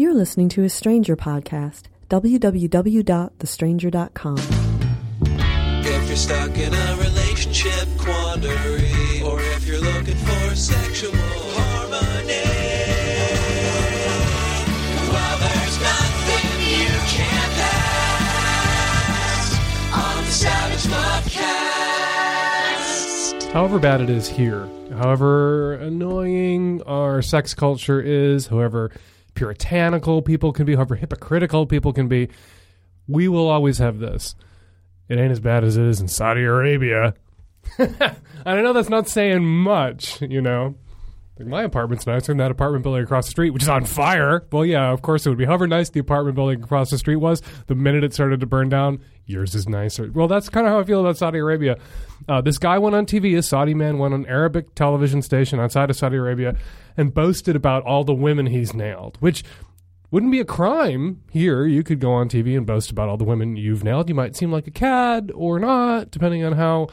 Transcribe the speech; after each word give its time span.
You're 0.00 0.14
listening 0.14 0.48
to 0.56 0.64
a 0.64 0.70
Stranger 0.70 1.14
podcast. 1.14 1.82
www.thestranger.com. 2.08 4.38
If 5.84 6.08
you're 6.08 6.16
stuck 6.16 6.56
in 6.56 6.72
a 6.72 6.96
relationship 6.96 7.86
quandary, 7.98 9.20
or 9.20 9.42
if 9.42 9.66
you're 9.66 9.82
looking 9.82 10.16
for 10.16 10.56
sexual 10.56 11.12
harmony, 11.12 12.40
well, 15.12 15.38
there's 15.38 15.78
nothing 15.82 16.62
you 16.62 16.88
can't 17.04 17.52
pass 17.60 19.52
on 19.92 20.24
the 20.24 20.30
Savage 20.30 20.86
Lovecast. 23.34 23.52
However 23.52 23.78
bad 23.78 24.00
it 24.00 24.08
is 24.08 24.30
here, 24.30 24.66
however 24.96 25.74
annoying 25.74 26.80
our 26.86 27.20
sex 27.20 27.52
culture 27.52 28.00
is, 28.00 28.46
however 28.46 28.90
puritanical 29.40 30.20
people 30.20 30.52
can 30.52 30.66
be, 30.66 30.74
however 30.74 30.96
hypocritical 30.96 31.64
people 31.64 31.94
can 31.94 32.08
be, 32.08 32.28
we 33.08 33.26
will 33.26 33.48
always 33.48 33.78
have 33.78 33.98
this. 33.98 34.34
It 35.08 35.18
ain't 35.18 35.32
as 35.32 35.40
bad 35.40 35.64
as 35.64 35.78
it 35.78 35.86
is 35.86 35.98
in 35.98 36.08
Saudi 36.08 36.42
Arabia. 36.42 37.14
and 37.78 38.12
I 38.44 38.60
know 38.60 38.74
that's 38.74 38.90
not 38.90 39.08
saying 39.08 39.42
much, 39.42 40.20
you 40.20 40.42
know. 40.42 40.74
Like 41.38 41.48
my 41.48 41.62
apartment's 41.62 42.06
nicer 42.06 42.32
than 42.32 42.36
that 42.36 42.50
apartment 42.50 42.82
building 42.82 43.02
across 43.02 43.24
the 43.24 43.30
street, 43.30 43.48
which 43.48 43.62
is 43.62 43.68
on 43.70 43.86
fire. 43.86 44.46
Well, 44.52 44.66
yeah, 44.66 44.92
of 44.92 45.00
course 45.00 45.24
it 45.24 45.30
would 45.30 45.38
be. 45.38 45.46
However 45.46 45.66
nice 45.66 45.88
the 45.88 46.00
apartment 46.00 46.36
building 46.36 46.62
across 46.62 46.90
the 46.90 46.98
street 46.98 47.16
was, 47.16 47.40
the 47.66 47.74
minute 47.74 48.04
it 48.04 48.12
started 48.12 48.40
to 48.40 48.46
burn 48.46 48.68
down, 48.68 49.00
yours 49.24 49.54
is 49.54 49.66
nicer. 49.66 50.10
Well, 50.12 50.28
that's 50.28 50.50
kind 50.50 50.66
of 50.66 50.74
how 50.74 50.80
I 50.80 50.84
feel 50.84 51.00
about 51.00 51.16
Saudi 51.16 51.38
Arabia. 51.38 51.78
Uh, 52.30 52.40
this 52.40 52.58
guy 52.58 52.78
went 52.78 52.94
on 52.94 53.06
TV, 53.06 53.36
a 53.36 53.42
Saudi 53.42 53.74
man 53.74 53.98
went 53.98 54.14
on 54.14 54.24
Arabic 54.26 54.76
television 54.76 55.20
station 55.20 55.58
outside 55.58 55.90
of 55.90 55.96
Saudi 55.96 56.16
Arabia, 56.16 56.54
and 56.96 57.12
boasted 57.12 57.56
about 57.56 57.82
all 57.82 58.04
the 58.04 58.14
women 58.14 58.46
he's 58.46 58.72
nailed, 58.72 59.16
which 59.18 59.42
wouldn't 60.12 60.30
be 60.30 60.38
a 60.38 60.44
crime 60.44 61.22
here. 61.32 61.66
You 61.66 61.82
could 61.82 61.98
go 61.98 62.12
on 62.12 62.28
TV 62.28 62.56
and 62.56 62.64
boast 62.64 62.88
about 62.88 63.08
all 63.08 63.16
the 63.16 63.24
women 63.24 63.56
you've 63.56 63.82
nailed. 63.82 64.08
You 64.08 64.14
might 64.14 64.36
seem 64.36 64.52
like 64.52 64.68
a 64.68 64.70
cad 64.70 65.32
or 65.34 65.58
not, 65.58 66.12
depending 66.12 66.44
on 66.44 66.52
how 66.52 66.86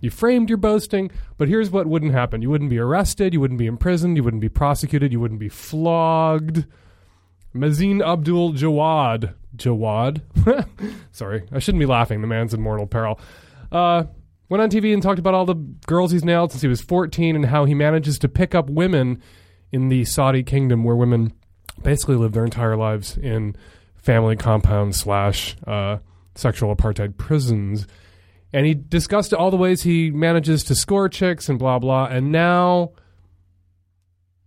you 0.00 0.08
framed 0.08 0.48
your 0.48 0.56
boasting. 0.56 1.10
But 1.36 1.48
here's 1.48 1.68
what 1.68 1.86
wouldn't 1.86 2.12
happen 2.12 2.40
you 2.40 2.48
wouldn't 2.48 2.70
be 2.70 2.78
arrested, 2.78 3.34
you 3.34 3.40
wouldn't 3.40 3.58
be 3.58 3.66
imprisoned, 3.66 4.16
you 4.16 4.24
wouldn't 4.24 4.40
be 4.40 4.48
prosecuted, 4.48 5.12
you 5.12 5.20
wouldn't 5.20 5.40
be 5.40 5.50
flogged. 5.50 6.64
Mazin 7.52 8.00
Abdul 8.00 8.54
Jawad. 8.54 9.34
Jawad? 9.56 10.22
Sorry, 11.12 11.42
I 11.52 11.58
shouldn't 11.58 11.80
be 11.80 11.86
laughing. 11.86 12.22
The 12.22 12.26
man's 12.26 12.54
in 12.54 12.62
mortal 12.62 12.86
peril. 12.86 13.20
Uh, 13.70 14.04
went 14.50 14.60
on 14.62 14.68
TV 14.68 14.92
and 14.92 15.02
talked 15.02 15.18
about 15.18 15.32
all 15.32 15.46
the 15.46 15.54
girls 15.86 16.10
he's 16.10 16.24
nailed 16.24 16.50
since 16.50 16.60
he 16.60 16.68
was 16.68 16.82
14 16.82 17.36
and 17.36 17.46
how 17.46 17.64
he 17.64 17.72
manages 17.72 18.18
to 18.18 18.28
pick 18.28 18.54
up 18.54 18.68
women 18.68 19.22
in 19.72 19.88
the 19.88 20.04
Saudi 20.04 20.42
kingdom 20.42 20.84
where 20.84 20.96
women 20.96 21.32
basically 21.82 22.16
live 22.16 22.32
their 22.32 22.44
entire 22.44 22.76
lives 22.76 23.16
in 23.16 23.56
family 23.96 24.36
compounds 24.36 24.98
slash 24.98 25.56
uh, 25.66 25.98
sexual 26.34 26.74
apartheid 26.74 27.16
prisons. 27.16 27.86
And 28.52 28.66
he 28.66 28.74
discussed 28.74 29.32
all 29.32 29.50
the 29.50 29.56
ways 29.56 29.82
he 29.82 30.10
manages 30.10 30.64
to 30.64 30.74
score 30.74 31.08
chicks 31.08 31.48
and 31.48 31.58
blah 31.58 31.78
blah. 31.78 32.06
And 32.06 32.32
now 32.32 32.92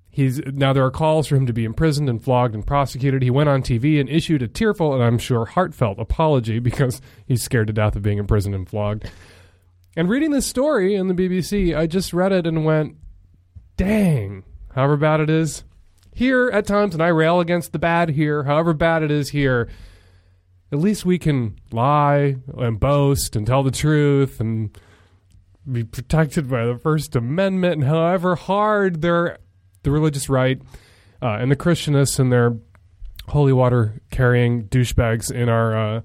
he's 0.10 0.42
now 0.46 0.74
there 0.74 0.84
are 0.84 0.92
calls 0.92 1.28
for 1.28 1.38
him 1.38 1.46
to 1.46 1.54
be 1.54 1.64
imprisoned 1.64 2.10
and 2.10 2.22
flogged 2.22 2.54
and 2.54 2.68
prosecuted. 2.68 3.22
He 3.22 3.30
went 3.30 3.48
on 3.48 3.62
TV 3.62 4.02
and 4.02 4.10
issued 4.10 4.42
a 4.42 4.48
tearful 4.50 4.94
and 4.94 5.02
I'm 5.02 5.18
sure 5.18 5.46
heartfelt 5.46 5.98
apology 6.00 6.60
because 6.60 7.02
he's 7.26 7.42
scared 7.42 7.68
to 7.68 7.74
death 7.74 7.96
of 7.96 8.02
being 8.02 8.18
imprisoned 8.18 8.56
and 8.56 8.68
flogged. 8.68 9.10
And 9.96 10.10
reading 10.10 10.32
this 10.32 10.48
story 10.48 10.96
in 10.96 11.08
the 11.08 11.14
BBC, 11.14 11.76
I 11.78 11.86
just 11.86 12.14
read 12.14 12.32
it 12.32 12.48
and 12.48 12.66
went, 12.66 12.96
"Dang, 13.78 14.44
however 14.74 14.98
bad 14.98 15.20
it 15.20 15.30
is, 15.30 15.64
here 16.14 16.50
at 16.52 16.66
times, 16.66 16.94
and 16.94 17.04
I 17.04 17.08
rail 17.10 17.40
against 17.40 17.72
the 17.72 17.80
bad 17.80 18.10
here, 18.10 18.44
however 18.44 18.74
bad 18.74 19.04
it 19.04 19.12
is 19.12 19.30
here, 19.30 19.70
at 20.72 20.80
least 20.80 21.06
we 21.06 21.20
can 21.20 21.60
lie 21.72 22.38
and 22.58 22.80
boast 22.80 23.36
and 23.36 23.46
tell 23.46 23.62
the 23.62 23.72
truth 23.72 24.40
and 24.40 24.76
be 25.72 25.84
protected 25.84 26.50
by 26.50 26.66
the 26.66 26.78
First 26.78 27.16
Amendment. 27.16 27.74
And 27.76 27.84
however 27.84 28.36
hard 28.36 29.02
their 29.02 29.38
the 29.84 29.92
religious 29.92 30.30
right 30.30 30.62
uh, 31.22 31.38
and 31.40 31.52
the 31.52 31.56
Christianists 31.56 32.18
and 32.18 32.32
their 32.32 32.58
holy 33.28 33.54
water 33.54 34.02
carrying 34.10 34.64
douchebags 34.64 35.32
in 35.32 35.50
our 35.50 35.78
uh, 35.98 36.02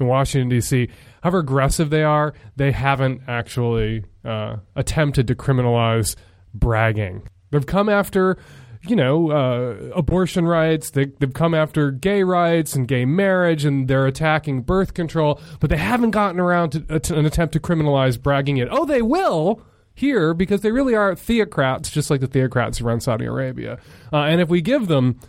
in 0.00 0.06
Washington 0.06 0.48
D.C. 0.48 0.88
However 1.22 1.38
aggressive 1.38 1.90
they 1.90 2.02
are, 2.02 2.34
they 2.56 2.72
haven't 2.72 3.22
actually 3.28 4.04
uh, 4.24 4.56
attempted 4.74 5.28
to 5.28 5.34
criminalize 5.34 6.16
bragging. 6.52 7.28
They've 7.50 7.64
come 7.64 7.88
after, 7.88 8.38
you 8.82 8.96
know, 8.96 9.30
uh, 9.30 9.92
abortion 9.94 10.46
rights. 10.46 10.90
They, 10.90 11.06
they've 11.06 11.32
come 11.32 11.54
after 11.54 11.90
gay 11.90 12.24
rights 12.24 12.74
and 12.74 12.88
gay 12.88 13.04
marriage, 13.04 13.64
and 13.64 13.86
they're 13.86 14.06
attacking 14.06 14.62
birth 14.62 14.94
control. 14.94 15.40
But 15.60 15.70
they 15.70 15.76
haven't 15.76 16.10
gotten 16.10 16.40
around 16.40 16.70
to, 16.70 16.86
uh, 16.88 16.98
to 17.00 17.18
an 17.18 17.26
attempt 17.26 17.52
to 17.52 17.60
criminalize 17.60 18.20
bragging 18.20 18.56
yet. 18.56 18.68
Oh, 18.70 18.84
they 18.84 19.02
will 19.02 19.62
here 19.94 20.34
because 20.34 20.62
they 20.62 20.72
really 20.72 20.94
are 20.94 21.14
theocrats, 21.14 21.90
just 21.90 22.10
like 22.10 22.20
the 22.20 22.26
theocrats 22.26 22.78
who 22.78 22.84
run 22.84 23.00
Saudi 23.00 23.26
Arabia. 23.26 23.78
Uh, 24.12 24.22
and 24.22 24.40
if 24.40 24.48
we 24.48 24.60
give 24.60 24.88
them 24.88 25.20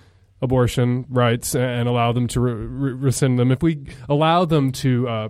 abortion 0.42 1.06
rights 1.10 1.56
and 1.56 1.88
allow 1.88 2.12
them 2.12 2.28
to 2.30 2.40
re- 2.40 2.94
rescind 2.94 3.38
them, 3.38 3.52
if 3.52 3.62
we 3.62 3.86
allow 4.10 4.46
them 4.46 4.72
to 4.72 5.08
uh, 5.08 5.30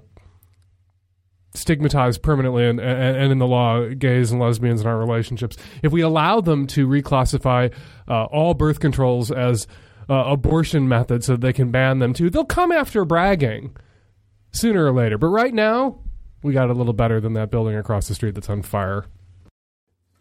stigmatize 1.56 2.18
permanently 2.18 2.68
and, 2.68 2.80
and, 2.80 3.18
and, 3.18 3.32
in 3.32 3.38
the 3.38 3.48
law 3.48 3.88
gays 3.88 4.32
and 4.32 4.42
lesbians 4.42 4.82
in 4.82 4.88
our 4.88 4.98
relationships, 4.98 5.56
if 5.84 5.92
we 5.92 6.02
allow 6.02 6.42
them 6.42 6.66
to 6.68 6.88
reclassify 6.88 7.72
uh, 8.08 8.26
all 8.26 8.54
birth 8.54 8.80
controls 8.80 9.32
as 9.32 9.68
uh, 10.10 10.16
abortion 10.16 10.88
methods 10.88 11.28
so 11.28 11.36
they 11.36 11.54
can 11.54 11.72
ban 11.72 12.00
them 12.00 12.14
too, 12.14 12.30
they'll 12.30 12.44
come 12.44 12.72
after 12.72 13.06
bragging 13.06 13.76
sooner 14.52 14.86
or 14.86 14.92
later. 14.92 15.18
But 15.18 15.28
right 15.28 15.54
now, 15.54 16.00
we 16.42 16.54
got 16.54 16.70
a 16.70 16.74
little 16.74 16.94
better 16.94 17.22
than 17.22 17.34
that 17.34 17.52
building 17.52 17.76
across 17.76 18.08
the 18.08 18.16
street 18.16 18.36
that's 18.36 18.50
on 18.50 18.64
fire. 18.64 19.06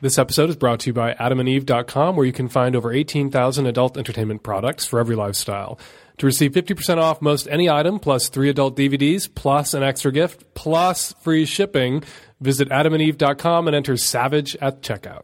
This 0.01 0.19
episode 0.19 0.51
is 0.51 0.57
brought 0.57 0.81
to 0.81 0.91
you 0.91 0.95
by 0.95 1.15
adamandeve.com, 1.15 2.17
where 2.17 2.27
you 2.27 2.33
can 2.33 2.49
find 2.49 2.75
over 2.75 2.93
18,000 2.93 3.67
adult 3.67 3.97
entertainment 3.97 4.43
products 4.43 4.85
for 4.85 4.99
every 4.99 5.15
lifestyle. 5.15 5.79
To 6.19 6.27
receive 6.27 6.53
50% 6.53 6.99
off 6.99 7.21
most 7.23 7.49
any 7.51 7.69
item, 7.69 7.99
plus 7.99 8.29
three 8.29 8.49
adult 8.49 8.77
DVDs, 8.77 9.33
plus 9.35 9.75
an 9.75 9.83
extra 9.83 10.13
gift, 10.13 10.55
plus 10.55 11.13
free 11.21 11.45
shipping, 11.45 12.03
visit 12.41 12.69
adamandeve.com 12.69 13.67
and 13.67 13.75
enter 13.77 13.97
SAVAGE 13.97 14.57
at 14.61 14.83
checkout. 14.83 15.23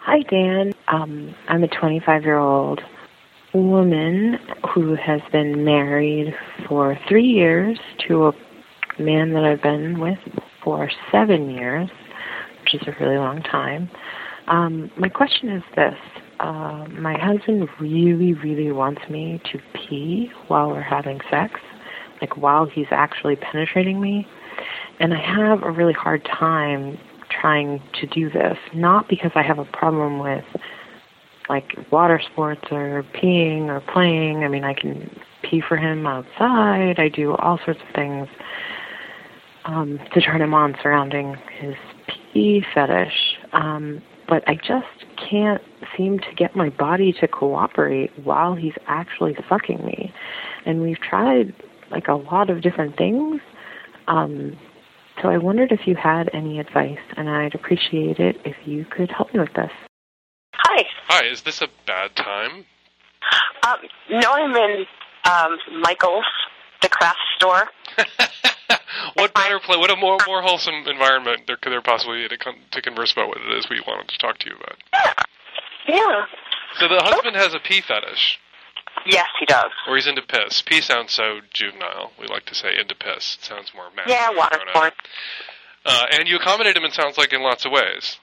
Hi, 0.00 0.22
Dan. 0.22 0.72
Um, 0.88 1.34
I'm 1.48 1.62
a 1.62 1.68
25 1.68 2.22
year 2.22 2.38
old 2.38 2.80
woman 3.52 4.38
who 4.74 4.94
has 4.94 5.20
been 5.32 5.64
married 5.64 6.34
for 6.68 6.98
three 7.08 7.26
years 7.26 7.78
to 8.08 8.28
a 8.28 8.32
man 8.98 9.32
that 9.32 9.44
I've 9.44 9.62
been 9.62 9.98
with 10.00 10.18
for 10.62 10.90
seven 11.10 11.50
years 11.50 11.90
which 12.72 12.82
is 12.82 12.88
a 12.88 13.04
really 13.04 13.18
long 13.18 13.42
time. 13.42 13.90
Um, 14.48 14.90
my 14.96 15.08
question 15.08 15.50
is 15.50 15.62
this. 15.76 15.94
Uh, 16.40 16.86
my 16.88 17.18
husband 17.18 17.68
really, 17.78 18.32
really 18.32 18.72
wants 18.72 19.02
me 19.10 19.40
to 19.52 19.60
pee 19.74 20.30
while 20.48 20.70
we're 20.70 20.80
having 20.80 21.20
sex, 21.30 21.60
like 22.22 22.36
while 22.36 22.64
he's 22.64 22.86
actually 22.90 23.36
penetrating 23.36 24.00
me. 24.00 24.26
And 25.00 25.12
I 25.12 25.20
have 25.20 25.62
a 25.62 25.70
really 25.70 25.92
hard 25.92 26.24
time 26.24 26.98
trying 27.28 27.82
to 28.00 28.06
do 28.06 28.30
this, 28.30 28.56
not 28.74 29.06
because 29.08 29.32
I 29.34 29.42
have 29.42 29.58
a 29.58 29.64
problem 29.66 30.18
with 30.18 30.44
like 31.50 31.76
water 31.90 32.20
sports 32.32 32.62
or 32.70 33.04
peeing 33.14 33.66
or 33.66 33.80
playing. 33.92 34.42
I 34.42 34.48
mean, 34.48 34.64
I 34.64 34.72
can 34.72 35.10
pee 35.42 35.62
for 35.66 35.76
him 35.76 36.06
outside. 36.06 36.98
I 36.98 37.08
do 37.08 37.34
all 37.34 37.58
sorts 37.64 37.80
of 37.86 37.94
things 37.94 38.28
um, 39.64 39.98
to 40.14 40.20
turn 40.20 40.40
him 40.40 40.54
on 40.54 40.76
surrounding 40.82 41.36
his 41.58 41.74
pee 42.32 42.64
fetish, 42.74 43.36
um, 43.52 44.00
but 44.30 44.48
I 44.48 44.54
just 44.54 44.86
can't 45.28 45.60
seem 45.96 46.20
to 46.20 46.34
get 46.36 46.54
my 46.54 46.70
body 46.70 47.12
to 47.20 47.26
cooperate 47.26 48.12
while 48.24 48.54
he's 48.54 48.74
actually 48.86 49.36
fucking 49.48 49.84
me. 49.84 50.14
And 50.64 50.80
we've 50.80 51.00
tried 51.00 51.52
like 51.90 52.06
a 52.06 52.14
lot 52.14 52.48
of 52.48 52.62
different 52.62 52.96
things. 52.96 53.40
Um, 54.06 54.56
so 55.20 55.28
I 55.28 55.36
wondered 55.36 55.72
if 55.72 55.80
you 55.86 55.96
had 55.96 56.30
any 56.32 56.60
advice, 56.60 57.00
and 57.16 57.28
I'd 57.28 57.54
appreciate 57.54 58.20
it 58.20 58.36
if 58.44 58.56
you 58.64 58.86
could 58.86 59.10
help 59.10 59.34
me 59.34 59.40
with 59.40 59.52
this. 59.54 59.72
Hi. 60.54 60.86
Hi, 61.08 61.26
is 61.26 61.42
this 61.42 61.60
a 61.60 61.68
bad 61.86 62.14
time? 62.14 62.64
Um, 63.66 63.76
no, 64.10 64.32
I'm 64.32 64.54
in 64.54 64.86
um, 65.24 65.80
Michael's, 65.82 66.24
the 66.82 66.88
craft 66.88 67.18
store. 67.36 67.68
what 69.14 69.34
better 69.34 69.58
play? 69.60 69.76
What 69.76 69.90
a 69.90 69.96
more 69.96 70.18
more 70.26 70.42
wholesome 70.42 70.86
environment 70.86 71.42
there 71.46 71.56
could 71.56 71.72
there 71.72 71.82
possibly 71.82 72.22
be 72.22 72.28
to, 72.28 72.38
con- 72.38 72.60
to 72.70 72.82
converse 72.82 73.12
about 73.12 73.28
what 73.28 73.38
it 73.38 73.56
is 73.58 73.68
we 73.68 73.80
wanted 73.86 74.08
to 74.08 74.18
talk 74.18 74.38
to 74.38 74.48
you 74.48 74.56
about? 74.56 74.76
Yeah. 74.92 75.12
Yeah. 75.88 76.24
So 76.78 76.88
the 76.88 77.00
husband 77.02 77.36
has 77.36 77.54
a 77.54 77.58
pee 77.58 77.80
fetish. 77.80 78.38
Yes, 79.06 79.26
he 79.38 79.46
does. 79.46 79.70
Or 79.88 79.96
he's 79.96 80.06
into 80.06 80.22
piss. 80.22 80.62
Pee 80.62 80.80
sounds 80.80 81.12
so 81.12 81.40
juvenile. 81.52 82.12
We 82.20 82.26
like 82.26 82.44
to 82.46 82.54
say 82.54 82.76
into 82.78 82.94
piss. 82.94 83.38
It 83.40 83.44
sounds 83.44 83.72
more 83.74 83.86
masculine. 83.96 84.20
Yeah, 84.20 84.30
water 84.36 84.58
sports. 84.68 84.96
Uh, 85.86 86.04
and 86.12 86.28
you 86.28 86.36
accommodate 86.36 86.76
him, 86.76 86.84
it 86.84 86.92
sounds 86.92 87.16
like, 87.16 87.32
in 87.32 87.42
lots 87.42 87.64
of 87.64 87.72
ways. 87.72 88.18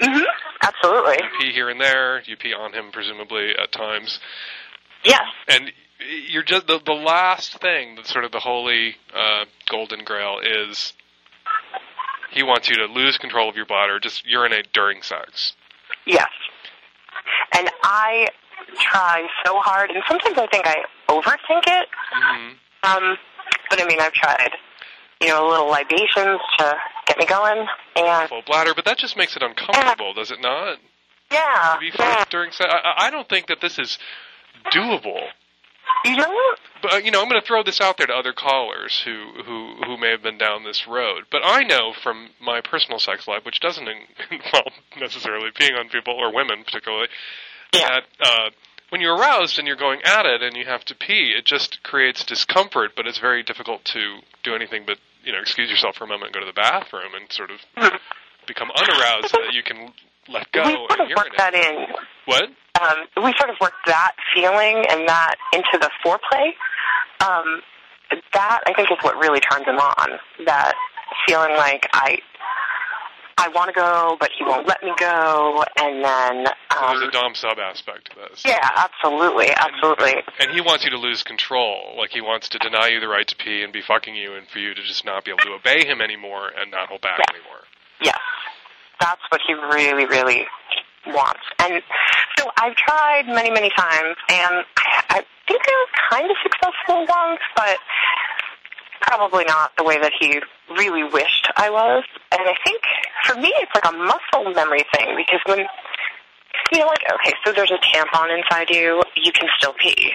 Mhm. 0.00 0.22
Absolutely. 0.62 1.16
You 1.22 1.30
pee 1.40 1.52
here 1.52 1.70
and 1.70 1.80
there. 1.80 2.22
You 2.26 2.36
pee 2.36 2.52
on 2.52 2.74
him, 2.74 2.90
presumably 2.92 3.52
at 3.60 3.72
times. 3.72 4.20
Yes. 5.04 5.22
and 5.48 5.72
you're 6.28 6.42
just 6.44 6.66
the 6.66 6.80
the 6.84 6.92
last 6.92 7.60
thing 7.60 7.96
that's 7.96 8.10
sort 8.12 8.24
of 8.24 8.32
the 8.32 8.40
holy 8.40 8.96
uh, 9.14 9.44
golden 9.70 10.04
grail 10.04 10.38
is 10.42 10.92
he 12.30 12.42
wants 12.42 12.68
you 12.68 12.76
to 12.76 12.86
lose 12.86 13.18
control 13.18 13.48
of 13.48 13.56
your 13.56 13.66
bladder, 13.66 13.98
just 13.98 14.26
urinate 14.26 14.72
during 14.72 15.02
sex. 15.02 15.54
Yes. 16.06 16.28
And 17.56 17.70
I 17.82 18.26
try 18.78 19.26
so 19.44 19.58
hard, 19.58 19.90
and 19.90 20.02
sometimes 20.08 20.36
I 20.38 20.46
think 20.46 20.66
I 20.66 20.76
overthink 21.08 21.62
it. 21.66 21.88
hmm 22.12 22.48
Um, 22.82 23.16
but 23.70 23.80
I 23.82 23.86
mean, 23.86 23.98
I've 24.00 24.12
tried, 24.12 24.50
you 25.22 25.28
know, 25.28 25.48
little 25.48 25.66
libations 25.66 26.40
to 26.58 26.76
get 27.06 27.18
me 27.18 27.26
going, 27.26 27.66
and 27.96 28.28
Full 28.28 28.42
bladder, 28.46 28.72
but 28.74 28.84
that 28.84 28.98
just 28.98 29.16
makes 29.16 29.34
it 29.36 29.42
uncomfortable, 29.42 30.12
does 30.14 30.30
it 30.30 30.40
not? 30.40 30.78
yeah, 31.32 31.74
To 31.74 31.80
be 31.80 31.90
yeah. 31.98 32.24
during 32.30 32.52
sex. 32.52 32.70
I- 32.72 33.06
I 33.06 33.10
don't 33.10 33.28
think 33.28 33.46
that 33.48 33.60
this 33.60 33.78
is 33.78 33.98
doable. 34.72 35.20
You 36.04 36.16
know, 36.16 36.32
But 36.82 36.94
uh, 36.94 36.96
you 36.98 37.10
know, 37.10 37.20
I'm 37.22 37.28
going 37.28 37.40
to 37.40 37.46
throw 37.46 37.62
this 37.62 37.80
out 37.80 37.96
there 37.98 38.06
to 38.06 38.12
other 38.14 38.32
callers 38.32 39.00
who 39.04 39.42
who 39.44 39.74
who 39.84 39.96
may 39.96 40.10
have 40.10 40.22
been 40.22 40.38
down 40.38 40.64
this 40.64 40.86
road. 40.86 41.24
But 41.30 41.42
I 41.44 41.62
know 41.64 41.92
from 42.02 42.30
my 42.40 42.60
personal 42.60 42.98
sex 42.98 43.26
life, 43.26 43.44
which 43.44 43.60
doesn't 43.60 43.88
involve 44.30 44.72
necessarily 44.98 45.50
peeing 45.50 45.78
on 45.78 45.88
people 45.88 46.14
or 46.14 46.32
women 46.32 46.64
particularly, 46.64 47.08
Yeah. 47.74 47.88
that 47.88 48.04
uh, 48.20 48.50
when 48.90 49.00
you're 49.00 49.16
aroused 49.16 49.58
and 49.58 49.66
you're 49.66 49.76
going 49.76 50.00
at 50.04 50.24
it 50.24 50.42
and 50.42 50.56
you 50.56 50.64
have 50.66 50.84
to 50.86 50.94
pee, 50.94 51.34
it 51.36 51.44
just 51.44 51.82
creates 51.82 52.24
discomfort. 52.24 52.92
But 52.96 53.06
it's 53.06 53.18
very 53.18 53.42
difficult 53.42 53.84
to 53.86 54.18
do 54.44 54.54
anything 54.54 54.84
but 54.86 54.98
you 55.24 55.32
know 55.32 55.40
excuse 55.40 55.68
yourself 55.68 55.96
for 55.96 56.04
a 56.04 56.06
moment 56.08 56.26
and 56.28 56.34
go 56.34 56.40
to 56.40 56.46
the 56.46 56.52
bathroom 56.52 57.12
and 57.20 57.30
sort 57.32 57.50
of 57.50 57.58
become 58.46 58.70
unaroused 58.74 59.30
so 59.30 59.38
that 59.44 59.52
you 59.52 59.62
can 59.62 59.92
let 60.28 60.50
go 60.52 60.62
we 60.62 60.86
and 60.90 61.00
of 61.00 61.16
worked 61.16 61.36
that 61.38 61.54
in. 61.54 61.86
What? 62.26 62.44
Um, 62.80 63.24
we 63.24 63.32
sort 63.38 63.50
of 63.50 63.56
worked 63.60 63.86
that 63.86 64.12
feeling 64.34 64.84
and 64.90 65.08
that 65.08 65.36
into 65.52 65.78
the 65.80 65.90
foreplay. 66.04 66.50
Um, 67.20 67.62
that 68.32 68.60
I 68.66 68.72
think 68.74 68.90
is 68.90 68.98
what 69.02 69.16
really 69.16 69.40
turns 69.40 69.66
him 69.66 69.76
on. 69.78 70.18
That 70.46 70.74
feeling 71.26 71.50
like 71.56 71.88
I, 71.92 72.18
I 73.36 73.48
want 73.48 73.68
to 73.68 73.74
go, 73.74 74.16
but 74.20 74.30
he 74.36 74.44
won't 74.44 74.66
let 74.66 74.82
me 74.82 74.92
go, 74.98 75.64
and 75.76 76.04
then. 76.04 76.46
Um, 76.76 76.96
there's 76.98 77.08
a 77.08 77.10
dom 77.10 77.34
sub 77.34 77.58
aspect 77.58 78.10
to 78.10 78.16
this. 78.16 78.42
yeah, 78.46 78.68
absolutely, 78.76 79.50
absolutely. 79.50 80.14
And 80.40 80.50
he 80.52 80.60
wants 80.60 80.84
you 80.84 80.90
to 80.90 80.98
lose 80.98 81.22
control. 81.22 81.94
Like 81.98 82.10
he 82.10 82.20
wants 82.20 82.48
to 82.50 82.58
deny 82.58 82.88
you 82.88 83.00
the 83.00 83.08
right 83.08 83.26
to 83.26 83.36
pee 83.36 83.62
and 83.62 83.72
be 83.72 83.82
fucking 83.82 84.14
you, 84.14 84.34
and 84.34 84.46
for 84.48 84.58
you 84.58 84.74
to 84.74 84.82
just 84.82 85.04
not 85.04 85.24
be 85.24 85.30
able 85.32 85.40
to 85.44 85.52
obey 85.52 85.84
him 85.86 86.00
anymore 86.00 86.50
and 86.58 86.70
not 86.70 86.88
hold 86.88 87.00
back 87.02 87.18
Yeah. 87.18 87.36
anymore. 87.36 87.60
Yes, 88.00 88.18
that's 89.00 89.22
what 89.30 89.40
he 89.46 89.54
really, 89.54 90.06
really 90.06 90.46
wants. 91.06 91.42
And 91.58 91.82
so 92.38 92.50
I've 92.56 92.74
tried 92.76 93.26
many, 93.26 93.50
many 93.50 93.70
times, 93.70 94.16
and 94.28 94.64
I, 94.76 95.02
I 95.10 95.24
think 95.48 95.62
I 95.66 95.86
was 95.86 95.90
kind 96.10 96.30
of 96.30 96.36
successful 96.42 97.06
once, 97.08 97.40
but 97.56 97.78
probably 99.02 99.44
not 99.44 99.72
the 99.76 99.84
way 99.84 99.98
that 99.98 100.12
he 100.18 100.40
really 100.76 101.04
wished 101.04 101.48
I 101.56 101.70
was. 101.70 102.04
And 102.32 102.42
I 102.42 102.54
think 102.64 102.82
for 103.24 103.36
me, 103.36 103.52
it's 103.56 103.72
like 103.74 103.86
a 103.86 103.96
muscle 103.96 104.52
memory 104.54 104.84
thing 104.94 105.16
because 105.16 105.40
when 105.46 105.66
you 106.72 106.78
know, 106.78 106.86
like 106.86 107.04
okay, 107.14 107.34
so 107.44 107.52
there's 107.52 107.70
a 107.70 107.78
tampon 107.78 108.36
inside 108.36 108.70
you, 108.70 109.02
you 109.16 109.32
can 109.32 109.48
still 109.58 109.72
pee. 109.78 110.10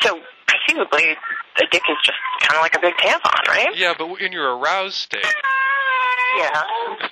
So 0.00 0.20
presumably, 0.46 1.16
a 1.60 1.66
dick 1.70 1.82
is 1.88 1.96
just 2.04 2.18
kind 2.40 2.56
of 2.56 2.62
like 2.62 2.76
a 2.76 2.80
big 2.80 2.94
tampon, 2.94 3.48
right? 3.48 3.76
Yeah, 3.76 3.94
but 3.98 4.20
in 4.20 4.32
your 4.32 4.56
aroused 4.56 4.94
state, 4.94 5.24
uh, 5.24 5.67
Yeah. 6.38 6.62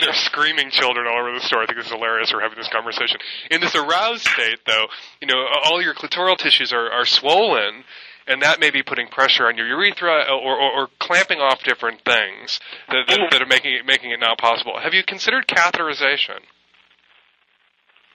there's 0.01 0.17
screaming 0.19 0.71
children 0.71 1.07
all 1.07 1.21
over 1.21 1.33
the 1.33 1.41
store. 1.45 1.63
I 1.63 1.67
think 1.67 1.79
this 1.79 1.87
is 1.87 1.93
hilarious. 1.93 2.33
We're 2.33 2.43
having 2.43 2.59
this 2.59 2.69
conversation. 2.69 3.19
In 3.51 3.61
this 3.61 3.75
aroused 3.75 4.23
state, 4.27 4.61
though, 4.67 4.87
you 5.21 5.27
know, 5.27 5.45
all 5.65 5.83
your 5.83 5.95
clitoral 5.95 6.37
tissues 6.39 6.73
are, 6.73 6.91
are 6.91 7.05
swollen, 7.05 7.85
and 8.27 8.43
that 8.43 8.61
may 8.61 8.71
be 8.71 8.83
putting 8.83 9.09
pressure 9.09 9.47
on 9.47 9.57
your 9.57 9.67
urethra 9.67 10.25
or, 10.31 10.57
or, 10.57 10.73
or 10.83 10.89
clamping 11.01 11.39
off 11.39 11.63
different 11.65 12.03
things 12.05 12.61
that, 12.89 13.05
that, 13.09 13.21
that 13.31 13.43
are 13.43 13.47
making 13.47 13.75
it 13.75 13.87
making 13.87 14.11
it 14.11 14.21
not 14.21 14.39
possible. 14.39 14.79
Have 14.81 14.95
you 14.95 15.03
considered 15.05 15.47
catheterization? 15.47 16.41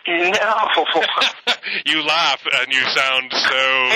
No. 0.08 0.16
you 1.86 2.02
laugh 2.04 2.42
and 2.60 2.74
you 2.74 2.82
sound 2.90 3.32
so 3.32 3.92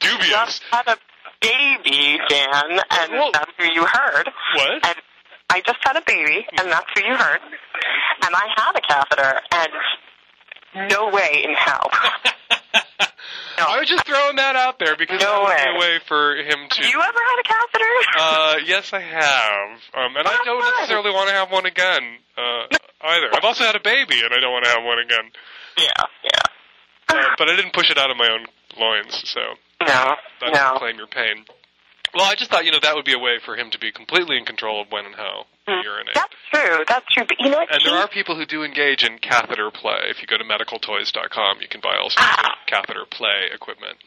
dubious. 0.00 0.28
just 0.30 0.62
had 0.70 0.88
a 0.88 0.96
baby, 1.40 2.18
Dan, 2.28 2.80
and 2.90 3.12
Well- 3.12 3.30
that's 3.32 3.52
who 3.58 3.64
you 3.72 3.86
heard. 3.86 4.30
What? 4.56 4.96
I 5.54 5.60
just 5.60 5.78
had 5.82 5.96
a 5.96 6.02
baby, 6.04 6.44
and 6.58 6.70
that's 6.70 6.86
who 6.94 7.04
you 7.06 7.14
heard. 7.14 7.40
And 8.22 8.34
I 8.34 8.46
had 8.56 8.72
a 8.76 8.80
catheter, 8.80 9.40
and 9.52 10.90
no 10.90 11.10
way 11.10 11.44
in 11.44 11.54
hell. 11.54 11.90
No. 13.56 13.66
I 13.68 13.78
was 13.78 13.88
just 13.88 14.04
throwing 14.04 14.34
that 14.36 14.56
out 14.56 14.80
there 14.80 14.96
because 14.96 15.20
No 15.22 15.46
that 15.46 15.46
would 15.46 15.54
be 15.54 15.54
way. 15.54 15.76
a 15.76 15.78
way 15.78 16.00
for 16.08 16.34
him 16.34 16.66
to. 16.68 16.82
Have 16.82 16.90
you 16.90 17.00
ever 17.00 17.18
had 17.22 17.38
a 17.38 17.46
catheter? 17.46 17.94
Uh, 18.18 18.54
yes, 18.66 18.92
I 18.92 18.98
have, 19.00 19.78
um, 19.94 20.16
and 20.16 20.26
I 20.26 20.36
don't 20.44 20.58
necessarily 20.78 21.12
want 21.12 21.28
to 21.28 21.34
have 21.36 21.52
one 21.52 21.64
again 21.64 22.02
uh, 22.36 22.66
either. 23.02 23.28
I've 23.32 23.44
also 23.44 23.62
had 23.62 23.76
a 23.76 23.80
baby, 23.80 24.22
and 24.24 24.34
I 24.34 24.40
don't 24.40 24.50
want 24.52 24.64
to 24.64 24.70
have 24.72 24.82
one 24.82 24.98
again. 24.98 25.30
yeah, 25.78 26.02
yeah. 26.24 26.40
Uh, 27.08 27.34
but 27.38 27.48
I 27.48 27.54
didn't 27.54 27.74
push 27.74 27.90
it 27.92 27.96
out 27.98 28.10
of 28.10 28.16
my 28.16 28.28
own 28.28 28.46
loins, 28.76 29.22
so 29.24 29.40
No, 29.80 29.86
that 29.86 30.18
no. 30.42 30.50
doesn't 30.52 30.78
claim 30.78 30.96
your 30.96 31.06
pain. 31.06 31.44
Well, 32.14 32.24
I 32.24 32.34
just 32.34 32.50
thought 32.50 32.64
you 32.64 32.70
know 32.70 32.78
that 32.82 32.94
would 32.94 33.04
be 33.04 33.14
a 33.14 33.18
way 33.18 33.38
for 33.44 33.56
him 33.56 33.70
to 33.70 33.78
be 33.78 33.90
completely 33.90 34.36
in 34.36 34.44
control 34.44 34.80
of 34.80 34.90
when 34.90 35.06
and 35.06 35.14
how 35.14 35.46
he 35.66 35.72
hmm. 35.72 35.82
urinate. 35.82 36.14
That's 36.14 36.34
true. 36.52 36.84
That's 36.86 37.06
true. 37.12 37.24
But 37.26 37.36
you 37.40 37.50
know 37.50 37.58
what? 37.58 37.72
And 37.72 37.82
there 37.84 37.96
are 37.96 38.08
people 38.08 38.36
who 38.36 38.46
do 38.46 38.62
engage 38.62 39.02
in 39.02 39.18
catheter 39.18 39.70
play. 39.70 40.06
If 40.08 40.20
you 40.20 40.26
go 40.26 40.38
to 40.38 40.44
medicaltoys.com, 40.44 41.60
you 41.60 41.68
can 41.68 41.80
buy 41.80 41.96
all 41.96 42.10
sorts 42.10 42.38
of 42.38 42.44
ah. 42.44 42.58
catheter 42.66 43.04
play 43.10 43.50
equipment. 43.52 43.98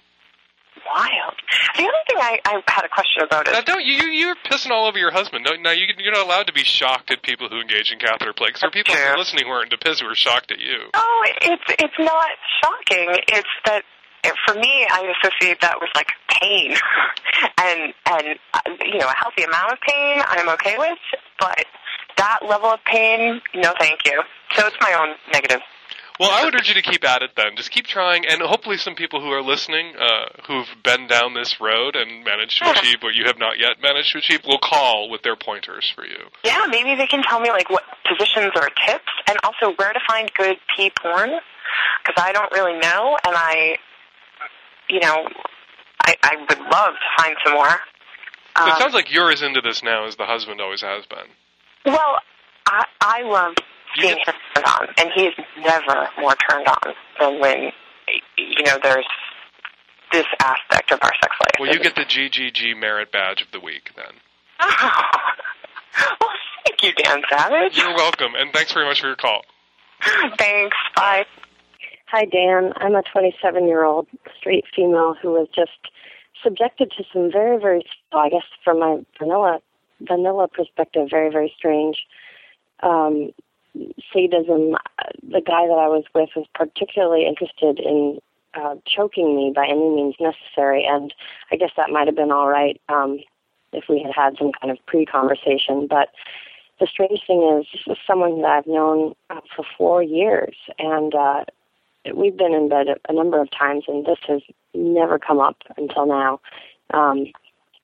wild. 0.85 1.35
The 1.75 1.83
other 1.83 2.03
thing 2.07 2.17
I, 2.19 2.39
I 2.45 2.61
had 2.67 2.85
a 2.85 2.89
question 2.89 3.23
about 3.23 3.47
is 3.47 3.53
Now, 3.53 3.61
don't 3.61 3.83
you, 3.83 3.95
you 3.95 4.07
you're 4.07 4.35
pissing 4.45 4.71
all 4.71 4.87
over 4.87 4.97
your 4.97 5.11
husband. 5.11 5.45
No, 5.45 5.55
now 5.55 5.71
you, 5.71 5.85
you're 5.97 6.13
not 6.13 6.25
allowed 6.25 6.47
to 6.47 6.53
be 6.53 6.63
shocked 6.63 7.11
at 7.11 7.21
people 7.23 7.49
who 7.49 7.59
engage 7.59 7.91
in 7.91 7.99
catheter 7.99 8.33
play. 8.33 8.49
Because 8.49 8.61
there 8.61 8.69
are 8.69 8.71
people 8.71 8.95
who 8.95 9.01
are 9.01 9.13
True. 9.13 9.19
listening 9.19 9.45
who 9.45 9.51
aren't 9.51 9.73
into 9.73 9.83
piss 9.83 9.99
who 9.99 10.07
are 10.07 10.15
shocked 10.15 10.51
at 10.51 10.59
you. 10.59 10.89
No, 10.95 11.07
it's 11.41 11.69
it's 11.79 11.99
not 11.99 12.31
shocking. 12.63 13.19
It's 13.27 13.55
that 13.65 13.83
for 14.45 14.55
me, 14.55 14.87
I 14.89 15.13
associate 15.19 15.61
that 15.61 15.79
with 15.79 15.89
like 15.95 16.09
pain, 16.39 16.75
and 17.61 17.93
and 18.05 18.39
uh, 18.53 18.85
you 18.85 18.99
know 18.99 19.07
a 19.07 19.15
healthy 19.15 19.43
amount 19.43 19.73
of 19.73 19.79
pain 19.81 20.21
I'm 20.25 20.49
okay 20.49 20.75
with, 20.77 20.97
but 21.39 21.65
that 22.17 22.39
level 22.47 22.69
of 22.69 22.79
pain, 22.85 23.41
no, 23.55 23.73
thank 23.79 23.99
you. 24.05 24.21
So 24.55 24.67
it's 24.67 24.77
my 24.81 24.93
own 24.93 25.15
negative. 25.31 25.61
Well, 26.19 26.31
I 26.31 26.43
would 26.45 26.55
urge 26.55 26.67
you 26.67 26.73
to 26.73 26.81
keep 26.81 27.05
at 27.05 27.21
it 27.21 27.31
then. 27.37 27.55
Just 27.55 27.69
keep 27.69 27.85
trying, 27.85 28.25
and 28.25 28.41
hopefully, 28.41 28.77
some 28.77 28.95
people 28.95 29.21
who 29.21 29.29
are 29.29 29.43
listening, 29.43 29.93
uh, 29.99 30.29
who've 30.47 30.67
been 30.83 31.05
down 31.05 31.35
this 31.35 31.61
road 31.61 31.95
and 31.95 32.23
managed 32.23 32.57
to 32.57 32.71
achieve 32.77 32.97
what 33.01 33.13
you 33.13 33.25
have 33.25 33.37
not 33.37 33.59
yet 33.59 33.81
managed 33.83 34.13
to 34.13 34.17
achieve, 34.17 34.41
will 34.47 34.57
call 34.57 35.09
with 35.11 35.21
their 35.21 35.35
pointers 35.35 35.91
for 35.93 36.05
you. 36.05 36.17
Yeah, 36.43 36.65
maybe 36.69 36.95
they 36.95 37.05
can 37.05 37.21
tell 37.21 37.39
me 37.39 37.49
like 37.49 37.69
what 37.69 37.83
positions 38.07 38.51
or 38.55 38.69
tips, 38.87 39.13
and 39.27 39.37
also 39.43 39.75
where 39.77 39.93
to 39.93 39.99
find 40.07 40.31
good 40.35 40.57
pee 40.75 40.91
porn, 40.99 41.29
because 42.01 42.15
I 42.17 42.31
don't 42.31 42.51
really 42.51 42.79
know, 42.79 43.17
and 43.23 43.35
I, 43.35 43.77
you 44.89 44.99
know, 44.99 45.27
I 46.01 46.15
I 46.23 46.35
would 46.37 46.59
love 46.59 46.93
to 46.93 47.23
find 47.23 47.35
some 47.43 47.53
more. 47.53 47.79
Um, 48.55 48.69
it 48.69 48.77
sounds 48.77 48.93
like 48.93 49.13
you're 49.13 49.31
as 49.31 49.41
into 49.41 49.61
this 49.61 49.83
now 49.83 50.05
as 50.05 50.15
the 50.15 50.25
husband 50.25 50.61
always 50.61 50.81
has 50.81 51.05
been. 51.05 51.27
Well, 51.85 52.19
I 52.65 52.85
I 53.01 53.21
love 53.23 53.55
seeing 53.99 54.17
him 54.17 54.33
turned 54.55 54.65
on, 54.65 54.87
and 54.97 55.09
he 55.15 55.25
is 55.25 55.33
never 55.59 56.09
more 56.19 56.35
turned 56.49 56.67
on 56.67 56.93
than 57.19 57.39
when 57.39 57.71
you 58.37 58.63
know 58.63 58.77
there's 58.81 59.05
this 60.11 60.25
aspect 60.39 60.91
of 60.91 60.99
our 61.01 61.11
sex 61.21 61.35
life. 61.41 61.51
Well, 61.59 61.71
you 61.71 61.79
get 61.79 61.95
the 61.95 62.05
GGG 62.05 62.79
merit 62.79 63.11
badge 63.11 63.41
of 63.41 63.51
the 63.51 63.59
week 63.59 63.91
then. 63.95 64.13
well, 64.59 66.29
thank 66.65 66.83
you, 66.83 66.93
Dan 66.93 67.21
Savage. 67.29 67.77
You're 67.77 67.95
welcome, 67.95 68.33
and 68.35 68.51
thanks 68.53 68.73
very 68.73 68.85
much 68.85 69.01
for 69.01 69.07
your 69.07 69.15
call. 69.15 69.41
Thanks. 70.37 70.77
Bye. 70.95 71.25
Hi, 72.09 72.23
Dan. 72.23 72.71
I'm 72.77 72.95
a 72.95 73.03
27 73.03 73.67
year 73.67 73.83
old 73.83 74.07
straight 74.39 74.63
female 74.73 75.13
who 75.21 75.31
was 75.31 75.49
just 75.53 75.91
subjected 76.41 76.89
to 76.97 77.03
some 77.11 77.29
very, 77.29 77.59
very, 77.59 77.83
well, 78.13 78.23
I 78.23 78.29
guess 78.29 78.45
from 78.63 78.79
my 78.79 78.99
vanilla 79.19 79.59
vanilla 79.99 80.47
perspective, 80.47 81.09
very, 81.09 81.29
very 81.29 81.53
strange 81.57 81.97
um, 82.81 83.31
sadism. 84.13 84.77
The 85.21 85.41
guy 85.41 85.67
that 85.67 85.77
I 85.77 85.89
was 85.89 86.05
with 86.15 86.29
was 86.33 86.45
particularly 86.55 87.27
interested 87.27 87.77
in 87.77 88.19
uh, 88.53 88.75
choking 88.85 89.35
me 89.35 89.51
by 89.53 89.65
any 89.65 89.89
means 89.89 90.15
necessary, 90.17 90.85
and 90.89 91.13
I 91.51 91.57
guess 91.57 91.71
that 91.75 91.89
might 91.89 92.07
have 92.07 92.15
been 92.15 92.31
all 92.31 92.47
right 92.47 92.79
um, 92.87 93.19
if 93.73 93.83
we 93.89 94.01
had 94.01 94.13
had 94.15 94.37
some 94.37 94.53
kind 94.61 94.71
of 94.71 94.77
pre-conversation, 94.85 95.87
but 95.87 96.09
the 96.79 96.87
strange 96.87 97.21
thing 97.27 97.41
is, 97.59 97.67
this 97.73 97.97
is 97.97 97.97
someone 98.07 98.41
that 98.43 98.49
I've 98.49 98.67
known 98.67 99.13
uh, 99.29 99.41
for 99.53 99.65
four 99.77 100.03
years, 100.03 100.55
and 100.79 101.13
uh, 101.13 101.43
we've 102.13 102.37
been 102.37 102.53
in 102.53 102.69
bed 102.69 102.87
a, 103.07 103.13
number 103.13 103.41
of 103.41 103.49
times, 103.51 103.85
and 103.87 104.05
this 104.05 104.19
has 104.27 104.41
never 104.73 105.19
come 105.19 105.39
up 105.39 105.57
until 105.77 106.05
now. 106.05 106.39
Um, 106.93 107.27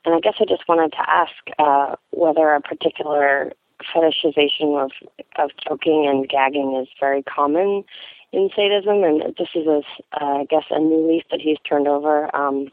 and 0.06 0.15
I 0.15 0.20
guess 0.20 0.36
I 0.39 0.46
just 0.46 0.68
wanted 0.68 0.92
to 0.92 1.10
ask 1.10 1.32
uh, 1.60 1.96
whether 2.12 2.53
a 2.53 2.62
particular 2.62 3.53
fetishization 3.94 4.84
of 4.84 4.92
of 5.38 5.51
choking 5.68 6.08
and 6.08 6.27
gagging 6.30 6.75
is 6.82 6.88
very 7.00 7.24
common 7.24 7.84
in 8.32 8.50
sadism, 8.56 9.03
and 9.03 9.22
this 9.38 9.50
is 9.56 9.68
a, 9.68 9.82
uh, 10.20 10.39
I 10.39 10.46
guess 10.50 10.63
a 10.70 10.80
new 10.80 11.08
leaf 11.08 11.24
that 11.32 11.42
he's 11.42 11.58
turned 11.68 11.88
over. 11.88 12.34
Um, 12.36 12.72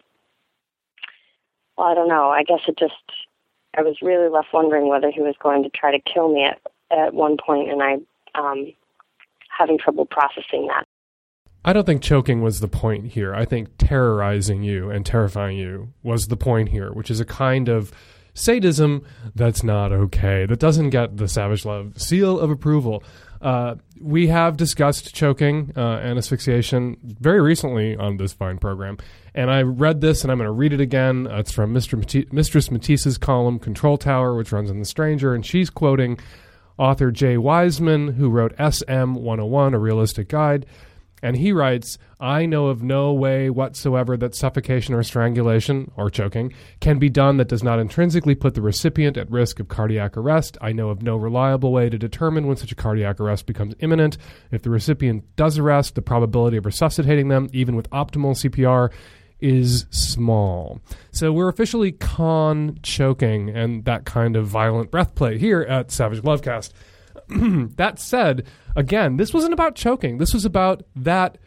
well, 1.77 1.89
I 1.89 1.95
don't 1.95 2.09
know. 2.09 2.31
I 2.31 2.43
guess 2.43 2.61
it 2.67 2.79
just 2.79 2.95
I 3.77 3.83
was 3.83 3.97
really 4.03 4.29
left 4.29 4.49
wondering 4.53 4.89
whether 4.89 5.11
he 5.11 5.21
was 5.21 5.35
going 5.41 5.63
to 5.63 5.71
try 5.71 5.93
to 5.93 6.01
kill 6.01 6.33
me 6.33 6.45
at 6.45 6.61
at 6.91 7.15
one 7.15 7.37
point, 7.37 7.71
and 7.71 7.83
I 7.83 7.99
um, 8.35 8.73
having 9.57 9.79
trouble 9.79 10.07
processing 10.07 10.67
that. 10.69 10.87
I 11.65 11.73
don't 11.73 11.85
think 11.85 12.03
choking 12.03 12.41
was 12.41 12.61
the 12.61 12.69
point 12.69 13.09
here. 13.09 13.35
I 13.35 13.45
think 13.45 13.69
terrorizing 13.79 14.63
you 14.63 14.91
and 14.91 15.05
terrifying 15.05 15.59
you 15.59 15.93
was 16.03 16.29
the 16.29 16.37
point 16.37 16.71
here, 16.71 16.91
which 16.93 17.11
is 17.11 17.21
a 17.21 17.25
kind 17.25 17.69
of 17.69 17.93
sadism 18.33 19.05
that's 19.35 19.63
not 19.63 19.93
okay, 19.93 20.47
that 20.47 20.59
doesn't 20.59 20.91
get 20.91 21.19
the 21.19 21.29
Savage 21.29 21.65
Love 21.67 22.01
seal 22.01 22.39
of 22.39 22.51
approval. 22.51 23.03
Uh, 23.43 23.75
we 24.01 24.29
have 24.29 24.57
discussed 24.57 25.15
choking 25.15 25.73
uh, 25.77 25.99
and 26.03 26.19
asphyxiation 26.19 26.97
very 27.03 27.41
recently 27.41 27.97
on 27.97 28.17
this 28.17 28.33
fine 28.33 28.59
program. 28.59 28.99
And 29.35 29.51
I 29.51 29.63
read 29.63 30.01
this 30.01 30.23
and 30.23 30.31
I'm 30.31 30.39
going 30.39 30.47
to 30.47 30.53
read 30.53 30.73
it 30.73 30.81
again. 30.81 31.27
Uh, 31.27 31.39
it's 31.39 31.53
from 31.53 31.75
Mr. 31.75 31.99
Mati- 31.99 32.29
Mistress 32.33 32.71
Matisse's 32.71 33.19
column, 33.19 33.59
Control 33.59 33.97
Tower, 33.97 34.35
which 34.35 34.53
runs 34.53 34.71
in 34.71 34.79
The 34.79 34.85
Stranger. 34.85 35.35
And 35.35 35.45
she's 35.45 35.71
quoting 35.71 36.19
author 36.79 37.11
Jay 37.11 37.37
Wiseman, 37.39 38.15
who 38.15 38.29
wrote 38.29 38.55
SM 38.59 39.15
101, 39.15 39.75
A 39.75 39.79
Realistic 39.79 40.29
Guide. 40.29 40.67
And 41.23 41.37
he 41.37 41.53
writes, 41.53 41.99
I 42.19 42.47
know 42.47 42.67
of 42.67 42.83
no 42.83 43.13
way 43.13 43.51
whatsoever 43.51 44.17
that 44.17 44.35
suffocation 44.35 44.95
or 44.95 45.03
strangulation, 45.03 45.91
or 45.97 46.11
choking, 46.11 46.53
can 46.81 46.99
be 46.99 47.09
done 47.09 47.37
that 47.37 47.49
does 47.49 47.63
not 47.63 47.79
intrinsically 47.79 48.35
put 48.35 48.55
the 48.55 48.63
recipient 48.63 49.17
at 49.17 49.31
risk 49.31 49.61
of 49.61 49.69
cardiac 49.69 50.17
arrest. 50.17 50.57
I 50.61 50.73
know 50.73 50.91
of 50.91 51.03
no 51.03 51.17
reliable 51.17 51.73
way 51.73 51.89
to 51.91 51.99
determine 51.99 52.47
when 52.47 52.57
such 52.57 52.73
a 52.73 52.77
cardiac 52.77 53.21
arrest 53.21 53.47
becomes 53.47 53.75
imminent. 53.81 54.19
If 54.51 54.63
the 54.63 54.71
recipient 54.71 55.25
does 55.37 55.59
arrest, 55.59 55.95
the 55.95 56.03
probability 56.03 56.57
of 56.57 56.67
resuscitating 56.67 57.29
them, 57.29 57.49
even 57.53 57.77
with 57.77 57.89
optimal 57.91 58.35
CPR, 58.35 58.91
is 59.41 59.87
small. 59.91 60.81
So 61.13 61.33
we're 61.33 61.49
officially 61.49 61.93
con 61.93 62.79
choking 62.83 63.49
and 63.51 63.85
that 63.87 64.05
kind 64.05 64.37
of 64.37 64.47
violent 64.47 64.91
breath 64.91 65.15
play 65.15 65.39
here 65.39 65.63
at 65.63 65.91
Savage 65.91 66.23
Lovecast. 66.23 66.73
that 67.77 67.99
said, 67.99 68.47
again, 68.77 69.17
this 69.17 69.33
wasn't 69.33 69.53
about 69.53 69.75
choking. 69.75 70.19
This 70.19 70.35
was 70.35 70.45
about 70.45 70.83
that 70.97 71.39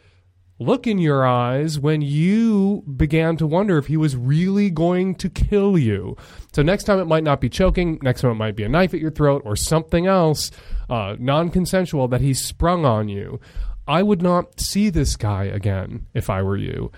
look 0.58 0.86
in 0.86 0.98
your 0.98 1.26
eyes 1.26 1.78
when 1.80 2.00
you 2.00 2.82
began 2.96 3.36
to 3.36 3.46
wonder 3.46 3.76
if 3.76 3.86
he 3.86 3.96
was 3.96 4.16
really 4.16 4.70
going 4.70 5.14
to 5.16 5.28
kill 5.28 5.76
you. 5.76 6.16
So 6.52 6.62
next 6.62 6.84
time 6.84 7.00
it 7.00 7.06
might 7.06 7.24
not 7.24 7.40
be 7.40 7.48
choking, 7.48 7.98
next 8.02 8.20
time 8.20 8.30
it 8.30 8.36
might 8.36 8.56
be 8.56 8.62
a 8.62 8.68
knife 8.68 8.94
at 8.94 9.00
your 9.00 9.10
throat 9.10 9.42
or 9.44 9.56
something 9.56 10.06
else 10.06 10.50
uh, 10.88 11.16
non 11.18 11.50
consensual 11.50 12.08
that 12.08 12.20
he 12.20 12.34
sprung 12.34 12.84
on 12.84 13.08
you. 13.08 13.40
I 13.86 14.02
would 14.02 14.22
not 14.22 14.60
see 14.60 14.90
this 14.90 15.16
guy 15.16 15.44
again 15.44 16.06
if 16.14 16.30
I 16.30 16.42
were 16.42 16.56
you. 16.56 16.90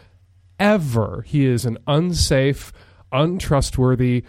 Ever. 0.60 1.22
He 1.26 1.46
is 1.46 1.64
an 1.64 1.78
unsafe, 1.86 2.72
untrustworthy, 3.10 4.24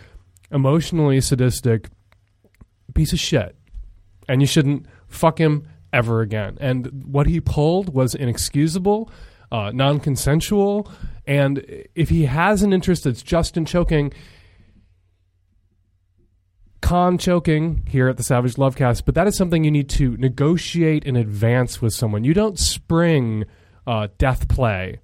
emotionally 0.51 1.21
sadistic 1.21 1.89
piece 2.93 3.13
of 3.13 3.19
shit. 3.19 3.56
And 4.27 4.41
you 4.41 4.47
shouldn't 4.47 4.85
fuck 5.07 5.39
him 5.39 5.67
ever 5.93 6.21
again. 6.21 6.57
And 6.59 7.05
what 7.05 7.27
he 7.27 7.39
pulled 7.39 7.93
was 7.93 8.13
inexcusable, 8.13 9.09
uh, 9.51 9.71
non 9.73 9.99
consensual. 9.99 10.91
And 11.25 11.63
if 11.95 12.09
he 12.09 12.25
has 12.25 12.63
an 12.63 12.73
interest 12.73 13.03
that's 13.03 13.21
just 13.21 13.57
in 13.57 13.65
choking, 13.65 14.13
con 16.81 17.17
choking 17.17 17.83
here 17.87 18.07
at 18.07 18.17
the 18.17 18.23
Savage 18.23 18.55
Lovecast, 18.55 19.03
but 19.05 19.15
that 19.15 19.27
is 19.27 19.35
something 19.35 19.63
you 19.63 19.71
need 19.71 19.89
to 19.89 20.15
negotiate 20.17 21.03
in 21.03 21.15
advance 21.15 21.81
with 21.81 21.93
someone. 21.93 22.23
You 22.23 22.33
don't 22.33 22.59
spring 22.59 23.45
uh, 23.85 24.07
death 24.17 24.47
play 24.47 24.99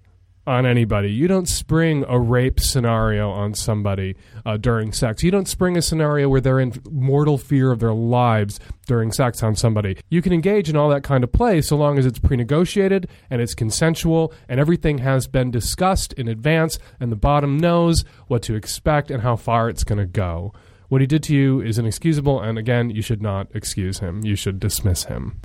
on 0.45 0.65
anybody. 0.65 1.11
You 1.11 1.27
don't 1.27 1.47
spring 1.47 2.03
a 2.07 2.19
rape 2.19 2.59
scenario 2.59 3.29
on 3.29 3.53
somebody 3.53 4.15
uh, 4.45 4.57
during 4.57 4.91
sex. 4.91 5.23
You 5.23 5.31
don't 5.31 5.47
spring 5.47 5.77
a 5.77 5.81
scenario 5.81 6.27
where 6.27 6.41
they're 6.41 6.59
in 6.59 6.73
mortal 6.89 7.37
fear 7.37 7.71
of 7.71 7.79
their 7.79 7.93
lives 7.93 8.59
during 8.85 9.11
sex 9.11 9.41
on 9.41 9.55
somebody. 9.55 9.97
You 10.09 10.21
can 10.21 10.33
engage 10.33 10.69
in 10.69 10.75
all 10.75 10.89
that 10.89 11.03
kind 11.03 11.23
of 11.23 11.31
play 11.31 11.61
so 11.61 11.75
long 11.77 11.97
as 11.97 12.05
it's 12.05 12.19
pre 12.19 12.37
negotiated 12.37 13.07
and 13.29 13.41
it's 13.41 13.53
consensual 13.53 14.33
and 14.49 14.59
everything 14.59 14.99
has 14.99 15.27
been 15.27 15.51
discussed 15.51 16.13
in 16.13 16.27
advance 16.27 16.79
and 16.99 17.11
the 17.11 17.15
bottom 17.15 17.57
knows 17.57 18.03
what 18.27 18.41
to 18.43 18.55
expect 18.55 19.09
and 19.09 19.23
how 19.23 19.35
far 19.35 19.69
it's 19.69 19.83
going 19.83 19.99
to 19.99 20.05
go. 20.05 20.53
What 20.89 21.01
he 21.01 21.07
did 21.07 21.23
to 21.23 21.35
you 21.35 21.59
is 21.59 21.79
inexcusable, 21.79 22.39
and 22.39 22.59
again, 22.59 22.91
you 22.91 23.01
should 23.01 23.21
not 23.21 23.47
excuse 23.55 23.97
him. 23.97 24.23
You 24.23 24.35
should 24.35 24.59
dismiss 24.59 25.05
him. 25.05 25.41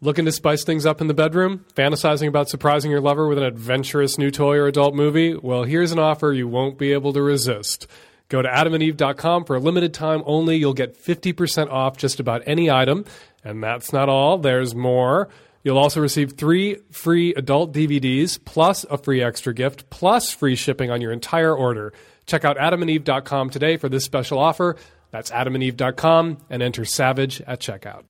Looking 0.00 0.26
to 0.26 0.32
spice 0.32 0.62
things 0.62 0.86
up 0.86 1.00
in 1.00 1.08
the 1.08 1.14
bedroom? 1.14 1.64
Fantasizing 1.74 2.28
about 2.28 2.48
surprising 2.48 2.88
your 2.88 3.00
lover 3.00 3.26
with 3.26 3.36
an 3.36 3.42
adventurous 3.42 4.16
new 4.16 4.30
toy 4.30 4.56
or 4.56 4.68
adult 4.68 4.94
movie? 4.94 5.34
Well, 5.34 5.64
here's 5.64 5.90
an 5.90 5.98
offer 5.98 6.32
you 6.32 6.46
won't 6.46 6.78
be 6.78 6.92
able 6.92 7.12
to 7.14 7.22
resist. 7.22 7.88
Go 8.28 8.40
to 8.40 8.48
adamandeve.com 8.48 9.44
for 9.44 9.56
a 9.56 9.58
limited 9.58 9.92
time 9.92 10.22
only. 10.24 10.56
You'll 10.56 10.72
get 10.72 10.96
50% 10.96 11.70
off 11.70 11.96
just 11.96 12.20
about 12.20 12.42
any 12.46 12.70
item. 12.70 13.06
And 13.42 13.60
that's 13.60 13.92
not 13.92 14.08
all, 14.08 14.38
there's 14.38 14.72
more. 14.72 15.30
You'll 15.64 15.78
also 15.78 16.00
receive 16.00 16.34
three 16.34 16.76
free 16.92 17.34
adult 17.34 17.72
DVDs, 17.72 18.38
plus 18.44 18.84
a 18.84 18.98
free 18.98 19.20
extra 19.20 19.52
gift, 19.52 19.90
plus 19.90 20.32
free 20.32 20.54
shipping 20.54 20.92
on 20.92 21.00
your 21.00 21.10
entire 21.10 21.54
order. 21.54 21.92
Check 22.26 22.44
out 22.44 22.56
adamandeve.com 22.56 23.50
today 23.50 23.76
for 23.76 23.88
this 23.88 24.04
special 24.04 24.38
offer. 24.38 24.76
That's 25.10 25.32
adamandeve.com 25.32 26.38
and 26.50 26.62
enter 26.62 26.84
SAVAGE 26.84 27.42
at 27.48 27.60
checkout. 27.60 28.04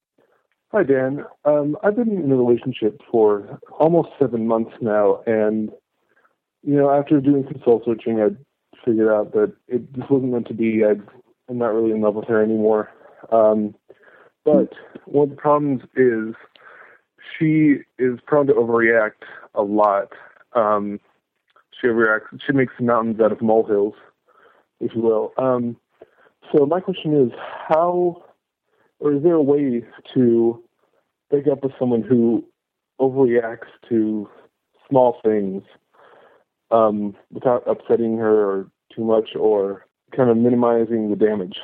Hi, 0.71 0.83
Dan. 0.83 1.25
Um, 1.47 1.79
I've 1.83 1.97
been 1.97 2.23
in 2.23 2.31
a 2.31 2.37
relationship 2.37 3.01
for 3.11 3.59
almost 3.81 4.11
seven 4.19 4.47
months 4.47 4.73
now, 4.83 5.23
and 5.27 5.71
you 6.63 6.75
know, 6.75 6.91
after 6.91 7.23
doing 7.23 7.45
some 7.51 7.63
soul 7.65 7.81
searching, 7.87 8.21
I 8.21 8.29
figured 8.85 9.09
out 9.09 9.33
that 9.33 9.55
it 9.67 9.91
just 9.95 10.11
wasn't 10.11 10.33
meant 10.33 10.47
to 10.49 10.55
be. 10.55 10.85
i 10.85 10.91
am 10.91 11.57
not 11.57 11.73
really 11.73 11.93
in 11.93 12.03
love 12.03 12.17
with 12.17 12.29
her 12.29 12.43
anymore. 12.43 12.91
Um, 13.33 13.75
but 14.45 14.75
one 15.07 15.31
of 15.31 15.31
the 15.31 15.41
problems 15.41 15.85
is 15.97 16.35
she 17.39 17.77
is 17.99 18.19
prone 18.27 18.47
to 18.49 18.53
overreact 18.53 19.25
a 19.55 19.63
lot. 19.63 20.13
Um, 20.53 21.01
she 21.81 21.87
overreacts. 21.87 22.43
She 22.47 22.53
makes 22.53 22.75
mountains 22.79 23.21
out 23.23 23.33
of 23.33 23.41
molehills, 23.41 23.95
if 24.81 24.95
you 24.95 25.01
will. 25.01 25.33
Um, 25.39 25.79
so 26.53 26.67
my 26.67 26.81
question 26.81 27.15
is, 27.19 27.33
how 27.69 28.23
or 29.01 29.15
is 29.15 29.23
there 29.23 29.35
a 29.35 29.43
way 29.43 29.85
to 30.15 30.63
break 31.31 31.47
up 31.47 31.63
with 31.63 31.73
someone 31.79 32.03
who 32.03 32.45
overreacts 33.01 33.69
to 33.89 34.29
small 34.89 35.19
things 35.25 35.63
um, 36.71 37.15
without 37.33 37.63
upsetting 37.69 38.17
her 38.19 38.67
too 38.95 39.05
much 39.05 39.31
or 39.39 39.87
kind 40.17 40.31
of 40.31 40.37
minimizing 40.37 41.11
the 41.11 41.17
damage? 41.17 41.59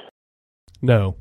No. 0.80 1.16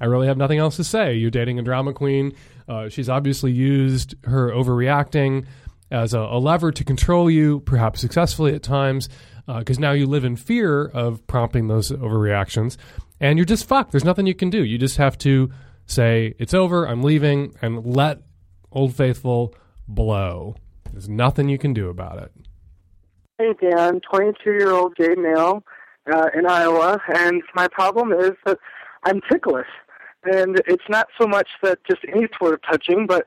I 0.00 0.06
really 0.06 0.28
have 0.28 0.38
nothing 0.38 0.58
else 0.58 0.76
to 0.76 0.84
say. 0.84 1.14
You're 1.14 1.30
dating 1.30 1.58
a 1.58 1.62
drama 1.62 1.92
queen. 1.92 2.32
Uh, 2.68 2.88
she's 2.88 3.08
obviously 3.08 3.52
used 3.52 4.14
her 4.24 4.50
overreacting 4.50 5.46
as 5.90 6.14
a, 6.14 6.20
a, 6.20 6.38
lever 6.38 6.70
to 6.70 6.84
control 6.84 7.28
you, 7.28 7.60
perhaps 7.60 8.00
successfully 8.00 8.54
at 8.54 8.62
times, 8.62 9.08
because 9.46 9.78
uh, 9.78 9.80
now 9.80 9.92
you 9.92 10.06
live 10.06 10.24
in 10.24 10.36
fear 10.36 10.86
of 10.86 11.26
prompting 11.26 11.66
those 11.66 11.90
overreactions 11.90 12.76
and 13.20 13.38
you're 13.38 13.44
just 13.44 13.68
fucked. 13.68 13.92
There's 13.92 14.04
nothing 14.04 14.26
you 14.26 14.34
can 14.34 14.50
do. 14.50 14.64
You 14.64 14.78
just 14.78 14.96
have 14.96 15.18
to 15.18 15.50
say, 15.86 16.34
it's 16.38 16.54
over, 16.54 16.86
I'm 16.86 17.02
leaving, 17.02 17.54
and 17.60 17.84
let 17.84 18.22
Old 18.72 18.94
Faithful 18.94 19.54
blow. 19.86 20.56
There's 20.92 21.08
nothing 21.08 21.48
you 21.48 21.58
can 21.58 21.74
do 21.74 21.88
about 21.88 22.22
it. 22.22 22.32
Hey, 23.38 23.54
Dan, 23.60 24.00
22 24.10 24.50
year 24.50 24.70
old 24.70 24.96
gay 24.96 25.14
male 25.16 25.62
uh, 26.12 26.28
in 26.34 26.46
Iowa, 26.46 27.00
and 27.14 27.42
my 27.54 27.68
problem 27.68 28.12
is 28.12 28.32
that 28.46 28.58
I'm 29.04 29.20
ticklish. 29.30 29.68
And 30.24 30.60
it's 30.66 30.84
not 30.88 31.08
so 31.18 31.26
much 31.26 31.48
that 31.62 31.78
just 31.88 32.02
any 32.12 32.26
sort 32.38 32.54
of 32.54 32.60
touching, 32.62 33.06
but 33.06 33.26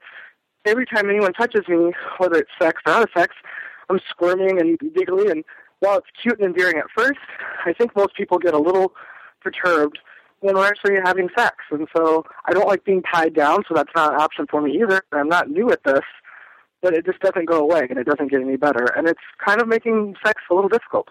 every 0.66 0.86
time 0.86 1.10
anyone 1.10 1.34
touches 1.34 1.68
me, 1.68 1.92
whether 2.18 2.36
it's 2.36 2.52
sex 2.62 2.82
or 2.86 2.94
out 2.94 3.04
of 3.04 3.10
sex, 3.18 3.34
I'm 3.90 4.00
squirming 4.10 4.60
and 4.60 4.78
giggly. 4.94 5.30
And 5.30 5.44
while 5.80 5.98
it's 5.98 6.08
cute 6.22 6.40
and 6.40 6.48
endearing 6.48 6.78
at 6.78 6.86
first, 6.96 7.20
I 7.66 7.74
think 7.74 7.96
most 7.96 8.16
people 8.16 8.38
get 8.38 8.54
a 8.54 8.60
little 8.60 8.94
perturbed 9.44 10.00
when 10.40 10.56
we're 10.56 10.68
actually 10.68 10.96
having 11.04 11.30
sex. 11.38 11.56
And 11.72 11.88
so 11.96 12.26
I 12.46 12.54
don't 12.54 12.68
like 12.68 12.84
being 12.84 13.04
tied 13.14 13.34
down, 13.34 13.64
so 13.68 13.76
that's 13.76 13.92
not 13.96 14.14
an 14.14 14.20
option 14.20 14.46
for 14.50 14.62
me 14.62 14.82
either. 14.82 15.02
I'm 15.12 15.30
not 15.30 15.50
new 15.50 15.72
at 15.72 15.84
this, 15.84 16.04
but 16.82 16.94
it 16.94 17.06
just 17.06 17.20
doesn't 17.20 17.46
go 17.46 17.60
away 17.60 17.88
and 17.90 17.98
it 17.98 18.06
doesn't 18.06 18.30
get 18.30 18.42
any 18.42 18.58
better. 18.58 18.86
And 18.96 19.08
it's 19.08 19.22
kind 19.44 19.62
of 19.62 19.68
making 19.68 20.16
sex 20.26 20.42
a 20.50 20.54
little 20.54 20.70
difficult. 20.70 21.10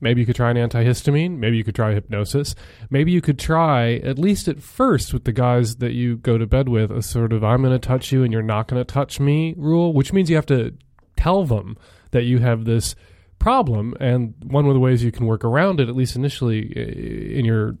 Maybe 0.00 0.20
you 0.20 0.26
could 0.26 0.36
try 0.36 0.50
an 0.50 0.56
antihistamine. 0.56 1.38
Maybe 1.38 1.56
you 1.56 1.64
could 1.64 1.74
try 1.74 1.94
hypnosis. 1.94 2.54
Maybe 2.90 3.12
you 3.12 3.22
could 3.22 3.38
try, 3.38 3.94
at 3.94 4.18
least 4.18 4.46
at 4.46 4.62
first, 4.62 5.14
with 5.14 5.24
the 5.24 5.32
guys 5.32 5.76
that 5.76 5.92
you 5.92 6.16
go 6.16 6.36
to 6.36 6.46
bed 6.46 6.68
with, 6.68 6.90
a 6.90 7.02
sort 7.02 7.32
of 7.32 7.42
I'm 7.42 7.62
going 7.62 7.72
to 7.72 7.78
touch 7.78 8.12
you 8.12 8.22
and 8.22 8.32
you're 8.32 8.42
not 8.42 8.68
going 8.68 8.80
to 8.80 8.84
touch 8.84 9.18
me 9.18 9.54
rule, 9.56 9.94
which 9.94 10.12
means 10.12 10.28
you 10.28 10.36
have 10.36 10.46
to 10.46 10.74
tell 11.16 11.44
them 11.44 11.78
that 12.10 12.24
you 12.24 12.38
have 12.38 12.64
this 12.64 12.94
problem. 13.38 13.94
And 14.00 14.34
one 14.44 14.66
of 14.66 14.74
the 14.74 14.80
ways 14.80 15.02
you 15.02 15.12
can 15.12 15.26
work 15.26 15.44
around 15.44 15.80
it, 15.80 15.88
at 15.88 15.96
least 15.96 16.16
initially 16.16 17.36
in 17.36 17.44
your 17.44 17.76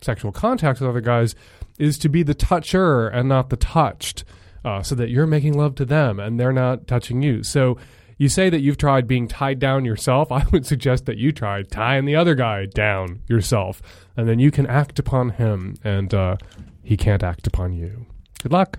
sexual 0.00 0.32
contact 0.32 0.80
with 0.80 0.88
other 0.88 1.00
guys 1.00 1.34
is 1.78 1.98
to 1.98 2.08
be 2.08 2.22
the 2.22 2.34
toucher 2.34 3.08
and 3.08 3.28
not 3.28 3.50
the 3.50 3.56
touched, 3.56 4.24
uh, 4.64 4.82
so 4.82 4.94
that 4.94 5.10
you're 5.10 5.26
making 5.26 5.54
love 5.54 5.74
to 5.76 5.84
them 5.84 6.20
and 6.20 6.38
they're 6.38 6.52
not 6.52 6.86
touching 6.86 7.22
you. 7.22 7.42
So 7.42 7.78
you 8.18 8.28
say 8.28 8.50
that 8.50 8.60
you've 8.60 8.78
tried 8.78 9.08
being 9.08 9.26
tied 9.26 9.58
down 9.58 9.84
yourself. 9.84 10.30
I 10.32 10.44
would 10.52 10.66
suggest 10.66 11.06
that 11.06 11.16
you 11.16 11.32
try 11.32 11.62
tying 11.62 12.04
the 12.04 12.16
other 12.16 12.34
guy 12.34 12.66
down 12.66 13.20
yourself, 13.28 13.82
and 14.16 14.28
then 14.28 14.38
you 14.38 14.50
can 14.50 14.66
act 14.66 14.98
upon 14.98 15.30
him, 15.30 15.74
and 15.82 16.12
uh, 16.14 16.36
he 16.82 16.96
can't 16.96 17.22
act 17.22 17.46
upon 17.46 17.72
you. 17.72 18.06
Good 18.42 18.52
luck. 18.52 18.78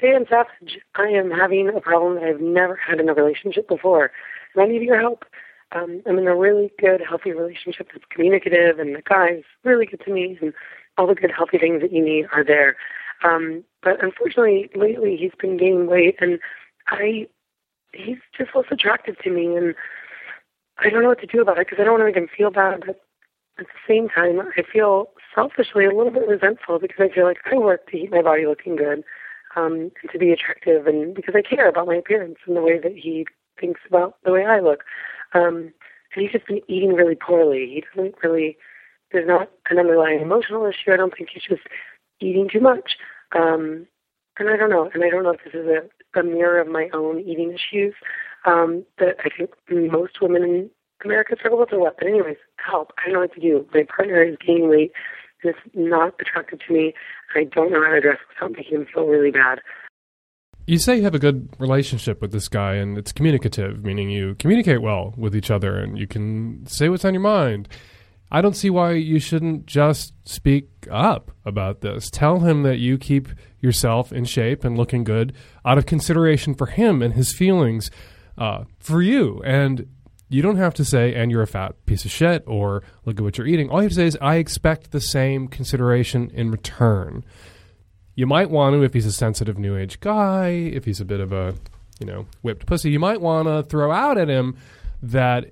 Dan 0.00 0.24
Savage, 0.28 0.78
I 0.96 1.08
am 1.08 1.30
having 1.30 1.68
a 1.68 1.80
problem 1.80 2.18
I've 2.22 2.40
never 2.40 2.74
had 2.76 3.00
in 3.00 3.08
a 3.08 3.14
relationship 3.14 3.68
before, 3.68 4.10
and 4.54 4.62
I 4.62 4.66
need 4.66 4.82
your 4.82 5.00
help. 5.00 5.24
Um, 5.72 6.02
I'm 6.06 6.18
in 6.18 6.26
a 6.26 6.36
really 6.36 6.72
good, 6.78 7.00
healthy 7.06 7.32
relationship 7.32 7.88
that's 7.92 8.04
communicative, 8.10 8.78
and 8.78 8.94
the 8.94 9.02
guy's 9.02 9.42
really 9.64 9.86
good 9.86 10.02
to 10.04 10.12
me, 10.12 10.38
and 10.40 10.52
all 10.96 11.06
the 11.06 11.14
good, 11.14 11.32
healthy 11.32 11.58
things 11.58 11.82
that 11.82 11.92
you 11.92 12.04
need 12.04 12.26
are 12.32 12.44
there. 12.44 12.76
Um, 13.24 13.64
but 13.82 14.02
unfortunately, 14.02 14.70
lately 14.74 15.16
he's 15.16 15.32
been 15.38 15.56
gaining 15.56 15.86
weight, 15.86 16.16
and 16.20 16.38
I 16.88 17.28
he's 17.92 18.18
just 18.36 18.54
less 18.54 18.66
attractive 18.70 19.18
to 19.18 19.30
me, 19.30 19.56
and 19.56 19.74
I 20.78 20.90
don't 20.90 21.02
know 21.02 21.08
what 21.08 21.20
to 21.20 21.26
do 21.26 21.40
about 21.40 21.58
it 21.58 21.66
because 21.66 21.80
I 21.80 21.84
don't 21.84 21.98
want 21.98 22.02
to 22.02 22.06
make 22.06 22.16
him 22.16 22.36
feel 22.36 22.50
bad, 22.50 22.84
but 22.86 23.00
at 23.58 23.66
the 23.66 23.86
same 23.88 24.08
time, 24.08 24.40
I 24.40 24.62
feel 24.62 25.10
selfishly 25.34 25.84
a 25.84 25.94
little 25.94 26.10
bit 26.10 26.26
resentful 26.26 26.80
because 26.80 26.98
I 27.00 27.14
feel 27.14 27.24
like 27.24 27.38
I 27.50 27.56
work 27.56 27.86
to 27.86 27.92
keep 27.92 28.10
my 28.10 28.22
body 28.22 28.46
looking 28.46 28.76
good, 28.76 29.04
um, 29.56 29.90
and 30.02 30.10
to 30.12 30.18
be 30.18 30.32
attractive, 30.32 30.86
and 30.86 31.14
because 31.14 31.34
I 31.36 31.42
care 31.42 31.68
about 31.68 31.86
my 31.86 31.96
appearance 31.96 32.38
and 32.46 32.56
the 32.56 32.62
way 32.62 32.78
that 32.78 32.96
he 32.96 33.26
thinks 33.58 33.80
about 33.88 34.16
the 34.24 34.32
way 34.32 34.44
I 34.44 34.60
look. 34.60 34.84
Um, 35.32 35.72
and 36.14 36.22
he's 36.22 36.32
just 36.32 36.46
been 36.46 36.60
eating 36.68 36.94
really 36.94 37.16
poorly. 37.16 37.66
He 37.66 37.84
doesn't 37.94 38.14
really. 38.22 38.56
There's 39.12 39.28
not 39.28 39.50
an 39.70 39.78
underlying 39.78 40.20
emotional 40.20 40.66
issue. 40.66 40.92
I 40.92 40.96
don't 40.96 41.14
think 41.16 41.28
he's 41.32 41.44
just 41.48 41.62
eating 42.20 42.48
too 42.52 42.60
much. 42.60 42.96
Um, 43.32 43.86
and 44.38 44.48
I 44.48 44.56
don't 44.56 44.70
know. 44.70 44.90
And 44.92 45.04
I 45.04 45.10
don't 45.10 45.22
know 45.22 45.34
if 45.34 45.44
this 45.44 45.54
is 45.54 45.66
a 45.66 45.88
a 46.18 46.22
mirror 46.22 46.60
of 46.60 46.68
my 46.68 46.88
own 46.92 47.20
eating 47.20 47.52
issues 47.52 47.94
um, 48.44 48.84
that 48.98 49.16
I 49.24 49.28
think 49.36 49.50
most 49.70 50.20
women 50.20 50.42
in 50.44 50.70
America 51.04 51.34
struggle 51.36 51.58
with 51.58 51.72
or 51.72 51.80
what. 51.80 51.96
But 51.98 52.08
anyways, 52.08 52.36
help. 52.56 52.92
I 52.98 53.06
don't 53.06 53.14
know 53.14 53.20
what 53.20 53.34
to 53.34 53.40
do. 53.40 53.66
My 53.74 53.84
partner 53.84 54.22
is 54.22 54.36
gaining 54.44 54.68
weight 54.68 54.92
and 55.42 55.54
it's 55.54 55.74
not 55.74 56.14
attractive 56.20 56.60
to 56.66 56.72
me. 56.72 56.94
I 57.34 57.44
don't 57.44 57.72
know 57.72 57.82
how 57.82 57.90
to 57.90 57.98
address 57.98 58.18
it 58.20 58.34
without 58.34 58.56
making 58.56 58.78
him 58.78 58.86
feel 58.92 59.06
really 59.06 59.30
bad. 59.30 59.60
You 60.66 60.78
say 60.78 60.96
you 60.96 61.02
have 61.02 61.14
a 61.14 61.18
good 61.18 61.48
relationship 61.58 62.22
with 62.22 62.32
this 62.32 62.48
guy, 62.48 62.74
and 62.74 62.96
it's 62.96 63.12
communicative, 63.12 63.84
meaning 63.84 64.08
you 64.08 64.34
communicate 64.36 64.80
well 64.80 65.12
with 65.16 65.36
each 65.36 65.50
other 65.50 65.78
and 65.78 65.98
you 65.98 66.06
can 66.06 66.66
say 66.66 66.88
what's 66.88 67.04
on 67.04 67.12
your 67.12 67.22
mind. 67.22 67.68
I 68.30 68.40
don't 68.40 68.56
see 68.56 68.70
why 68.70 68.92
you 68.92 69.20
shouldn't 69.20 69.66
just 69.66 70.14
speak 70.24 70.70
up 70.90 71.30
about 71.44 71.82
this. 71.82 72.10
Tell 72.10 72.40
him 72.40 72.62
that 72.62 72.78
you 72.78 72.96
keep 72.96 73.28
yourself 73.60 74.12
in 74.12 74.24
shape 74.24 74.64
and 74.64 74.76
looking 74.76 75.04
good 75.04 75.34
out 75.64 75.78
of 75.78 75.86
consideration 75.86 76.54
for 76.54 76.66
him 76.66 77.02
and 77.02 77.14
his 77.14 77.32
feelings 77.32 77.90
uh, 78.38 78.64
for 78.78 79.02
you. 79.02 79.42
And 79.44 79.86
you 80.30 80.42
don't 80.42 80.56
have 80.56 80.74
to 80.74 80.84
say, 80.84 81.14
and 81.14 81.30
you're 81.30 81.42
a 81.42 81.46
fat 81.46 81.76
piece 81.86 82.04
of 82.04 82.10
shit, 82.10 82.42
or 82.46 82.82
look 83.04 83.18
at 83.18 83.22
what 83.22 83.36
you're 83.36 83.46
eating. 83.46 83.68
All 83.68 83.78
you 83.78 83.84
have 83.84 83.92
to 83.92 83.96
say 83.96 84.06
is, 84.06 84.18
I 84.20 84.36
expect 84.36 84.90
the 84.90 85.00
same 85.00 85.46
consideration 85.46 86.30
in 86.34 86.50
return. 86.50 87.24
You 88.14 88.26
might 88.26 88.50
want 88.50 88.74
to, 88.74 88.82
if 88.82 88.94
he's 88.94 89.06
a 89.06 89.12
sensitive 89.12 89.58
new 89.58 89.76
age 89.76 90.00
guy, 90.00 90.48
if 90.48 90.84
he's 90.84 91.00
a 91.00 91.04
bit 91.04 91.20
of 91.20 91.32
a, 91.32 91.54
you 91.98 92.06
know, 92.06 92.26
whipped 92.42 92.66
pussy, 92.66 92.90
you 92.90 93.00
might 93.00 93.20
want 93.20 93.48
to 93.48 93.62
throw 93.64 93.90
out 93.90 94.18
at 94.18 94.28
him 94.28 94.56
that 95.02 95.46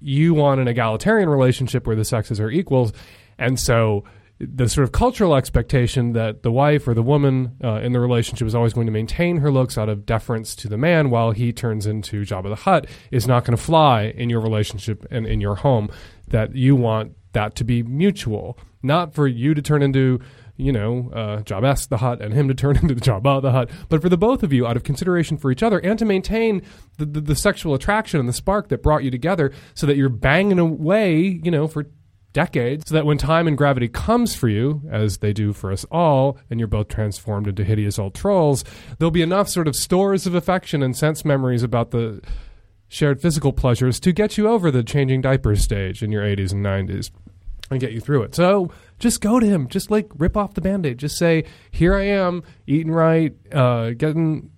you 0.00 0.34
want 0.34 0.60
an 0.60 0.68
egalitarian 0.68 1.28
relationship 1.28 1.86
where 1.86 1.96
the 1.96 2.04
sexes 2.04 2.38
are 2.38 2.50
equals. 2.50 2.92
And 3.38 3.58
so 3.58 4.04
the 4.38 4.68
sort 4.68 4.84
of 4.84 4.92
cultural 4.92 5.34
expectation 5.34 6.12
that 6.12 6.42
the 6.42 6.52
wife 6.52 6.86
or 6.86 6.92
the 6.92 7.02
woman 7.02 7.56
uh, 7.64 7.80
in 7.80 7.92
the 7.92 8.00
relationship 8.00 8.46
is 8.46 8.54
always 8.54 8.74
going 8.74 8.86
to 8.86 8.92
maintain 8.92 9.38
her 9.38 9.50
looks 9.50 9.78
out 9.78 9.88
of 9.88 10.04
deference 10.04 10.54
to 10.56 10.68
the 10.68 10.76
man 10.76 11.08
while 11.08 11.30
he 11.30 11.52
turns 11.52 11.86
into 11.86 12.22
Jabba 12.22 12.50
the 12.50 12.56
Hutt 12.56 12.86
is 13.10 13.26
not 13.26 13.44
going 13.44 13.56
to 13.56 13.62
fly 13.62 14.04
in 14.04 14.28
your 14.28 14.40
relationship 14.40 15.06
and 15.10 15.26
in 15.26 15.40
your 15.40 15.56
home. 15.56 15.90
That 16.28 16.54
you 16.54 16.76
want 16.76 17.12
that 17.32 17.54
to 17.56 17.64
be 17.64 17.82
mutual, 17.82 18.58
not 18.82 19.14
for 19.14 19.26
you 19.26 19.54
to 19.54 19.62
turn 19.62 19.82
into 19.82 20.20
you 20.56 20.72
know, 20.72 21.10
uh, 21.12 21.42
Jabba 21.42 21.88
the 21.88 21.98
Hutt 21.98 22.20
and 22.20 22.32
him 22.32 22.48
to 22.48 22.54
turn 22.54 22.76
into 22.82 22.94
the 22.94 23.00
Jabba 23.00 23.42
the 23.42 23.52
Hutt, 23.52 23.70
but 23.88 24.02
for 24.02 24.08
the 24.08 24.16
both 24.16 24.42
of 24.42 24.52
you, 24.52 24.66
out 24.66 24.76
of 24.76 24.84
consideration 24.84 25.36
for 25.36 25.50
each 25.50 25.62
other 25.62 25.78
and 25.78 25.98
to 25.98 26.04
maintain 26.04 26.62
the, 26.98 27.04
the, 27.04 27.20
the 27.20 27.36
sexual 27.36 27.74
attraction 27.74 28.20
and 28.20 28.28
the 28.28 28.32
spark 28.32 28.68
that 28.68 28.82
brought 28.82 29.04
you 29.04 29.10
together 29.10 29.52
so 29.74 29.86
that 29.86 29.96
you're 29.96 30.08
banging 30.08 30.58
away, 30.58 31.18
you 31.18 31.50
know, 31.50 31.66
for 31.66 31.86
decades, 32.32 32.84
so 32.88 32.94
that 32.94 33.06
when 33.06 33.16
time 33.16 33.48
and 33.48 33.56
gravity 33.56 33.88
comes 33.88 34.34
for 34.34 34.48
you, 34.48 34.82
as 34.90 35.18
they 35.18 35.32
do 35.32 35.52
for 35.52 35.72
us 35.72 35.86
all, 35.90 36.38
and 36.50 36.60
you're 36.60 36.66
both 36.66 36.88
transformed 36.88 37.48
into 37.48 37.64
hideous 37.64 37.98
old 37.98 38.14
trolls, 38.14 38.62
there'll 38.98 39.10
be 39.10 39.22
enough 39.22 39.48
sort 39.48 39.66
of 39.66 39.74
stores 39.74 40.26
of 40.26 40.34
affection 40.34 40.82
and 40.82 40.96
sense 40.96 41.24
memories 41.24 41.62
about 41.62 41.92
the 41.92 42.20
shared 42.88 43.20
physical 43.20 43.52
pleasures 43.52 43.98
to 43.98 44.12
get 44.12 44.36
you 44.36 44.48
over 44.48 44.70
the 44.70 44.82
changing 44.82 45.20
diapers 45.20 45.62
stage 45.62 46.02
in 46.02 46.12
your 46.12 46.22
80s 46.22 46.52
and 46.52 46.64
90s 46.64 47.10
and 47.70 47.80
get 47.80 47.92
you 47.92 48.00
through 48.00 48.22
it. 48.22 48.34
So 48.34 48.70
just 48.98 49.20
go 49.20 49.40
to 49.40 49.46
him. 49.46 49.68
Just 49.68 49.90
like 49.90 50.10
rip 50.16 50.36
off 50.36 50.54
the 50.54 50.60
band 50.60 50.86
aid. 50.86 50.98
Just 50.98 51.16
say, 51.16 51.44
here 51.70 51.94
I 51.94 52.04
am, 52.04 52.42
eating 52.66 52.92
right, 52.92 53.34
uh, 53.52 53.90
getting 53.90 54.50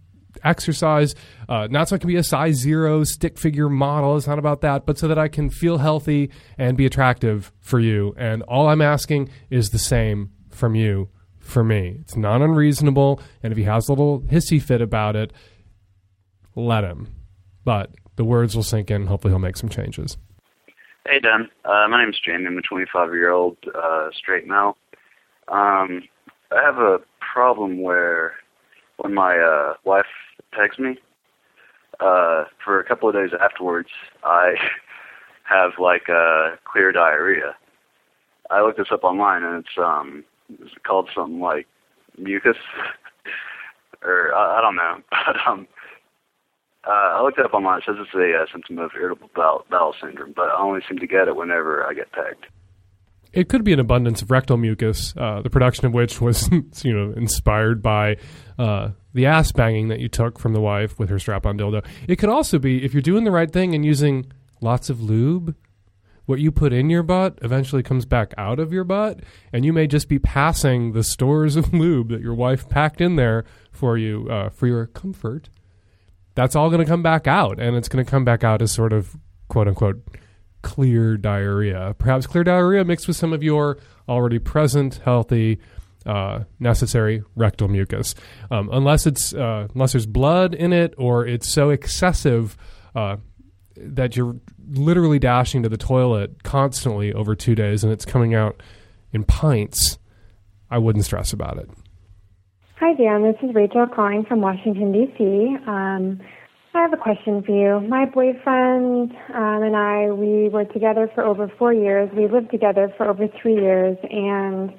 exercise, 0.45 1.15
uh, 1.49 1.67
not 1.71 1.89
so 1.89 1.97
I 1.97 1.99
can 1.99 2.09
be 2.09 2.17
a 2.17 2.23
size 2.23 2.57
zero 2.57 3.05
stick 3.05 3.39
figure 3.39 3.69
model. 3.69 4.17
It's 4.17 4.27
not 4.27 4.39
about 4.39 4.61
that, 4.61 4.87
but 4.87 4.99
so 4.99 5.09
that 5.09 5.19
I 5.19 5.29
can 5.29 5.51
feel 5.51 5.79
healthy 5.79 6.31
and 6.57 6.77
be 6.77 6.87
attractive 6.87 7.53
for 7.61 7.81
you. 7.81 8.15
And 8.17 8.43
all 8.43 8.69
I'm 8.69 8.83
asking 8.83 9.31
is 9.51 9.71
the 9.71 9.79
same 9.79 10.31
from 10.51 10.75
you 10.75 11.09
for 11.39 11.65
me. 11.65 11.99
It's 12.01 12.17
not 12.17 12.43
unreasonable. 12.43 13.21
And 13.43 13.53
if 13.53 13.57
he 13.57 13.65
has 13.65 13.89
a 13.89 13.93
little 13.93 14.21
hissy 14.21 14.61
fit 14.61 14.83
about 14.83 15.17
it, 15.17 15.33
let 16.55 16.85
him. 16.85 17.09
But 17.65 17.91
the 18.17 18.25
words 18.25 18.55
will 18.55 18.63
sink 18.63 18.91
in. 18.91 19.07
Hopefully, 19.07 19.33
he'll 19.33 19.39
make 19.39 19.57
some 19.57 19.69
changes. 19.69 20.17
Hey, 21.07 21.21
Dan. 21.21 21.49
Uh, 21.65 21.87
my 21.89 22.03
name's 22.03 22.21
Jamie. 22.25 22.47
I'm 22.47 22.59
a 22.59 22.63
25 22.63 23.13
year 23.15 23.31
old 23.31 23.57
uh, 23.75 24.09
straight 24.17 24.47
male. 24.47 24.77
Um, 25.49 26.03
I 26.51 26.63
have 26.63 26.79
a 26.79 26.99
problem 27.21 27.81
where 27.83 28.35
when 28.99 29.15
my 29.15 29.39
uh, 29.39 29.75
wife 29.85 30.07
texts 30.55 30.79
me, 30.81 30.99
uh, 32.01 32.45
for 32.65 32.79
a 32.81 32.85
couple 32.85 33.09
of 33.09 33.15
days 33.15 33.31
afterwards, 33.41 33.89
I 34.25 34.55
have 35.45 35.73
like 35.79 36.09
uh, 36.11 36.57
clear 36.65 36.93
diarrhea. 36.93 37.55
I 38.51 38.63
looked 38.63 38.79
this 38.79 38.89
up 38.93 39.05
online 39.05 39.43
and 39.45 39.65
it's 39.65 39.79
um 39.79 40.25
it's 40.51 40.73
called 40.87 41.11
something 41.15 41.41
like 41.41 41.67
mucus 42.19 42.57
or 44.03 44.35
I, 44.35 44.59
I 44.59 44.61
don't 44.63 44.77
know, 44.77 44.99
but 45.11 45.37
um 45.47 45.67
uh, 46.89 47.19
I 47.19 47.23
looked 47.23 47.39
it 47.39 47.45
up 47.45 47.53
online. 47.53 47.79
It 47.79 47.85
says 47.87 47.97
it's 47.99 48.15
a 48.15 48.43
uh, 48.43 48.47
symptom 48.51 48.79
of 48.79 48.93
irritable 48.97 49.29
bowel, 49.37 49.67
bowel 49.71 49.95
syndrome, 50.01 50.33
but 50.35 50.49
I 50.49 50.59
only 50.59 50.81
seem 50.89 50.99
to 50.99 51.07
get 51.07 51.29
it 51.29 51.37
whenever 51.37 51.87
I 51.87 51.93
get 51.93 52.11
pegged. 52.13 52.47
It 53.31 53.51
could 53.51 53.63
be 53.63 53.75
an 53.75 53.79
abundance 53.79 54.23
of 54.23 54.31
rectal 54.31 54.57
mucus, 54.57 55.13
uh, 55.19 55.43
the 55.43 55.51
production 55.51 55.85
of 55.85 55.93
which 55.93 56.19
was, 56.19 56.49
you 56.83 56.97
know, 56.97 57.13
inspired 57.15 57.83
by 57.83 58.17
uh, 58.59 58.93
the 59.13 59.27
ass 59.27 59.53
banging 59.53 59.89
that 59.89 60.01
you 60.01 60.09
took 60.09 60.39
from 60.39 60.55
the 60.55 60.63
wife 60.63 60.99
with 60.99 61.11
her 61.11 61.19
strap-on 61.19 61.59
dildo. 61.59 61.85
It 62.09 62.17
could 62.17 62.31
also 62.31 62.59
be 62.59 62.83
if 62.83 62.95
you're 62.95 63.03
doing 63.03 63.25
the 63.25 63.31
right 63.31 63.53
thing 63.53 63.75
and 63.75 63.85
using 63.85 64.33
lots 64.63 64.89
of 64.89 65.03
lube. 65.03 65.55
What 66.25 66.41
you 66.41 66.51
put 66.51 66.75
in 66.75 66.91
your 66.91 67.03
butt 67.03 67.39
eventually 67.43 67.83
comes 67.83 68.05
back 68.05 68.35
out 68.37 68.59
of 68.59 68.71
your 68.71 68.85
butt, 68.85 69.21
and 69.51 69.65
you 69.65 69.73
may 69.73 69.87
just 69.87 70.09
be 70.09 70.19
passing 70.19 70.93
the 70.93 71.05
stores 71.05 71.57
of 71.57 71.73
lube 71.75 72.09
that 72.11 72.21
your 72.23 72.35
wife 72.35 72.69
packed 72.69 73.03
in 73.03 73.17
there 73.17 73.45
for 73.73 73.99
you 73.99 74.27
uh, 74.31 74.49
for 74.49 74.67
your 74.67 74.87
comfort 74.87 75.51
that's 76.39 76.55
all 76.55 76.71
going 76.71 76.79
to 76.79 76.87
come 76.87 77.03
back 77.03 77.27
out, 77.27 77.59
and 77.59 77.75
it's 77.75 77.89
going 77.89 78.05
to 78.05 78.09
come 78.09 78.25
back 78.25 78.45
out 78.45 78.63
as 78.63 78.71
sort 78.71 78.93
of 78.93 79.17
quote 79.49 79.67
unquote 79.67 80.07
clear 80.63 81.17
diarrhea. 81.17 81.97
Perhaps 81.99 82.29
clear 82.29 82.45
diarrhea 82.45 82.85
mixed 82.85 83.09
with 83.09 83.17
some 83.17 83.33
of 83.33 83.43
your 83.43 83.79
already 84.09 84.39
present 84.39 85.01
healthy. 85.05 85.59
Uh, 86.07 86.45
necessary 86.59 87.23
rectal 87.35 87.69
mucus, 87.69 88.15
um, 88.51 88.71
unless 88.73 89.05
it's 89.05 89.35
uh, 89.35 89.67
unless 89.75 89.93
there's 89.93 90.07
blood 90.07 90.55
in 90.55 90.73
it 90.73 90.95
or 90.97 91.27
it's 91.27 91.47
so 91.47 91.69
excessive 91.69 92.57
uh, 92.95 93.17
that 93.77 94.17
you're 94.17 94.37
literally 94.71 95.19
dashing 95.19 95.65
to 95.65 95.69
the 95.69 95.77
toilet 95.77 96.45
constantly 96.45 97.13
over 97.13 97.35
two 97.35 97.55
days 97.55 97.85
and 97.85 97.93
it's 97.93 98.07
coming 98.07 98.33
out 98.35 98.63
in 99.13 99.23
pints. 99.23 99.99
I 100.71 100.79
wouldn't 100.79 101.05
stress 101.05 101.35
about 101.35 101.59
it. 101.59 101.69
Hi, 102.89 102.95
Dan. 102.95 103.23
This 103.23 103.37
is 103.43 103.55
Rachel 103.55 103.87
calling 103.87 104.25
from 104.25 104.41
Washington, 104.41 104.93
D.C. 104.93 105.57
Um, 105.67 106.19
I 106.73 106.81
have 106.81 106.95
a 106.95 106.97
question 106.97 107.43
for 107.43 107.53
you. 107.53 107.87
My 107.87 108.07
boyfriend 108.07 109.13
um, 109.35 109.63
and 109.63 109.77
I, 109.77 110.11
we 110.11 110.49
were 110.49 110.65
together 110.65 111.11
for 111.15 111.23
over 111.23 111.53
four 111.59 111.75
years. 111.75 112.09
We 112.17 112.29
lived 112.29 112.51
together 112.51 112.91
for 112.97 113.07
over 113.07 113.29
three 113.43 113.57
years. 113.57 113.99
And 114.11 114.73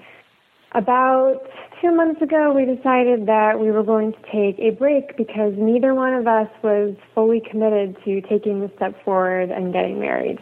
about 0.73 1.41
two 1.79 1.95
months 1.95 2.19
ago, 2.23 2.51
we 2.51 2.65
decided 2.65 3.27
that 3.27 3.59
we 3.59 3.69
were 3.69 3.83
going 3.83 4.13
to 4.13 4.21
take 4.31 4.57
a 4.57 4.71
break 4.71 5.15
because 5.15 5.53
neither 5.55 5.93
one 5.93 6.15
of 6.15 6.25
us 6.25 6.49
was 6.63 6.95
fully 7.13 7.43
committed 7.47 7.95
to 8.05 8.21
taking 8.21 8.59
the 8.59 8.71
step 8.75 8.95
forward 9.05 9.51
and 9.51 9.71
getting 9.71 9.99
married. 9.99 10.39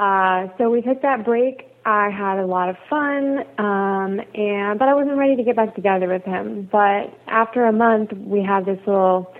Uh, 0.00 0.48
so 0.58 0.70
we 0.70 0.82
took 0.82 1.02
that 1.02 1.24
break 1.24 1.68
I 1.86 2.08
had 2.10 2.38
a 2.38 2.46
lot 2.46 2.70
of 2.70 2.76
fun, 2.88 3.40
um, 3.58 4.20
and 4.34 4.78
but 4.78 4.88
I 4.88 4.94
wasn't 4.94 5.18
ready 5.18 5.36
to 5.36 5.42
get 5.42 5.56
back 5.56 5.74
together 5.74 6.08
with 6.08 6.24
him. 6.24 6.68
But 6.72 7.12
after 7.26 7.66
a 7.66 7.72
month, 7.72 8.12
we 8.12 8.42
had 8.42 8.64
this 8.64 8.78
little 8.86 9.32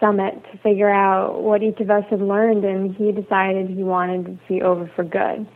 summit 0.00 0.34
to 0.52 0.58
figure 0.58 0.90
out 0.90 1.42
what 1.42 1.62
each 1.62 1.78
of 1.80 1.90
us 1.90 2.04
had 2.10 2.20
learned, 2.20 2.64
and 2.64 2.94
he 2.96 3.12
decided 3.12 3.68
he 3.68 3.84
wanted 3.84 4.24
to 4.26 4.38
be 4.48 4.62
over 4.62 4.90
for 4.96 5.04
good. 5.04 5.46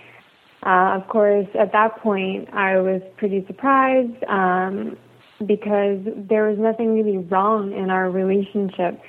Uh, 0.65 0.97
of 1.01 1.09
course, 1.09 1.49
at 1.59 1.73
that 1.73 1.99
point, 2.01 2.49
I 2.53 2.79
was 2.79 3.03
pretty 3.17 3.45
surprised 3.49 4.23
um, 4.29 4.97
because 5.45 5.99
there 6.29 6.49
was 6.49 6.59
nothing 6.59 6.95
really 6.95 7.19
wrong 7.19 7.73
in 7.73 7.91
our 7.91 8.11
relationship. 8.11 9.01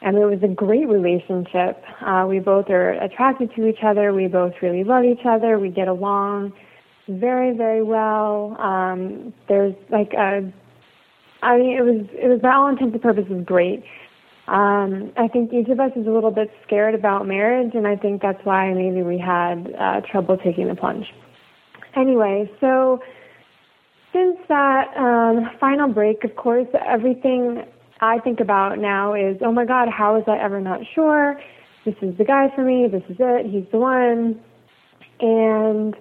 And 0.00 0.16
it 0.16 0.24
was 0.24 0.38
a 0.42 0.48
great 0.48 0.88
relationship. 0.88 1.82
Uh, 2.00 2.24
we 2.28 2.38
both 2.38 2.70
are 2.70 2.92
attracted 2.92 3.52
to 3.56 3.66
each 3.66 3.82
other. 3.82 4.12
We 4.12 4.28
both 4.28 4.52
really 4.62 4.84
love 4.84 5.04
each 5.04 5.24
other. 5.24 5.58
We 5.58 5.70
get 5.70 5.88
along 5.88 6.52
very, 7.08 7.56
very 7.56 7.82
well. 7.82 8.56
Um, 8.60 9.34
there's 9.48 9.74
like 9.90 10.12
a, 10.12 10.52
I 11.42 11.56
mean, 11.56 11.76
it 11.76 11.82
was, 11.82 12.06
it 12.12 12.28
was 12.28 12.40
by 12.40 12.54
all 12.54 12.68
intents 12.68 12.92
and 12.92 13.02
purposes 13.02 13.42
great. 13.44 13.82
Um, 14.46 15.12
I 15.16 15.28
think 15.28 15.52
each 15.52 15.68
of 15.68 15.78
us 15.78 15.90
is 15.94 16.06
a 16.06 16.10
little 16.10 16.30
bit 16.30 16.50
scared 16.66 16.94
about 16.94 17.26
marriage, 17.26 17.72
and 17.74 17.86
I 17.86 17.96
think 17.96 18.22
that's 18.22 18.42
why 18.44 18.72
maybe 18.72 19.02
we 19.02 19.18
had 19.18 19.74
uh, 19.78 20.00
trouble 20.10 20.38
taking 20.38 20.68
the 20.68 20.74
plunge. 20.74 21.06
Anyway, 21.94 22.50
so 22.60 23.02
since 24.12 24.38
that 24.48 24.96
um, 24.96 25.50
final 25.60 25.88
break, 25.92 26.24
of 26.24 26.34
course, 26.36 26.68
everything 26.86 27.64
I 28.00 28.18
think 28.20 28.40
about 28.40 28.78
now 28.78 29.14
is, 29.14 29.36
oh 29.44 29.52
my 29.52 29.64
God, 29.64 29.88
how 29.88 30.14
was 30.14 30.24
I 30.26 30.38
ever 30.38 30.60
not 30.60 30.80
sure? 30.94 31.40
This 31.84 31.94
is 32.02 32.16
the 32.18 32.24
guy 32.24 32.52
for 32.54 32.62
me. 32.62 32.86
This 32.90 33.02
is 33.08 33.16
it. 33.18 33.46
He's 33.46 33.64
the 33.72 33.78
one. 33.78 34.40
And, 35.20 35.94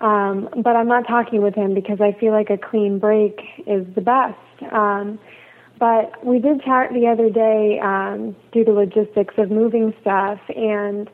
um, 0.00 0.48
but 0.62 0.76
I'm 0.76 0.88
not 0.88 1.06
talking 1.06 1.42
with 1.42 1.54
him 1.54 1.74
because 1.74 2.00
I 2.00 2.18
feel 2.18 2.32
like 2.32 2.50
a 2.50 2.58
clean 2.58 2.98
break 2.98 3.40
is 3.66 3.86
the 3.94 4.00
best. 4.00 4.72
Um, 4.72 5.18
but 5.78 6.24
we 6.24 6.38
did 6.38 6.62
chat 6.62 6.92
the 6.92 7.08
other 7.08 7.28
day 7.28 7.80
um, 7.82 8.36
due 8.52 8.64
to 8.64 8.72
logistics 8.72 9.34
of 9.38 9.50
moving 9.50 9.92
stuff, 10.00 10.38
and 10.54 11.10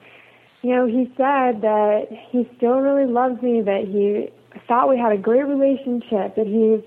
you 0.62 0.74
know, 0.74 0.86
he 0.86 1.06
said 1.16 1.62
that 1.62 2.08
he 2.30 2.48
still 2.56 2.80
really 2.80 3.10
loves 3.10 3.40
me, 3.40 3.62
that 3.62 3.84
he 3.86 4.30
thought 4.66 4.88
we 4.88 4.98
had 4.98 5.12
a 5.12 5.16
great 5.16 5.46
relationship, 5.46 6.34
that 6.34 6.46
he's 6.46 6.84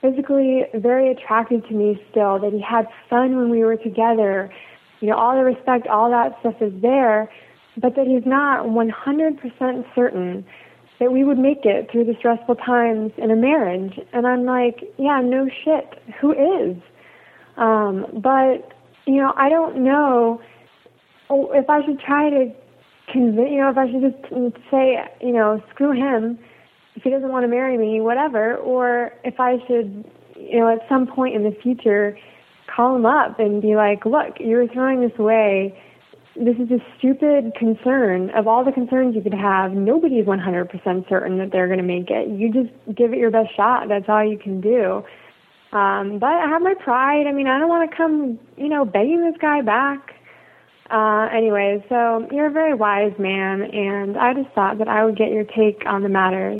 physically 0.00 0.62
very 0.74 1.10
attractive 1.10 1.66
to 1.68 1.74
me 1.74 2.00
still, 2.10 2.38
that 2.38 2.52
he 2.52 2.60
had 2.60 2.86
fun 3.08 3.36
when 3.36 3.50
we 3.50 3.60
were 3.64 3.76
together. 3.76 4.52
You 5.00 5.08
know, 5.08 5.16
all 5.16 5.36
the 5.36 5.44
respect, 5.44 5.86
all 5.86 6.10
that 6.10 6.38
stuff 6.40 6.56
is 6.60 6.72
there, 6.82 7.30
but 7.76 7.94
that 7.96 8.06
he's 8.06 8.26
not 8.26 8.66
100% 8.66 9.94
certain 9.94 10.44
that 10.98 11.10
we 11.10 11.24
would 11.24 11.38
make 11.38 11.64
it 11.64 11.90
through 11.90 12.04
the 12.04 12.14
stressful 12.18 12.56
times 12.56 13.12
in 13.16 13.30
a 13.30 13.36
marriage. 13.36 13.98
And 14.12 14.26
I'm 14.26 14.44
like, 14.44 14.80
yeah, 14.98 15.20
no 15.24 15.48
shit. 15.64 15.98
Who 16.20 16.32
is? 16.32 16.76
Um, 17.56 18.06
but 18.22 18.72
you 19.06 19.16
know, 19.16 19.32
I 19.36 19.48
don't 19.48 19.82
know 19.82 20.40
if 21.30 21.68
I 21.68 21.84
should 21.84 22.00
try 22.00 22.30
to 22.30 22.52
convince. 23.10 23.50
You 23.50 23.62
know, 23.62 23.70
if 23.70 23.78
I 23.78 23.90
should 23.90 24.02
just 24.02 24.70
say, 24.70 24.98
you 25.20 25.32
know, 25.32 25.62
screw 25.72 25.92
him 25.92 26.38
if 27.00 27.04
he 27.04 27.10
doesn't 27.10 27.30
want 27.30 27.44
to 27.44 27.48
marry 27.48 27.78
me, 27.78 28.02
whatever, 28.02 28.56
or 28.56 29.12
if 29.24 29.40
I 29.40 29.56
should, 29.66 30.04
you 30.36 30.60
know, 30.60 30.68
at 30.68 30.86
some 30.86 31.06
point 31.06 31.34
in 31.34 31.44
the 31.44 31.56
future, 31.62 32.18
call 32.74 32.94
him 32.94 33.06
up 33.06 33.40
and 33.40 33.62
be 33.62 33.74
like, 33.74 34.04
look, 34.04 34.36
you're 34.38 34.68
throwing 34.68 35.00
this 35.00 35.18
away. 35.18 35.80
This 36.36 36.56
is 36.56 36.70
a 36.70 36.78
stupid 36.98 37.54
concern. 37.58 38.28
Of 38.36 38.46
all 38.46 38.66
the 38.66 38.72
concerns 38.72 39.16
you 39.16 39.22
could 39.22 39.32
have, 39.32 39.72
nobody 39.72 40.16
is 40.16 40.26
100% 40.26 41.08
certain 41.08 41.38
that 41.38 41.52
they're 41.52 41.68
going 41.68 41.78
to 41.78 41.84
make 41.84 42.10
it. 42.10 42.28
You 42.28 42.52
just 42.52 42.68
give 42.94 43.14
it 43.14 43.18
your 43.18 43.30
best 43.30 43.56
shot. 43.56 43.88
That's 43.88 44.04
all 44.06 44.22
you 44.22 44.36
can 44.36 44.60
do. 44.60 45.02
Um, 45.72 46.18
but 46.18 46.28
I 46.28 46.48
have 46.50 46.60
my 46.60 46.74
pride. 46.74 47.26
I 47.26 47.32
mean, 47.32 47.46
I 47.46 47.58
don't 47.58 47.70
want 47.70 47.90
to 47.90 47.96
come, 47.96 48.38
you 48.58 48.68
know, 48.68 48.84
begging 48.84 49.24
this 49.24 49.40
guy 49.40 49.62
back. 49.62 50.12
Uh, 50.90 51.28
anyway, 51.34 51.82
so 51.88 52.28
you're 52.30 52.48
a 52.48 52.52
very 52.52 52.74
wise 52.74 53.14
man, 53.18 53.62
and 53.62 54.18
I 54.18 54.34
just 54.34 54.54
thought 54.54 54.76
that 54.78 54.88
I 54.88 55.04
would 55.04 55.16
get 55.16 55.30
your 55.30 55.44
take 55.44 55.84
on 55.86 56.02
the 56.02 56.08
matter. 56.10 56.59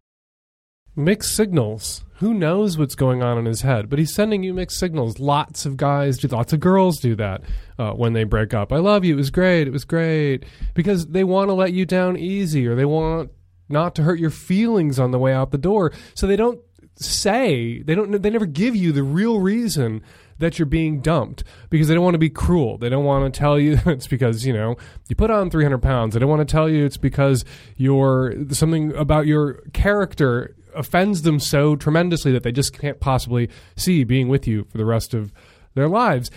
Mixed 0.96 1.34
signals. 1.34 2.04
Who 2.16 2.34
knows 2.34 2.76
what's 2.76 2.94
going 2.94 3.22
on 3.22 3.38
in 3.38 3.46
his 3.46 3.62
head? 3.62 3.88
But 3.88 3.98
he's 3.98 4.14
sending 4.14 4.42
you 4.42 4.52
mixed 4.52 4.78
signals. 4.78 5.18
Lots 5.18 5.64
of 5.64 5.76
guys 5.76 6.18
do. 6.18 6.28
Lots 6.28 6.52
of 6.52 6.60
girls 6.60 6.98
do 6.98 7.14
that 7.16 7.42
uh, 7.78 7.92
when 7.92 8.12
they 8.12 8.24
break 8.24 8.52
up. 8.52 8.72
I 8.72 8.76
love 8.76 9.04
you. 9.04 9.14
It 9.14 9.16
was 9.16 9.30
great. 9.30 9.66
It 9.66 9.72
was 9.72 9.84
great 9.84 10.44
because 10.74 11.06
they 11.06 11.24
want 11.24 11.48
to 11.48 11.54
let 11.54 11.72
you 11.72 11.86
down 11.86 12.18
easy, 12.18 12.66
or 12.66 12.74
they 12.74 12.84
want 12.84 13.30
not 13.70 13.94
to 13.94 14.02
hurt 14.02 14.18
your 14.18 14.30
feelings 14.30 14.98
on 14.98 15.12
the 15.12 15.18
way 15.18 15.32
out 15.32 15.50
the 15.50 15.58
door. 15.58 15.92
So 16.14 16.26
they 16.26 16.36
don't 16.36 16.60
say 16.96 17.82
they 17.82 17.94
don't 17.94 18.20
they 18.20 18.28
never 18.28 18.44
give 18.44 18.76
you 18.76 18.92
the 18.92 19.02
real 19.02 19.40
reason 19.40 20.02
that 20.38 20.58
you're 20.58 20.66
being 20.66 21.00
dumped 21.00 21.44
because 21.70 21.88
they 21.88 21.94
don't 21.94 22.04
want 22.04 22.14
to 22.14 22.18
be 22.18 22.30
cruel. 22.30 22.76
They 22.76 22.88
don't 22.88 23.04
want 23.04 23.32
to 23.32 23.38
tell 23.38 23.58
you 23.58 23.78
it's 23.86 24.06
because 24.06 24.44
you 24.44 24.52
know 24.52 24.76
you 25.08 25.16
put 25.16 25.30
on 25.30 25.50
300 25.50 25.78
pounds. 25.78 26.14
They 26.14 26.20
don't 26.20 26.28
want 26.28 26.46
to 26.46 26.50
tell 26.50 26.68
you 26.68 26.84
it's 26.84 26.96
because 26.96 27.44
you're 27.76 28.34
something 28.50 28.94
about 28.96 29.26
your 29.26 29.62
character 29.72 30.56
offends 30.74 31.22
them 31.22 31.38
so 31.38 31.76
tremendously 31.76 32.32
that 32.32 32.42
they 32.42 32.52
just 32.52 32.78
can't 32.78 33.00
possibly 33.00 33.48
see 33.76 34.04
being 34.04 34.28
with 34.28 34.46
you 34.46 34.64
for 34.70 34.78
the 34.78 34.84
rest 34.84 35.14
of 35.14 35.32
their 35.74 35.88
lives. 35.88 36.30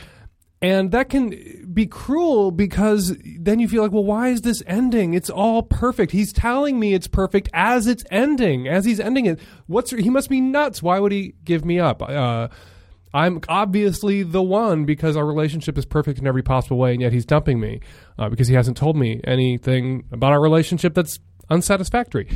And 0.61 0.91
that 0.91 1.09
can 1.09 1.67
be 1.73 1.85
cruel 1.87 2.49
because 2.51 3.17
then 3.37 3.59
you 3.59 3.67
feel 3.67 3.83
like, 3.83 3.91
well, 3.91 4.05
why 4.05 4.29
is 4.29 4.41
this 4.41 4.63
ending? 4.65 5.13
It's 5.13 5.29
all 5.29 5.61
perfect. 5.61 6.13
He's 6.13 6.31
telling 6.31 6.79
me 6.79 6.93
it's 6.93 7.07
perfect 7.07 7.49
as 7.53 7.85
it's 7.85 8.05
ending, 8.09 8.69
as 8.69 8.85
he's 8.85 9.01
ending 9.01 9.25
it. 9.25 9.41
What's 9.67 9.91
he 9.91 10.09
must 10.09 10.29
be 10.29 10.39
nuts? 10.39 10.81
Why 10.81 10.99
would 10.99 11.11
he 11.11 11.35
give 11.43 11.65
me 11.65 11.81
up? 11.81 12.01
Uh, 12.01 12.47
I'm 13.13 13.41
obviously 13.49 14.23
the 14.23 14.41
one 14.41 14.85
because 14.85 15.17
our 15.17 15.25
relationship 15.25 15.77
is 15.77 15.85
perfect 15.85 16.17
in 16.19 16.25
every 16.25 16.43
possible 16.43 16.77
way, 16.77 16.93
and 16.93 17.01
yet 17.01 17.11
he's 17.11 17.25
dumping 17.25 17.59
me 17.59 17.81
uh, 18.17 18.29
because 18.29 18.47
he 18.47 18.55
hasn't 18.55 18.77
told 18.77 18.95
me 18.95 19.19
anything 19.25 20.05
about 20.13 20.31
our 20.31 20.41
relationship 20.41 20.93
that's 20.93 21.19
unsatisfactory. 21.49 22.29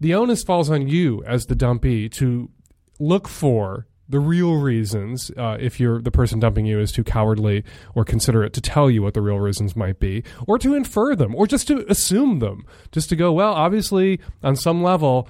The 0.00 0.14
onus 0.14 0.42
falls 0.42 0.70
on 0.70 0.88
you 0.88 1.22
as 1.24 1.46
the 1.46 1.54
dumpee 1.54 2.08
to 2.10 2.50
look 2.98 3.28
for 3.28 3.86
the 4.10 4.18
real 4.18 4.56
reasons, 4.56 5.30
uh, 5.36 5.56
if 5.60 5.78
you're 5.78 6.02
the 6.02 6.10
person 6.10 6.40
dumping 6.40 6.66
you 6.66 6.80
is 6.80 6.90
too 6.90 7.04
cowardly 7.04 7.62
or 7.94 8.04
considerate 8.04 8.52
to 8.54 8.60
tell 8.60 8.90
you 8.90 9.02
what 9.02 9.14
the 9.14 9.22
real 9.22 9.38
reasons 9.38 9.76
might 9.76 10.00
be, 10.00 10.24
or 10.48 10.58
to 10.58 10.74
infer 10.74 11.14
them, 11.14 11.32
or 11.36 11.46
just 11.46 11.68
to 11.68 11.88
assume 11.88 12.40
them, 12.40 12.66
just 12.90 13.08
to 13.10 13.16
go, 13.16 13.32
well, 13.32 13.52
obviously, 13.52 14.18
on 14.42 14.56
some 14.56 14.82
level, 14.82 15.28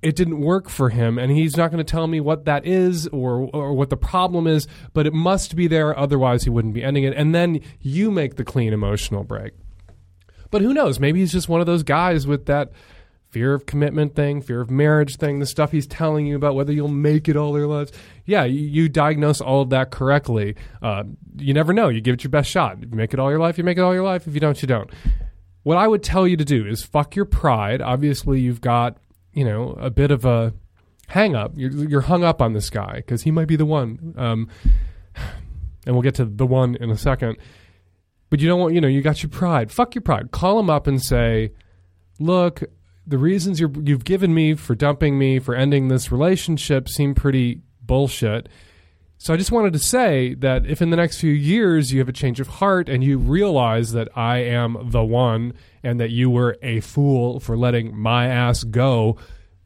it 0.00 0.16
didn't 0.16 0.40
work 0.40 0.70
for 0.70 0.88
him, 0.88 1.18
and 1.18 1.30
he's 1.30 1.54
not 1.54 1.70
going 1.70 1.84
to 1.84 1.90
tell 1.90 2.06
me 2.06 2.18
what 2.18 2.46
that 2.46 2.66
is 2.66 3.06
or 3.08 3.50
or 3.52 3.74
what 3.74 3.90
the 3.90 3.96
problem 3.96 4.46
is, 4.46 4.66
but 4.94 5.06
it 5.06 5.12
must 5.12 5.54
be 5.54 5.66
there, 5.66 5.96
otherwise 5.96 6.44
he 6.44 6.50
wouldn't 6.50 6.72
be 6.72 6.82
ending 6.82 7.04
it. 7.04 7.12
And 7.14 7.34
then 7.34 7.60
you 7.80 8.10
make 8.10 8.36
the 8.36 8.44
clean 8.44 8.72
emotional 8.72 9.22
break. 9.22 9.52
But 10.50 10.62
who 10.62 10.72
knows? 10.72 10.98
Maybe 10.98 11.20
he's 11.20 11.32
just 11.32 11.50
one 11.50 11.60
of 11.60 11.66
those 11.66 11.82
guys 11.82 12.26
with 12.26 12.46
that 12.46 12.72
fear 13.30 13.52
of 13.54 13.66
commitment 13.66 14.14
thing, 14.14 14.40
fear 14.40 14.60
of 14.60 14.70
marriage 14.70 15.16
thing, 15.16 15.38
the 15.38 15.46
stuff 15.46 15.70
he's 15.70 15.86
telling 15.86 16.26
you 16.26 16.36
about 16.36 16.54
whether 16.54 16.72
you'll 16.72 16.88
make 16.88 17.28
it 17.28 17.36
all 17.36 17.52
their 17.52 17.66
lives. 17.66 17.92
Yeah, 18.24 18.44
you, 18.44 18.60
you 18.60 18.88
diagnose 18.88 19.40
all 19.40 19.62
of 19.62 19.70
that 19.70 19.90
correctly. 19.90 20.56
Uh, 20.82 21.04
you 21.36 21.52
never 21.52 21.72
know. 21.72 21.88
You 21.88 22.00
give 22.00 22.14
it 22.14 22.24
your 22.24 22.30
best 22.30 22.50
shot. 22.50 22.78
If 22.82 22.90
you 22.90 22.96
make 22.96 23.12
it 23.12 23.20
all 23.20 23.30
your 23.30 23.38
life, 23.38 23.58
you 23.58 23.64
make 23.64 23.78
it 23.78 23.82
all 23.82 23.94
your 23.94 24.04
life. 24.04 24.26
If 24.26 24.34
you 24.34 24.40
don't, 24.40 24.60
you 24.62 24.68
don't. 24.68 24.90
What 25.62 25.76
I 25.76 25.86
would 25.86 26.02
tell 26.02 26.26
you 26.26 26.36
to 26.36 26.44
do 26.44 26.66
is 26.66 26.82
fuck 26.82 27.14
your 27.14 27.26
pride. 27.26 27.82
Obviously, 27.82 28.40
you've 28.40 28.60
got, 28.60 28.96
you 29.34 29.44
know, 29.44 29.76
a 29.80 29.90
bit 29.90 30.10
of 30.10 30.24
a 30.24 30.54
hang 31.08 31.34
up. 31.34 31.52
You're, 31.56 31.70
you're 31.70 32.00
hung 32.00 32.24
up 32.24 32.40
on 32.40 32.54
this 32.54 32.70
guy 32.70 32.96
because 32.96 33.22
he 33.22 33.30
might 33.30 33.48
be 33.48 33.56
the 33.56 33.66
one. 33.66 34.14
Um, 34.16 34.48
and 35.86 35.94
we'll 35.94 36.02
get 36.02 36.14
to 36.16 36.24
the 36.24 36.46
one 36.46 36.76
in 36.76 36.90
a 36.90 36.96
second. 36.96 37.36
But 38.30 38.40
you 38.40 38.48
don't 38.48 38.60
want, 38.60 38.74
you 38.74 38.80
know, 38.80 38.88
you 38.88 39.02
got 39.02 39.22
your 39.22 39.30
pride. 39.30 39.70
Fuck 39.70 39.94
your 39.94 40.02
pride. 40.02 40.30
Call 40.30 40.58
him 40.58 40.70
up 40.70 40.86
and 40.86 41.02
say, 41.02 41.52
look, 42.18 42.62
the 43.08 43.18
reasons 43.18 43.58
you 43.58 43.68
have 43.88 44.04
given 44.04 44.34
me 44.34 44.54
for 44.54 44.74
dumping 44.74 45.18
me, 45.18 45.38
for 45.38 45.54
ending 45.54 45.88
this 45.88 46.12
relationship 46.12 46.88
seem 46.88 47.14
pretty 47.14 47.62
bullshit. 47.82 48.48
So 49.16 49.34
I 49.34 49.36
just 49.36 49.50
wanted 49.50 49.72
to 49.72 49.78
say 49.80 50.34
that 50.34 50.66
if 50.66 50.80
in 50.80 50.90
the 50.90 50.96
next 50.96 51.18
few 51.18 51.32
years 51.32 51.92
you 51.92 51.98
have 51.98 52.08
a 52.08 52.12
change 52.12 52.38
of 52.38 52.46
heart 52.46 52.88
and 52.88 53.02
you 53.02 53.18
realize 53.18 53.92
that 53.92 54.08
I 54.16 54.38
am 54.38 54.90
the 54.90 55.02
one 55.02 55.54
and 55.82 55.98
that 55.98 56.10
you 56.10 56.30
were 56.30 56.56
a 56.62 56.80
fool 56.80 57.40
for 57.40 57.56
letting 57.56 57.96
my 57.96 58.28
ass 58.28 58.62
go, 58.62 59.16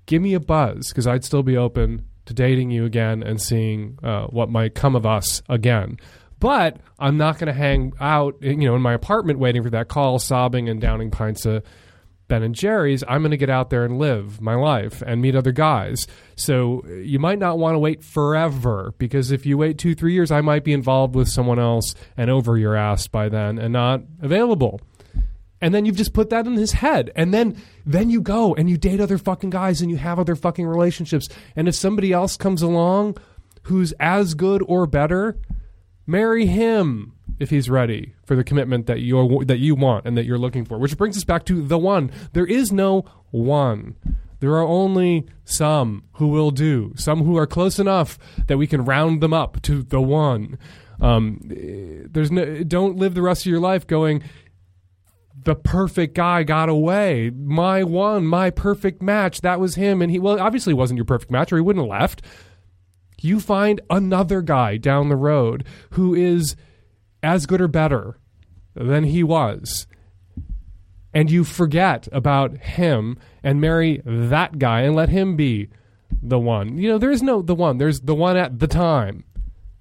give 0.07 0.23
me 0.23 0.33
a 0.35 0.41
buzz 0.41 0.89
because 0.89 1.07
I'd 1.07 1.25
still 1.25 1.43
be 1.43 1.57
open 1.57 2.07
to 2.27 2.33
dating 2.33 2.71
you 2.71 2.85
again 2.85 3.23
and 3.23 3.43
seeing 3.43 3.99
uh, 4.03 4.27
what 4.27 4.49
might 4.49 4.75
come 4.75 4.95
of 4.97 5.05
us 5.05 5.43
again. 5.49 5.99
But 6.39 6.79
I'm 6.99 7.19
not 7.19 7.39
going 7.39 7.49
to 7.49 7.53
hang 7.53 7.93
out, 8.01 8.37
you 8.41 8.57
know, 8.57 8.75
in 8.75 8.83
my 8.83 8.95
apartment 8.95 9.39
waiting 9.39 9.63
for 9.63 9.71
that 9.71 9.89
call, 9.89 10.19
sobbing 10.19 10.69
and 10.69 10.81
downing 10.81 11.11
pints 11.11 11.45
of 11.45 11.63
Ben 12.33 12.43
and 12.43 12.55
Jerry's, 12.55 13.05
I'm 13.07 13.21
going 13.21 13.33
to 13.33 13.37
get 13.37 13.51
out 13.51 13.69
there 13.69 13.85
and 13.85 13.99
live 13.99 14.41
my 14.41 14.55
life 14.55 15.03
and 15.07 15.21
meet 15.21 15.37
other 15.37 15.53
guys. 15.53 16.07
So 16.35 16.83
you 16.87 17.19
might 17.19 17.39
not 17.39 17.59
want 17.59 17.75
to 17.75 17.79
wait 17.79 18.03
forever 18.03 18.95
because 18.97 19.31
if 19.31 19.45
you 19.45 19.59
wait 19.59 19.77
two, 19.77 19.95
three 19.95 20.15
years, 20.15 20.31
I 20.31 20.41
might 20.41 20.65
be 20.65 20.73
involved 20.73 21.15
with 21.15 21.29
someone 21.29 21.59
else 21.59 21.95
and 22.17 22.31
over 22.31 22.57
your 22.57 22.75
ass 22.75 23.07
by 23.07 23.29
then 23.29 23.59
and 23.59 23.75
not 23.75 24.01
available. 24.23 24.81
And 25.61 25.75
then 25.75 25.85
you've 25.85 25.97
just 25.97 26.15
put 26.15 26.31
that 26.31 26.47
in 26.47 26.55
his 26.55 26.73
head. 26.73 27.13
And 27.15 27.35
then 27.35 27.61
then 27.85 28.09
you 28.09 28.23
go 28.23 28.55
and 28.55 28.71
you 28.71 28.79
date 28.79 28.99
other 28.99 29.19
fucking 29.19 29.51
guys 29.51 29.83
and 29.83 29.91
you 29.91 29.99
have 29.99 30.19
other 30.19 30.35
fucking 30.35 30.67
relationships. 30.67 31.29
And 31.55 31.69
if 31.69 31.75
somebody 31.75 32.15
else 32.15 32.39
comes 32.39 32.63
along 32.63 33.19
who's 33.65 33.93
as 34.01 34.33
good 34.33 34.63
or 34.67 34.87
better, 34.87 35.37
marry 36.07 36.47
him 36.47 37.13
if 37.39 37.51
he's 37.51 37.69
ready 37.69 38.15
for 38.25 38.37
the 38.37 38.45
commitment 38.45 38.87
that 38.87 39.01
you 39.01 39.45
that 39.45 39.59
you 39.59 39.75
want 39.75 40.07
and 40.07 40.17
that 40.17 40.25
you're 40.25 40.39
looking 40.39 40.65
for. 40.65 40.79
Which 40.79 40.97
brings 40.97 41.17
us 41.17 41.25
back 41.25 41.45
to 41.47 41.63
the 41.63 41.79
one. 41.79 42.11
There 42.33 42.47
is 42.47 42.73
no 42.73 43.05
one. 43.31 43.97
There 44.41 44.53
are 44.53 44.67
only 44.67 45.27
some 45.45 46.05
who 46.15 46.29
will 46.29 46.51
do. 46.51 46.93
Some 46.97 47.23
who 47.23 47.37
are 47.37 47.47
close 47.47 47.79
enough 47.79 48.19
that 48.49 48.59
we 48.59 48.67
can 48.67 48.85
round 48.85 49.21
them 49.21 49.33
up 49.33 49.63
to 49.63 49.83
the 49.83 50.01
one. 50.01 50.59
Um, 51.01 51.41
there's 51.45 52.31
no. 52.31 52.63
Don't 52.65 52.97
live 52.97 53.15
the 53.15 53.23
rest 53.23 53.43
of 53.43 53.51
your 53.51 53.61
life 53.61 53.87
going. 53.87 54.23
The 55.45 55.55
perfect 55.55 56.15
guy 56.15 56.43
got 56.43 56.69
away. 56.69 57.31
My 57.31 57.83
one, 57.83 58.27
my 58.27 58.51
perfect 58.51 59.03
match. 59.03 59.41
That 59.41 59.59
was 59.59 59.75
him, 59.75 60.03
and 60.03 60.11
he 60.11 60.19
well 60.19 60.41
obviously 60.41 60.75
wasn't 60.75 60.99
your 60.99 61.05
perfect 61.05 61.31
match, 61.31 61.53
or 61.53 61.57
he 61.57 61.63
wouldn't 61.63 61.85
have 61.85 62.01
left 62.01 62.23
you 63.23 63.41
find 63.41 63.81
another 63.89 64.43
guy 64.43 64.77
down 64.77 65.09
the 65.09 65.17
road 65.17 65.65
who 65.91 66.15
is 66.15 66.57
as 67.23 67.47
good 67.47 67.61
or 67.61 67.69
better 67.69 68.19
than 68.75 69.05
he 69.05 69.23
was. 69.23 69.87
And 71.15 71.31
you 71.31 71.45
forget 71.45 72.09
about 72.11 72.57
him 72.57 73.19
and 73.43 73.61
marry 73.61 74.01
that 74.05 74.59
guy 74.59 74.81
and 74.81 74.95
let 74.95 75.11
him 75.11 75.37
be 75.37 75.69
the 76.23 76.39
one. 76.39 76.79
You 76.79 76.91
know, 76.91 76.99
there 76.99 77.11
is 77.11 77.23
no 77.23 77.43
the 77.43 77.55
one. 77.55 77.79
There's 77.79 78.01
the 78.01 78.15
one 78.15 78.37
at 78.37 78.59
the 78.59 78.67
time. 78.67 79.25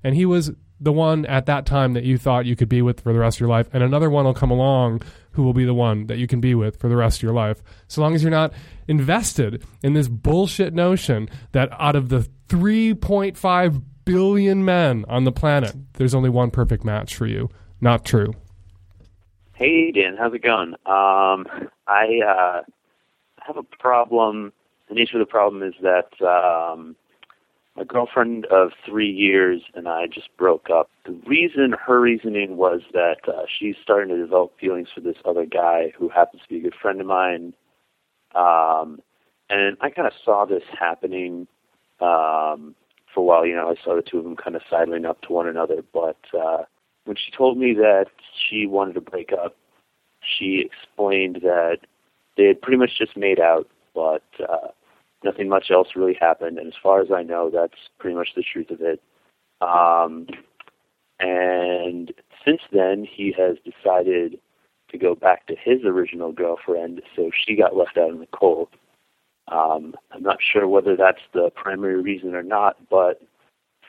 And 0.04 0.16
he 0.16 0.26
was 0.26 0.52
the 0.80 0.92
one 0.92 1.26
at 1.28 1.46
that 1.46 1.66
time 1.66 1.94
that 1.94 2.04
you 2.04 2.18
thought 2.18 2.46
you 2.46 2.56
could 2.56 2.68
be 2.68 2.82
with 2.82 3.02
for 3.02 3.14
the 3.14 3.20
rest 3.20 3.38
of 3.38 3.42
your 3.42 3.50
life. 3.50 3.70
And 3.72 3.84
another 3.84 4.10
one 4.10 4.26
will 4.26 4.34
come 4.34 4.52
along 4.52 5.04
who 5.32 5.44
will 5.44 5.54
be 5.54 5.64
the 5.64 5.74
one 5.74 6.08
that 6.08 6.18
you 6.18 6.28
can 6.28 6.42
be 6.42 6.56
with 6.56 6.78
for 6.80 6.90
the 6.90 6.96
rest 6.98 7.20
of 7.20 7.24
your 7.24 7.34
life. 7.34 7.62
So 7.88 8.02
long 8.02 8.16
as 8.16 8.24
you're 8.24 8.32
not 8.32 8.52
invested 8.88 9.64
in 9.84 9.94
this 9.94 10.08
bullshit 10.08 10.74
notion 10.74 11.30
that 11.54 11.70
out 11.80 11.96
of 11.96 12.10
the 12.10 12.28
3.5 12.50 13.84
billion 14.12 14.66
men 14.66 15.06
on 15.08 15.24
the 15.24 15.32
planet, 15.32 15.76
there's 15.94 16.14
only 16.14 16.30
one 16.30 16.52
perfect 16.52 16.84
match 16.84 17.16
for 17.16 17.26
you. 17.26 17.50
Not 17.80 18.06
true. 18.06 18.34
Hey, 19.54 19.92
Dan, 19.92 20.18
how's 20.18 20.34
it 20.34 20.44
going? 20.44 20.74
Um, 20.86 21.48
I 21.88 22.20
uh, 22.28 22.62
have 23.40 23.58
a 23.58 23.64
problem. 23.64 24.52
The 24.90 24.96
nature 24.96 25.18
of 25.18 25.26
the 25.26 25.32
problem 25.32 25.64
is 25.64 25.76
that 25.82 26.10
um, 26.26 26.96
my 27.78 27.84
girlfriend 27.86 28.46
of 28.48 28.72
three 28.86 29.10
years 29.10 29.62
and 29.76 29.88
I 29.88 30.08
just 30.08 30.36
broke 30.36 30.70
up. 30.70 30.90
The 31.06 31.14
reason, 31.26 31.74
her 31.86 32.02
reasoning 32.02 32.58
was 32.58 32.82
that 32.94 33.20
uh, 33.28 33.44
she's 33.48 33.76
starting 33.82 34.10
to 34.10 34.22
develop 34.22 34.60
feelings 34.60 34.90
for 34.94 35.02
this 35.02 35.18
other 35.24 35.46
guy 35.46 35.94
who 35.98 36.10
happens 36.10 36.42
to 36.44 36.50
be 36.50 36.58
a 36.58 36.62
good 36.62 36.76
friend 36.82 37.00
of 37.00 37.08
mine. 37.08 37.54
Um, 38.36 39.00
and 39.50 39.78
I 39.80 39.90
kind 39.90 40.08
of 40.08 40.14
saw 40.24 40.46
this 40.46 40.64
happening 40.78 41.48
um, 42.02 42.76
for 43.14 43.22
a 43.22 43.24
while. 43.24 43.46
You 43.46 43.56
know, 43.56 43.70
I 43.70 43.84
saw 43.84 43.96
the 43.96 44.02
two 44.02 44.18
of 44.18 44.24
them 44.24 44.36
kind 44.36 44.56
of 44.56 44.62
sidling 44.70 45.06
up 45.06 45.22
to 45.22 45.34
one 45.34 45.48
another. 45.48 45.84
But 45.94 46.18
uh, 46.38 46.64
when 47.06 47.18
she 47.18 47.32
told 47.36 47.58
me 47.58 47.74
that 47.74 48.08
she 48.50 48.66
wanted 48.66 48.94
to 48.94 49.02
break 49.02 49.32
up, 49.32 49.56
she 50.22 50.64
explained 50.66 51.40
that 51.42 51.80
they 52.38 52.46
had 52.46 52.62
pretty 52.62 52.78
much 52.78 52.92
just 52.98 53.18
made 53.18 53.40
out, 53.40 53.68
but 53.94 54.24
uh, 54.40 54.68
nothing 55.24 55.50
much 55.50 55.72
else 55.72 55.90
really 55.96 56.18
happened. 56.20 56.58
And 56.58 56.68
as 56.68 56.80
far 56.82 57.02
as 57.02 57.08
I 57.14 57.24
know, 57.24 57.50
that's 57.52 57.90
pretty 58.00 58.16
much 58.16 58.30
the 58.36 58.44
truth 58.44 58.70
of 58.70 58.82
it. 58.82 59.02
Um, 59.62 60.28
and 61.20 62.14
since 62.46 62.62
then, 62.72 63.06
he 63.10 63.34
has 63.38 63.58
decided 63.64 64.40
to 64.90 64.98
go 64.98 65.16
back 65.16 65.48
to 65.48 65.56
his 65.56 65.84
original 65.86 66.32
girlfriend, 66.32 67.02
so 67.16 67.30
she 67.46 67.56
got 67.56 67.76
left 67.76 67.98
out 67.98 68.10
in 68.10 68.20
the 68.20 68.28
cold. 68.34 68.70
Um, 69.48 69.96
I'm 70.12 70.24
not 70.24 70.38
sure 70.42 70.68
whether 70.68 70.96
that's 70.96 71.22
the 71.34 71.52
primary 71.56 72.02
reason 72.02 72.36
or 72.36 72.44
not, 72.44 72.78
but 72.90 73.22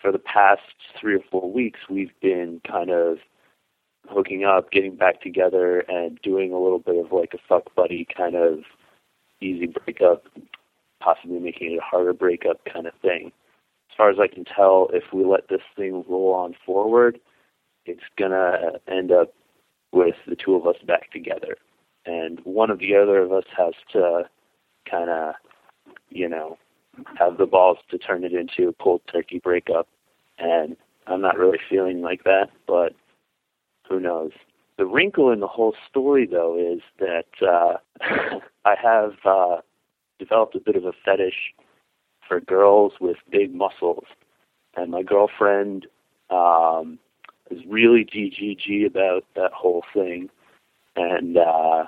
for 0.00 0.10
the 0.10 0.18
past 0.18 0.62
three 1.00 1.14
or 1.14 1.22
four 1.30 1.50
weeks, 1.50 1.80
we've 1.88 2.12
been 2.20 2.60
kind 2.66 2.90
of 2.90 3.18
hooking 4.08 4.44
up, 4.44 4.70
getting 4.72 4.96
back 4.96 5.20
together, 5.22 5.80
and 5.88 6.20
doing 6.22 6.52
a 6.52 6.58
little 6.58 6.80
bit 6.80 6.96
of 6.96 7.12
like 7.12 7.34
a 7.34 7.38
fuck 7.48 7.74
buddy 7.74 8.06
kind 8.16 8.34
of 8.34 8.60
easy 9.40 9.66
breakup, 9.66 10.24
possibly 11.00 11.38
making 11.38 11.72
it 11.72 11.78
a 11.78 11.82
harder 11.82 12.12
breakup 12.12 12.64
kind 12.64 12.86
of 12.86 12.94
thing. 13.00 13.32
As 13.90 13.96
far 13.96 14.10
as 14.10 14.16
I 14.18 14.26
can 14.26 14.44
tell, 14.44 14.88
if 14.92 15.12
we 15.12 15.24
let 15.24 15.48
this 15.48 15.60
thing 15.76 16.04
roll 16.08 16.32
on 16.34 16.54
forward, 16.64 17.20
it's 17.86 18.02
gonna 18.16 18.72
end 18.88 19.12
up 19.12 19.34
with 19.92 20.16
the 20.26 20.36
two 20.36 20.54
of 20.54 20.66
us 20.66 20.76
back 20.86 21.10
together. 21.12 21.56
And 22.06 22.40
one 22.44 22.70
of 22.70 22.78
the 22.78 22.96
other 22.96 23.18
of 23.18 23.32
us 23.32 23.44
has 23.56 23.74
to 23.92 24.28
kind 24.90 25.10
of, 25.10 25.34
you 26.10 26.28
know, 26.28 26.58
have 27.18 27.38
the 27.38 27.46
balls 27.46 27.78
to 27.90 27.98
turn 27.98 28.24
it 28.24 28.32
into 28.32 28.68
a 28.68 28.82
cold 28.82 29.00
turkey 29.10 29.40
breakup. 29.42 29.88
And 30.38 30.76
I'm 31.06 31.20
not 31.20 31.38
really 31.38 31.58
feeling 31.68 32.00
like 32.02 32.24
that, 32.24 32.50
but 32.66 32.92
who 33.88 34.00
knows? 34.00 34.32
The 34.78 34.86
wrinkle 34.86 35.30
in 35.30 35.40
the 35.40 35.46
whole 35.46 35.74
story, 35.88 36.26
though, 36.26 36.58
is 36.58 36.80
that 36.98 37.26
uh, 37.46 37.76
I 38.64 38.74
have 38.82 39.12
uh, 39.24 39.56
developed 40.18 40.54
a 40.56 40.60
bit 40.60 40.76
of 40.76 40.84
a 40.84 40.92
fetish 41.04 41.54
for 42.26 42.40
girls 42.40 42.94
with 43.00 43.16
big 43.30 43.54
muscles, 43.54 44.04
and 44.76 44.90
my 44.90 45.02
girlfriend 45.02 45.86
um, 46.30 46.98
is 47.50 47.60
really 47.68 48.04
GGG 48.04 48.86
about 48.86 49.24
that 49.36 49.52
whole 49.52 49.84
thing, 49.92 50.30
and 50.96 51.36
uh, 51.36 51.84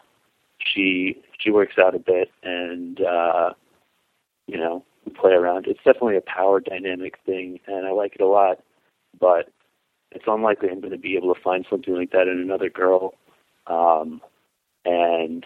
she 0.59 1.22
she 1.38 1.51
works 1.51 1.75
out 1.79 1.94
a 1.94 1.99
bit, 1.99 2.31
and 2.42 3.01
uh, 3.01 3.51
you 4.47 4.59
know 4.59 4.85
we 5.05 5.12
play 5.12 5.33
around. 5.33 5.66
It's 5.66 5.83
definitely 5.85 6.16
a 6.16 6.23
power 6.23 6.61
dynamic 6.61 7.18
thing, 7.27 7.61
and 7.66 7.87
I 7.87 7.90
like 7.92 8.14
it 8.14 8.20
a 8.20 8.27
lot, 8.27 8.61
but 9.18 9.51
it's 10.11 10.25
unlikely 10.27 10.70
I'm 10.70 10.81
going 10.81 10.92
to 10.92 10.99
be 10.99 11.16
able 11.16 11.35
to 11.35 11.40
find 11.40 11.66
something 11.68 11.94
like 11.94 12.12
that 12.12 12.29
in 12.29 12.38
another 12.38 12.70
girl, 12.70 13.14
um, 13.66 14.20
and 14.85 15.44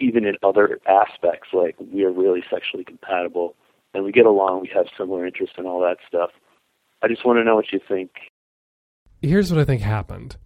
even 0.00 0.24
in 0.24 0.36
other 0.42 0.78
aspects, 0.86 1.48
like 1.52 1.76
we 1.92 2.04
are 2.04 2.12
really 2.12 2.42
sexually 2.50 2.84
compatible 2.84 3.54
and 3.94 4.04
we 4.04 4.12
get 4.12 4.26
along, 4.26 4.60
we 4.60 4.70
have 4.74 4.86
similar 4.96 5.26
interests 5.26 5.56
and 5.58 5.66
all 5.66 5.80
that 5.80 5.96
stuff. 6.06 6.30
I 7.02 7.08
just 7.08 7.24
want 7.24 7.38
to 7.38 7.44
know 7.44 7.56
what 7.56 7.72
you 7.72 7.80
think. 7.86 8.10
Here's 9.22 9.50
what 9.50 9.60
I 9.60 9.64
think 9.64 9.82
happened. 9.82 10.36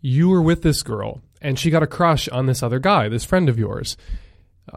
You 0.00 0.28
were 0.28 0.42
with 0.42 0.62
this 0.62 0.82
girl, 0.82 1.22
and 1.44 1.58
she 1.58 1.70
got 1.70 1.82
a 1.82 1.86
crush 1.86 2.26
on 2.30 2.46
this 2.46 2.62
other 2.62 2.80
guy, 2.80 3.08
this 3.08 3.24
friend 3.24 3.48
of 3.48 3.58
yours, 3.58 3.96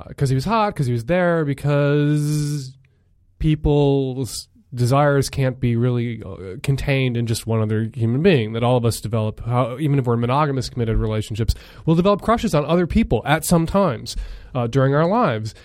because 0.07 0.29
uh, 0.29 0.31
he 0.31 0.35
was 0.35 0.45
hot, 0.45 0.73
because 0.73 0.85
he 0.85 0.93
was 0.93 1.05
there, 1.05 1.45
because 1.45 2.77
people's 3.39 4.49
desires 4.73 5.29
can't 5.29 5.61
be 5.61 5.77
really 5.77 6.21
uh, 6.21 6.57
contained 6.61 7.15
in 7.15 7.25
just 7.25 7.47
one 7.47 7.61
other 7.61 7.89
human 7.93 8.21
being. 8.21 8.51
That 8.51 8.63
all 8.63 8.75
of 8.75 8.83
us 8.83 8.99
develop, 8.99 9.41
even 9.79 9.97
if 9.97 10.05
we're 10.05 10.15
in 10.15 10.19
monogamous 10.19 10.69
committed 10.69 10.97
relationships, 10.97 11.55
we'll 11.85 11.95
develop 11.95 12.21
crushes 12.21 12.53
on 12.53 12.65
other 12.65 12.85
people 12.85 13.21
at 13.25 13.45
some 13.45 13.65
times 13.65 14.17
uh, 14.53 14.67
during 14.67 14.93
our 14.93 15.07
lives. 15.07 15.55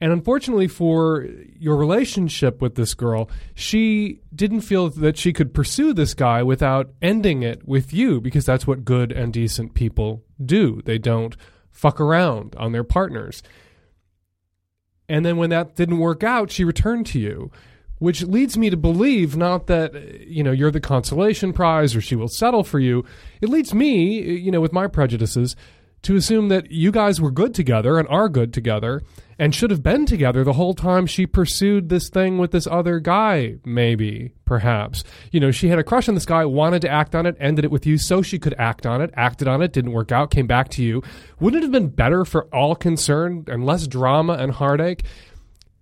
And 0.00 0.12
unfortunately 0.12 0.68
for 0.68 1.26
your 1.58 1.76
relationship 1.76 2.60
with 2.60 2.74
this 2.74 2.94
girl, 2.94 3.30
she 3.54 4.20
didn't 4.34 4.62
feel 4.62 4.90
that 4.90 5.16
she 5.16 5.32
could 5.32 5.54
pursue 5.54 5.92
this 5.92 6.14
guy 6.14 6.42
without 6.42 6.92
ending 7.00 7.42
it 7.42 7.66
with 7.66 7.92
you 7.92 8.20
because 8.20 8.44
that's 8.44 8.66
what 8.66 8.84
good 8.84 9.12
and 9.12 9.32
decent 9.32 9.74
people 9.74 10.24
do. 10.44 10.82
They 10.84 10.98
don't 10.98 11.36
fuck 11.70 12.00
around 12.00 12.54
on 12.56 12.72
their 12.72 12.84
partners. 12.84 13.42
And 15.08 15.24
then 15.24 15.36
when 15.36 15.50
that 15.50 15.76
didn't 15.76 15.98
work 15.98 16.22
out, 16.22 16.50
she 16.50 16.64
returned 16.64 17.06
to 17.06 17.18
you 17.18 17.50
which 17.98 18.22
leads 18.22 18.58
me 18.58 18.70
to 18.70 18.76
believe 18.76 19.36
not 19.36 19.66
that 19.66 19.94
you 20.26 20.42
know 20.42 20.50
you're 20.50 20.70
the 20.70 20.80
consolation 20.80 21.52
prize 21.52 21.94
or 21.94 22.00
she 22.00 22.16
will 22.16 22.28
settle 22.28 22.64
for 22.64 22.78
you 22.78 23.04
it 23.40 23.48
leads 23.48 23.72
me 23.72 24.20
you 24.20 24.50
know 24.50 24.60
with 24.60 24.72
my 24.72 24.86
prejudices 24.86 25.56
to 26.04 26.16
assume 26.16 26.48
that 26.48 26.70
you 26.70 26.90
guys 26.90 27.20
were 27.20 27.30
good 27.30 27.54
together 27.54 27.98
and 27.98 28.06
are 28.08 28.28
good 28.28 28.52
together 28.52 29.02
and 29.38 29.54
should 29.54 29.70
have 29.70 29.82
been 29.82 30.06
together 30.06 30.44
the 30.44 30.52
whole 30.52 30.74
time 30.74 31.06
she 31.06 31.26
pursued 31.26 31.88
this 31.88 32.08
thing 32.08 32.38
with 32.38 32.52
this 32.52 32.66
other 32.66 33.00
guy 33.00 33.56
maybe 33.64 34.32
perhaps. 34.44 35.02
You 35.32 35.40
know 35.40 35.50
she 35.50 35.68
had 35.68 35.78
a 35.78 35.84
crush 35.84 36.08
on 36.08 36.14
this 36.14 36.26
guy 36.26 36.44
wanted 36.44 36.82
to 36.82 36.88
act 36.88 37.14
on 37.14 37.26
it 37.26 37.36
ended 37.40 37.64
it 37.64 37.70
with 37.70 37.86
you 37.86 37.98
so 37.98 38.22
she 38.22 38.38
could 38.38 38.54
act 38.58 38.86
on 38.86 39.00
it 39.00 39.10
acted 39.14 39.48
on 39.48 39.62
it 39.62 39.72
didn't 39.72 39.92
work 39.92 40.12
out 40.12 40.30
came 40.30 40.46
back 40.46 40.68
to 40.70 40.82
you. 40.82 41.02
Wouldn't 41.40 41.62
it 41.62 41.66
have 41.66 41.72
been 41.72 41.88
better 41.88 42.24
for 42.24 42.44
all 42.54 42.74
concerned 42.74 43.48
and 43.48 43.66
less 43.66 43.86
drama 43.86 44.34
and 44.34 44.52
heartache 44.52 45.04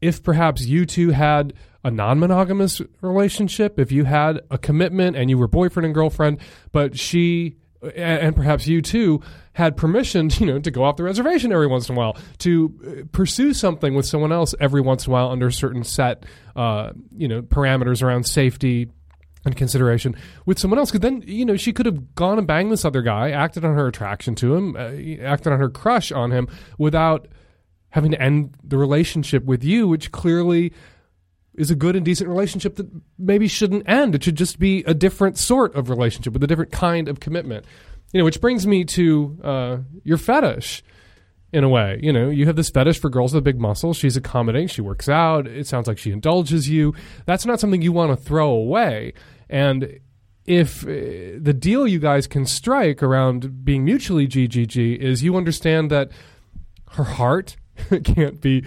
if 0.00 0.22
perhaps 0.22 0.66
you 0.66 0.87
two 0.87 1.11
had 1.11 1.52
a 1.85 1.90
non-monogamous 1.90 2.80
relationship, 3.00 3.78
if 3.78 3.90
you 3.90 4.04
had 4.04 4.40
a 4.50 4.58
commitment 4.58 5.16
and 5.16 5.28
you 5.28 5.37
were 5.37 5.48
boyfriend 5.48 5.85
and 5.85 5.94
girlfriend, 5.94 6.38
but 6.70 6.96
she 6.98 7.56
and 7.97 8.35
perhaps 8.37 8.66
you 8.66 8.81
too 8.83 9.21
had 9.55 9.77
permission, 9.77 10.31
you 10.38 10.47
know, 10.47 10.59
to 10.59 10.71
go 10.71 10.85
off 10.85 10.97
the 10.97 11.03
reservation 11.03 11.53
every 11.53 11.66
once 11.66 11.88
in 11.88 11.95
a 11.95 11.99
while, 11.99 12.16
to 12.38 12.75
uh, 12.87 13.07
pursue 13.12 13.53
something 13.53 13.95
with 13.95 14.07
someone 14.07 14.33
else 14.33 14.55
every 14.61 14.81
once 14.81 15.07
in 15.07 15.11
a 15.11 15.12
while 15.12 15.31
under 15.31 15.51
certain 15.51 15.85
set, 15.85 16.25
uh, 16.57 16.90
you 17.16 17.29
know, 17.29 17.42
parameters 17.42 18.03
around 18.03 18.25
safety 18.25 18.90
and 19.45 19.57
consideration 19.57 20.14
with 20.47 20.59
someone 20.59 20.79
else. 20.79 20.90
Because 20.90 21.01
then, 21.01 21.23
you 21.27 21.45
know, 21.45 21.57
she 21.57 21.73
could 21.73 21.87
have 21.87 22.14
gone 22.14 22.38
and 22.38 22.47
banged 22.47 22.71
this 22.71 22.85
other 22.85 23.03
guy, 23.03 23.31
acted 23.31 23.64
on 23.64 23.75
her 23.75 23.88
attraction 23.88 24.35
to 24.37 24.55
him, 24.55 24.77
uh, 24.77 25.27
acted 25.27 25.53
on 25.53 25.59
her 25.59 25.68
crush 25.68 26.12
on 26.12 26.31
him 26.31 26.49
without 26.79 27.29
having 27.90 28.11
to 28.11 28.23
end 28.23 28.55
the 28.64 28.79
relationship 28.79 29.45
with 29.45 29.62
you, 29.62 29.87
which 29.87 30.12
clearly 30.12 30.73
is 31.55 31.71
a 31.71 31.75
good 31.75 31.97
and 31.97 32.05
decent 32.05 32.29
relationship 32.29 32.77
that 32.77 32.88
maybe 33.19 33.47
shouldn't 33.47 33.88
end. 33.88 34.15
It 34.15 34.25
should 34.25 34.37
just 34.37 34.59
be 34.59 34.83
a 34.85 34.95
different 34.95 35.38
sort 35.38 35.75
of 35.75 35.91
relationship 35.91 36.33
with 36.33 36.43
a 36.43 36.47
different 36.47 36.73
kind 36.73 37.09
of 37.09 37.21
commitment. 37.21 37.67
You 38.12 38.19
know, 38.19 38.25
which 38.25 38.41
brings 38.41 38.67
me 38.67 38.85
to 38.85 39.38
uh, 39.43 39.77
your 40.05 40.19
fetish 40.19 40.83
in 41.53 41.65
a 41.65 41.69
way. 41.69 42.01
You 42.03 42.12
know, 42.12 42.31
you 42.31 42.47
have 42.47 42.57
this 42.57 42.71
fetish 42.71 42.99
for 42.99 43.11
girls 43.11 43.35
with 43.35 43.45
big 43.45 43.61
muscles. 43.61 43.97
She's 43.97 44.17
accommodating. 44.17 44.69
She 44.69 44.81
works 44.81 45.09
out. 45.09 45.47
It 45.47 45.67
sounds 45.67 45.87
like 45.87 45.99
she 45.99 46.11
indulges 46.11 46.69
you. 46.69 46.95
That's 47.27 47.45
not 47.45 47.61
something 47.61 47.83
you 47.83 47.93
want 47.93 48.11
to 48.11 48.17
throw 48.17 48.51
away. 48.51 49.12
And 49.49 50.01
if 50.47 50.85
uh, 50.85 51.38
the 51.41 51.55
deal 51.57 51.87
you 51.87 51.99
guys 51.99 52.27
can 52.27 52.47
strike 52.47 53.03
around 53.03 53.65
being 53.65 53.85
mutually 53.85 54.27
GGG 54.27 54.97
is 54.97 55.23
you 55.23 55.37
understand 55.37 55.91
that 55.91 56.11
her 56.93 57.05
heart 57.05 57.57
can't 58.05 58.41
be 58.41 58.65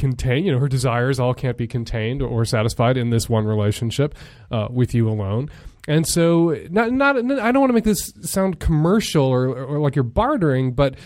contained, 0.00 0.46
you 0.46 0.52
know, 0.52 0.58
her 0.58 0.68
desires 0.68 1.20
all 1.20 1.34
can't 1.34 1.58
be 1.58 1.68
contained 1.68 2.22
or 2.22 2.44
satisfied 2.46 2.96
in 2.96 3.10
this 3.10 3.28
one 3.28 3.44
relationship 3.44 4.16
uh, 4.50 4.66
with 4.70 4.94
you 4.94 5.08
alone. 5.08 5.50
And 5.86 6.06
so, 6.06 6.56
not, 6.70 6.90
not, 6.92 7.16
I 7.16 7.52
don't 7.52 7.60
want 7.60 7.68
to 7.68 7.74
make 7.74 7.84
this 7.84 8.12
sound 8.22 8.58
commercial 8.58 9.26
or, 9.26 9.46
or 9.48 9.78
like 9.78 9.94
you're 9.94 10.02
bartering, 10.02 10.72
but 10.72 10.96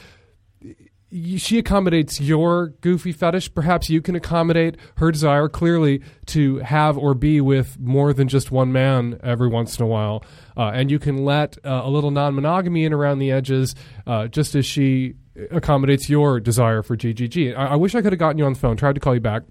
she 1.37 1.59
accommodates 1.59 2.21
your 2.21 2.69
goofy 2.81 3.13
fetish. 3.13 3.53
Perhaps 3.53 3.91
you 3.91 4.01
can 4.01 4.15
accommodate 4.15 4.77
her 4.97 5.11
desire 5.11 5.49
clearly 5.49 6.03
to 6.27 6.59
have 6.59 6.97
or 6.97 7.15
be 7.15 7.41
with 7.41 7.79
more 7.79 8.13
than 8.13 8.29
just 8.29 8.51
one 8.51 8.73
man 8.73 9.19
every 9.23 9.49
once 9.49 9.79
in 9.79 9.85
a 9.85 9.89
while. 9.89 10.25
Uh, 10.57 10.71
and 10.75 10.91
you 10.91 10.99
can 11.01 11.25
let 11.25 11.57
uh, 11.65 11.83
a 11.85 11.91
little 11.91 12.11
non 12.11 12.35
monogamy 12.35 12.85
in 12.85 12.93
around 12.93 13.19
the 13.19 13.33
edges, 13.33 13.75
uh, 14.07 14.29
just 14.29 14.55
as 14.55 14.67
she 14.67 15.15
accommodates 15.51 16.09
your 16.09 16.41
desire 16.41 16.83
for 16.83 16.97
GGG. 16.97 17.57
I, 17.57 17.69
I 17.69 17.77
wish 17.77 17.95
I 17.95 18.03
could 18.03 18.13
have 18.13 18.19
gotten 18.19 18.39
you 18.39 18.45
on 18.45 18.53
the 18.55 18.59
phone, 18.59 18.77
tried 18.77 18.95
to 18.95 19.01
call 19.01 19.15
you 19.15 19.21
back. 19.21 19.43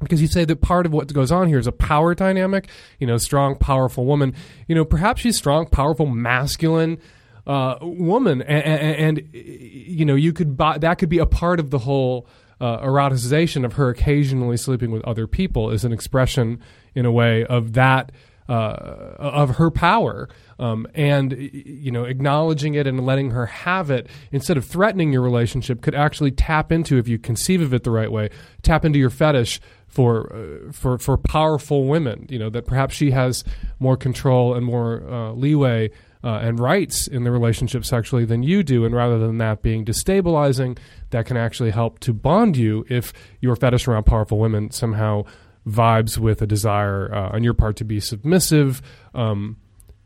Because 0.00 0.20
you 0.20 0.28
say 0.28 0.44
that 0.44 0.60
part 0.60 0.84
of 0.84 0.92
what 0.92 1.10
goes 1.10 1.32
on 1.32 1.48
here 1.48 1.58
is 1.58 1.66
a 1.66 1.72
power 1.72 2.14
dynamic 2.14 2.68
you 2.98 3.06
know 3.06 3.16
strong 3.16 3.56
powerful 3.56 4.04
woman. 4.04 4.34
You 4.68 4.74
know 4.74 4.84
perhaps 4.84 5.22
she's 5.22 5.38
strong 5.38 5.66
powerful 5.66 6.04
masculine 6.04 6.98
uh, 7.46 7.78
woman, 7.80 8.42
and, 8.42 8.64
and, 8.64 9.18
and, 9.18 9.34
you 9.34 10.04
know 10.04 10.14
you 10.14 10.34
could 10.34 10.56
buy, 10.56 10.76
that 10.78 10.98
could 10.98 11.08
be 11.08 11.18
a 11.18 11.24
part 11.24 11.60
of 11.60 11.70
the 11.70 11.78
whole 11.78 12.26
uh, 12.60 12.78
eroticization 12.80 13.64
of 13.64 13.74
her 13.74 13.88
occasionally 13.88 14.56
sleeping 14.56 14.90
with 14.90 15.02
other 15.04 15.26
people 15.26 15.70
is 15.70 15.84
an 15.84 15.92
expression 15.92 16.60
in 16.94 17.06
a 17.06 17.12
way 17.12 17.44
of 17.44 17.74
that 17.74 18.12
uh, 18.48 19.14
of 19.18 19.56
her 19.56 19.70
power. 19.70 20.28
Um, 20.58 20.86
and 20.94 21.36
you 21.36 21.90
know 21.90 22.04
acknowledging 22.04 22.76
it 22.76 22.86
and 22.86 23.04
letting 23.04 23.32
her 23.32 23.44
have 23.44 23.90
it 23.90 24.08
instead 24.32 24.56
of 24.56 24.64
threatening 24.64 25.12
your 25.12 25.20
relationship 25.20 25.82
could 25.82 25.94
actually 25.94 26.30
tap 26.30 26.72
into 26.72 26.96
if 26.96 27.08
you 27.08 27.18
conceive 27.18 27.60
of 27.60 27.74
it 27.74 27.84
the 27.84 27.90
right 27.90 28.10
way 28.10 28.30
tap 28.62 28.82
into 28.82 28.98
your 28.98 29.10
fetish 29.10 29.60
for 29.86 30.34
uh, 30.34 30.72
for 30.72 30.96
for 30.96 31.18
powerful 31.18 31.84
women 31.84 32.24
you 32.30 32.38
know 32.38 32.48
that 32.48 32.64
perhaps 32.64 32.94
she 32.94 33.10
has 33.10 33.44
more 33.80 33.98
control 33.98 34.54
and 34.54 34.64
more 34.64 35.06
uh, 35.06 35.32
leeway 35.32 35.90
uh, 36.26 36.40
and 36.42 36.58
rights 36.58 37.06
in 37.06 37.22
the 37.22 37.30
relationship 37.30 37.84
sexually 37.84 38.24
than 38.24 38.42
you 38.42 38.64
do, 38.64 38.84
and 38.84 38.92
rather 38.92 39.16
than 39.16 39.38
that 39.38 39.62
being 39.62 39.84
destabilizing, 39.84 40.76
that 41.10 41.24
can 41.24 41.36
actually 41.36 41.70
help 41.70 42.00
to 42.00 42.12
bond 42.12 42.56
you 42.56 42.84
if 42.88 43.12
your 43.40 43.54
fetish 43.54 43.86
around 43.86 44.04
powerful 44.06 44.36
women 44.36 44.72
somehow 44.72 45.22
vibes 45.66 46.18
with 46.18 46.40
a 46.42 46.46
desire 46.46 47.12
uh, 47.12 47.34
on 47.34 47.42
your 47.42 47.54
part 47.54 47.76
to 47.76 47.84
be 47.84 48.00
submissive. 48.00 48.82
Um, 49.14 49.56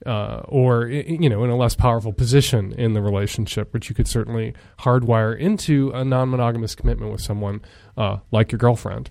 uh, 0.07 0.41
or 0.49 0.87
you 0.87 1.29
know, 1.29 1.45
in 1.45 1.51
a 1.51 1.57
less 1.57 1.75
powerful 1.75 2.11
position 2.11 2.73
in 2.73 2.95
the 2.95 3.03
relationship, 3.03 3.75
which 3.75 3.91
you 3.91 3.95
could 3.95 4.09
certainly 4.09 4.55
hardwire 4.79 5.39
into 5.39 5.91
a 5.91 6.03
non-monogamous 6.03 6.75
commitment 6.75 7.13
with 7.13 7.21
someone 7.21 7.61
uh, 7.99 8.17
like 8.31 8.51
your 8.51 8.59
girlfriend. 8.59 9.11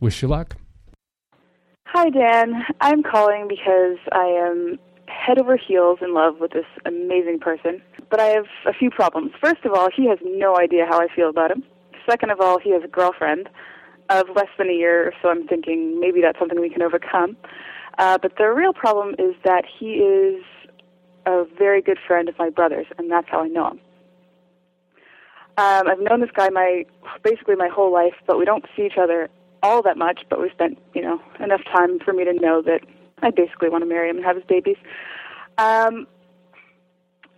Wish 0.00 0.20
you 0.20 0.28
luck. 0.28 0.56
Hi, 1.86 2.10
Dan. 2.10 2.64
I'm 2.80 3.02
calling 3.02 3.46
because 3.48 3.96
I 4.12 4.26
am 4.26 4.78
head 5.08 5.40
over 5.40 5.56
heels 5.56 5.98
in 6.02 6.14
love 6.14 6.34
with 6.38 6.52
this 6.52 6.66
amazing 6.84 7.40
person, 7.40 7.82
but 8.10 8.20
I 8.20 8.26
have 8.26 8.44
a 8.66 8.72
few 8.72 8.90
problems. 8.90 9.32
First 9.42 9.64
of 9.64 9.72
all, 9.72 9.88
he 9.94 10.06
has 10.08 10.18
no 10.22 10.56
idea 10.56 10.86
how 10.88 11.00
I 11.00 11.08
feel 11.14 11.28
about 11.28 11.50
him. 11.50 11.64
Second 12.08 12.30
of 12.30 12.40
all, 12.40 12.58
he 12.58 12.72
has 12.72 12.82
a 12.84 12.88
girlfriend 12.88 13.48
of 14.10 14.28
less 14.34 14.48
than 14.58 14.68
a 14.68 14.74
year, 14.74 15.12
so 15.22 15.28
I'm 15.28 15.46
thinking 15.46 15.98
maybe 16.00 16.20
that's 16.20 16.38
something 16.38 16.60
we 16.60 16.68
can 16.68 16.82
overcome. 16.82 17.36
Uh, 17.98 18.18
but 18.20 18.36
the 18.36 18.48
real 18.48 18.72
problem 18.72 19.14
is 19.18 19.34
that 19.44 19.64
he 19.78 19.94
is 19.94 20.42
a 21.26 21.44
very 21.58 21.80
good 21.80 21.98
friend 22.06 22.28
of 22.28 22.38
my 22.38 22.50
brother's, 22.50 22.86
and 22.98 23.10
that's 23.10 23.28
how 23.30 23.42
I 23.42 23.48
know 23.48 23.70
him. 23.70 23.80
Um, 25.58 25.88
I've 25.88 26.00
known 26.00 26.20
this 26.20 26.30
guy 26.34 26.48
my 26.48 26.84
basically 27.22 27.54
my 27.56 27.68
whole 27.68 27.92
life, 27.92 28.14
but 28.26 28.38
we 28.38 28.44
don't 28.44 28.64
see 28.74 28.86
each 28.86 28.98
other 29.00 29.28
all 29.62 29.82
that 29.82 29.98
much. 29.98 30.22
But 30.28 30.40
we 30.40 30.50
spent 30.50 30.78
you 30.94 31.02
know 31.02 31.20
enough 31.38 31.60
time 31.64 31.98
for 31.98 32.12
me 32.12 32.24
to 32.24 32.32
know 32.32 32.62
that 32.62 32.80
I 33.22 33.30
basically 33.30 33.68
want 33.68 33.82
to 33.82 33.88
marry 33.88 34.08
him 34.08 34.16
and 34.16 34.24
have 34.24 34.36
his 34.36 34.44
babies. 34.46 34.76
Um, 35.58 36.06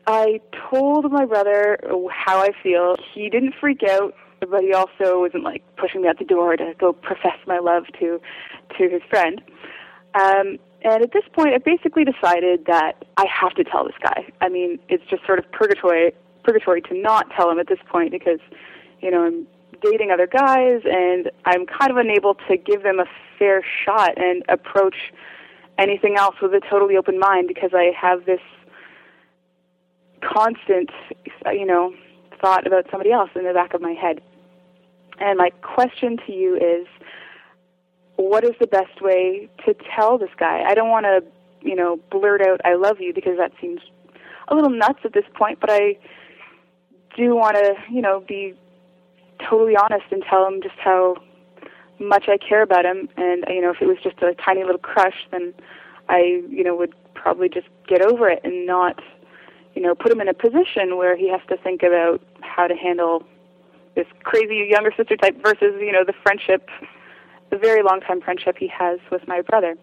I 0.06 0.40
told 0.70 1.10
my 1.10 1.24
brother 1.24 1.78
how 2.10 2.38
I 2.38 2.50
feel. 2.62 2.96
He 3.14 3.28
didn't 3.28 3.54
freak 3.60 3.82
out, 3.82 4.14
but 4.50 4.62
he 4.62 4.72
also 4.72 5.20
wasn't 5.20 5.44
like 5.44 5.62
pushing 5.76 6.02
me 6.02 6.08
out 6.08 6.18
the 6.18 6.24
door 6.24 6.56
to 6.56 6.74
go 6.78 6.92
profess 6.92 7.38
my 7.46 7.58
love 7.58 7.84
to 8.00 8.20
to 8.78 8.88
his 8.88 9.02
friend. 9.08 9.40
Um, 10.14 10.58
and 10.84 11.02
at 11.02 11.12
this 11.12 11.24
point, 11.32 11.54
I 11.54 11.58
basically 11.58 12.04
decided 12.04 12.66
that 12.66 13.04
I 13.16 13.26
have 13.26 13.54
to 13.54 13.64
tell 13.64 13.84
this 13.84 13.94
guy. 14.02 14.26
I 14.40 14.48
mean, 14.48 14.78
it's 14.88 15.04
just 15.08 15.24
sort 15.24 15.38
of 15.38 15.50
purgatory 15.52 16.12
purgatory 16.42 16.82
to 16.82 16.94
not 17.00 17.30
tell 17.36 17.50
him 17.50 17.58
at 17.60 17.68
this 17.68 17.78
point 17.88 18.10
because, 18.10 18.40
you 19.00 19.10
know, 19.10 19.24
I'm 19.24 19.46
dating 19.80 20.10
other 20.10 20.26
guys 20.26 20.82
and 20.84 21.30
I'm 21.44 21.66
kind 21.66 21.90
of 21.90 21.96
unable 21.96 22.34
to 22.48 22.56
give 22.56 22.82
them 22.82 22.98
a 22.98 23.06
fair 23.38 23.62
shot 23.84 24.18
and 24.18 24.42
approach 24.48 25.12
anything 25.78 26.16
else 26.16 26.36
with 26.42 26.52
a 26.52 26.60
totally 26.68 26.96
open 26.96 27.18
mind 27.18 27.48
because 27.48 27.70
I 27.74 27.92
have 27.98 28.24
this 28.26 28.40
constant, 30.20 30.90
you 31.52 31.66
know, 31.66 31.94
thought 32.40 32.66
about 32.66 32.86
somebody 32.90 33.12
else 33.12 33.30
in 33.34 33.44
the 33.44 33.52
back 33.52 33.74
of 33.74 33.80
my 33.80 33.92
head. 33.92 34.20
And 35.22 35.38
my 35.38 35.50
question 35.62 36.16
to 36.26 36.32
you 36.32 36.56
is 36.56 36.86
what 38.16 38.42
is 38.42 38.52
the 38.60 38.66
best 38.66 39.00
way 39.00 39.48
to 39.64 39.74
tell 39.94 40.18
this 40.18 40.30
guy? 40.36 40.64
I 40.66 40.74
don't 40.74 40.90
want 40.90 41.06
to, 41.06 41.22
you 41.60 41.76
know, 41.76 42.00
blurt 42.10 42.42
out 42.42 42.60
I 42.64 42.74
love 42.74 43.00
you 43.00 43.14
because 43.14 43.38
that 43.38 43.52
seems 43.60 43.80
a 44.48 44.54
little 44.56 44.70
nuts 44.70 44.98
at 45.04 45.12
this 45.12 45.24
point, 45.34 45.60
but 45.60 45.70
I 45.70 45.96
do 47.16 47.36
want 47.36 47.56
to, 47.56 47.74
you 47.88 48.02
know, 48.02 48.24
be 48.26 48.54
totally 49.48 49.76
honest 49.76 50.06
and 50.10 50.24
tell 50.28 50.44
him 50.44 50.60
just 50.60 50.74
how 50.78 51.16
much 52.00 52.28
I 52.28 52.36
care 52.36 52.62
about 52.62 52.84
him. 52.84 53.08
And 53.16 53.44
you 53.48 53.62
know, 53.62 53.70
if 53.70 53.80
it 53.80 53.86
was 53.86 53.98
just 54.02 54.20
a 54.22 54.34
tiny 54.34 54.64
little 54.64 54.78
crush, 54.78 55.28
then 55.30 55.54
I, 56.08 56.42
you 56.48 56.64
know, 56.64 56.74
would 56.74 56.94
probably 57.14 57.48
just 57.48 57.68
get 57.86 58.02
over 58.02 58.28
it 58.28 58.40
and 58.42 58.66
not, 58.66 59.00
you 59.76 59.82
know, 59.82 59.94
put 59.94 60.10
him 60.10 60.20
in 60.20 60.26
a 60.26 60.34
position 60.34 60.96
where 60.96 61.16
he 61.16 61.30
has 61.30 61.40
to 61.48 61.56
think 61.56 61.84
about 61.84 62.20
how 62.40 62.66
to 62.66 62.74
handle 62.74 63.24
this 63.94 64.06
crazy 64.22 64.68
younger 64.70 64.92
sister 64.96 65.16
type 65.16 65.36
versus, 65.42 65.74
you 65.80 65.92
know, 65.92 66.04
the 66.06 66.14
friendship, 66.22 66.68
the 67.50 67.58
very 67.58 67.82
long 67.82 68.00
time 68.00 68.20
friendship 68.20 68.56
he 68.58 68.68
has 68.68 68.98
with 69.10 69.26
my 69.28 69.42
brother. 69.42 69.74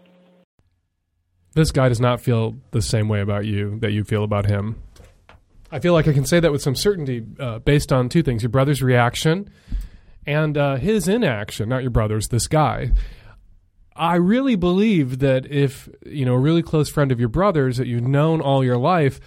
This 1.53 1.71
guy 1.71 1.89
does 1.89 1.99
not 1.99 2.21
feel 2.21 2.55
the 2.71 2.81
same 2.81 3.09
way 3.09 3.21
about 3.21 3.45
you 3.45 3.79
that 3.79 3.91
you 3.91 4.03
feel 4.03 4.23
about 4.23 4.45
him. 4.45 4.81
I 5.71 5.79
feel 5.79 5.93
like 5.93 6.07
I 6.07 6.13
can 6.13 6.25
say 6.25 6.39
that 6.39 6.51
with 6.51 6.61
some 6.61 6.75
certainty 6.75 7.25
uh, 7.39 7.59
based 7.59 7.91
on 7.93 8.09
two 8.09 8.23
things 8.23 8.41
your 8.41 8.49
brother's 8.49 8.81
reaction 8.81 9.49
and 10.25 10.57
uh, 10.57 10.75
his 10.75 11.07
inaction, 11.07 11.69
not 11.69 11.81
your 11.81 11.91
brother's, 11.91 12.27
this 12.27 12.47
guy. 12.47 12.91
I 13.95 14.15
really 14.15 14.55
believe 14.55 15.19
that 15.19 15.45
if, 15.51 15.89
you 16.05 16.25
know, 16.25 16.35
a 16.35 16.39
really 16.39 16.63
close 16.63 16.89
friend 16.89 17.11
of 17.11 17.19
your 17.19 17.29
brother's 17.29 17.77
that 17.77 17.87
you've 17.87 18.07
known 18.07 18.41
all 18.41 18.63
your 18.63 18.77
life 18.77 19.19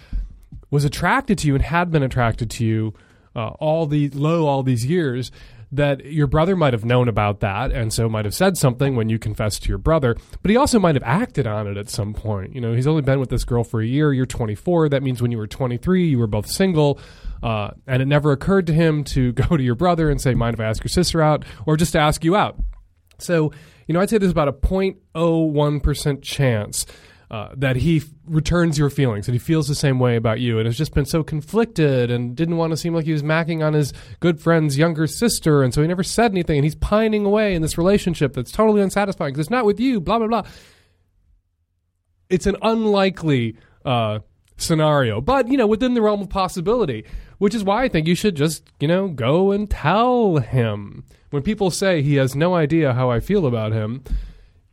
was 0.71 0.83
attracted 0.83 1.37
to 1.39 1.47
you 1.47 1.55
and 1.55 1.63
had 1.63 1.91
been 1.91 2.03
attracted 2.03 2.49
to 2.51 2.65
you 2.65 2.93
uh, 3.35 3.49
all 3.59 3.85
the 3.85 4.09
low 4.09 4.47
all 4.47 4.63
these 4.63 4.85
years, 4.85 5.31
that 5.73 6.05
your 6.05 6.27
brother 6.27 6.55
might 6.55 6.71
have 6.71 6.85
known 6.85 7.07
about 7.07 7.39
that 7.39 7.71
and 7.71 7.91
so 7.91 8.07
might 8.07 8.25
have 8.25 8.33
said 8.35 8.55
something 8.55 8.95
when 8.95 9.09
you 9.09 9.17
confessed 9.17 9.63
to 9.63 9.69
your 9.69 9.79
brother, 9.79 10.15
but 10.43 10.51
he 10.51 10.55
also 10.55 10.77
might 10.77 10.93
have 10.93 11.03
acted 11.03 11.47
on 11.47 11.65
it 11.65 11.77
at 11.77 11.89
some 11.89 12.13
point. 12.13 12.53
You 12.53 12.61
know, 12.61 12.73
he's 12.73 12.85
only 12.85 13.01
been 13.01 13.19
with 13.19 13.29
this 13.29 13.43
girl 13.43 13.63
for 13.63 13.81
a 13.81 13.85
year. 13.85 14.13
You're 14.13 14.27
24. 14.27 14.89
That 14.89 15.01
means 15.01 15.19
when 15.19 15.31
you 15.31 15.39
were 15.39 15.47
23, 15.47 16.05
you 16.05 16.19
were 16.19 16.27
both 16.27 16.47
single. 16.47 16.99
Uh, 17.41 17.71
and 17.87 18.03
it 18.03 18.05
never 18.05 18.31
occurred 18.31 18.67
to 18.67 18.73
him 18.73 19.03
to 19.03 19.31
go 19.33 19.57
to 19.57 19.63
your 19.63 19.75
brother 19.75 20.11
and 20.11 20.21
say, 20.21 20.35
Mind 20.35 20.53
if 20.53 20.59
I 20.59 20.65
ask 20.65 20.83
your 20.83 20.89
sister 20.89 21.21
out? 21.21 21.43
Or 21.65 21.75
just 21.75 21.93
to 21.93 21.99
ask 21.99 22.23
you 22.23 22.35
out. 22.35 22.55
So, 23.17 23.51
you 23.87 23.93
know, 23.93 23.99
I'd 23.99 24.11
say 24.11 24.19
there's 24.19 24.31
about 24.31 24.47
a 24.47 24.53
0.01% 24.53 26.21
chance 26.21 26.85
uh, 27.33 27.49
that 27.57 27.75
he 27.75 27.97
f- 27.97 28.03
returns 28.27 28.77
your 28.77 28.91
feelings, 28.91 29.25
that 29.25 29.31
he 29.31 29.39
feels 29.39 29.67
the 29.67 29.73
same 29.73 29.97
way 29.97 30.15
about 30.15 30.39
you, 30.39 30.59
and 30.59 30.67
has 30.67 30.77
just 30.77 30.93
been 30.93 31.03
so 31.03 31.23
conflicted 31.23 32.11
and 32.11 32.35
didn't 32.35 32.57
want 32.57 32.69
to 32.69 32.77
seem 32.77 32.93
like 32.93 33.05
he 33.05 33.11
was 33.11 33.23
macking 33.23 33.65
on 33.65 33.73
his 33.73 33.91
good 34.19 34.39
friend's 34.39 34.77
younger 34.77 35.07
sister, 35.07 35.63
and 35.63 35.73
so 35.73 35.81
he 35.81 35.87
never 35.87 36.03
said 36.03 36.31
anything, 36.31 36.59
and 36.59 36.63
he's 36.63 36.75
pining 36.75 37.25
away 37.25 37.55
in 37.55 37.63
this 37.63 37.75
relationship 37.75 38.33
that's 38.33 38.51
totally 38.51 38.83
unsatisfying 38.83 39.33
because 39.33 39.47
it's 39.47 39.49
not 39.49 39.65
with 39.65 39.79
you, 39.79 39.99
blah, 39.99 40.19
blah, 40.19 40.27
blah. 40.27 40.43
it's 42.29 42.45
an 42.45 42.55
unlikely 42.61 43.57
uh, 43.83 44.19
scenario, 44.57 45.19
but 45.19 45.47
you 45.47 45.57
know, 45.57 45.65
within 45.65 45.95
the 45.95 46.03
realm 46.03 46.21
of 46.21 46.29
possibility, 46.29 47.03
which 47.39 47.55
is 47.55 47.63
why 47.63 47.81
I 47.81 47.89
think 47.89 48.05
you 48.05 48.13
should 48.13 48.35
just, 48.35 48.63
you 48.79 48.87
know, 48.87 49.07
go 49.07 49.51
and 49.51 49.67
tell 49.67 50.37
him. 50.37 51.03
When 51.31 51.41
people 51.41 51.71
say 51.71 52.03
he 52.03 52.13
has 52.17 52.35
no 52.35 52.53
idea 52.53 52.93
how 52.93 53.09
I 53.09 53.19
feel 53.19 53.47
about 53.47 53.71
him, 53.71 54.03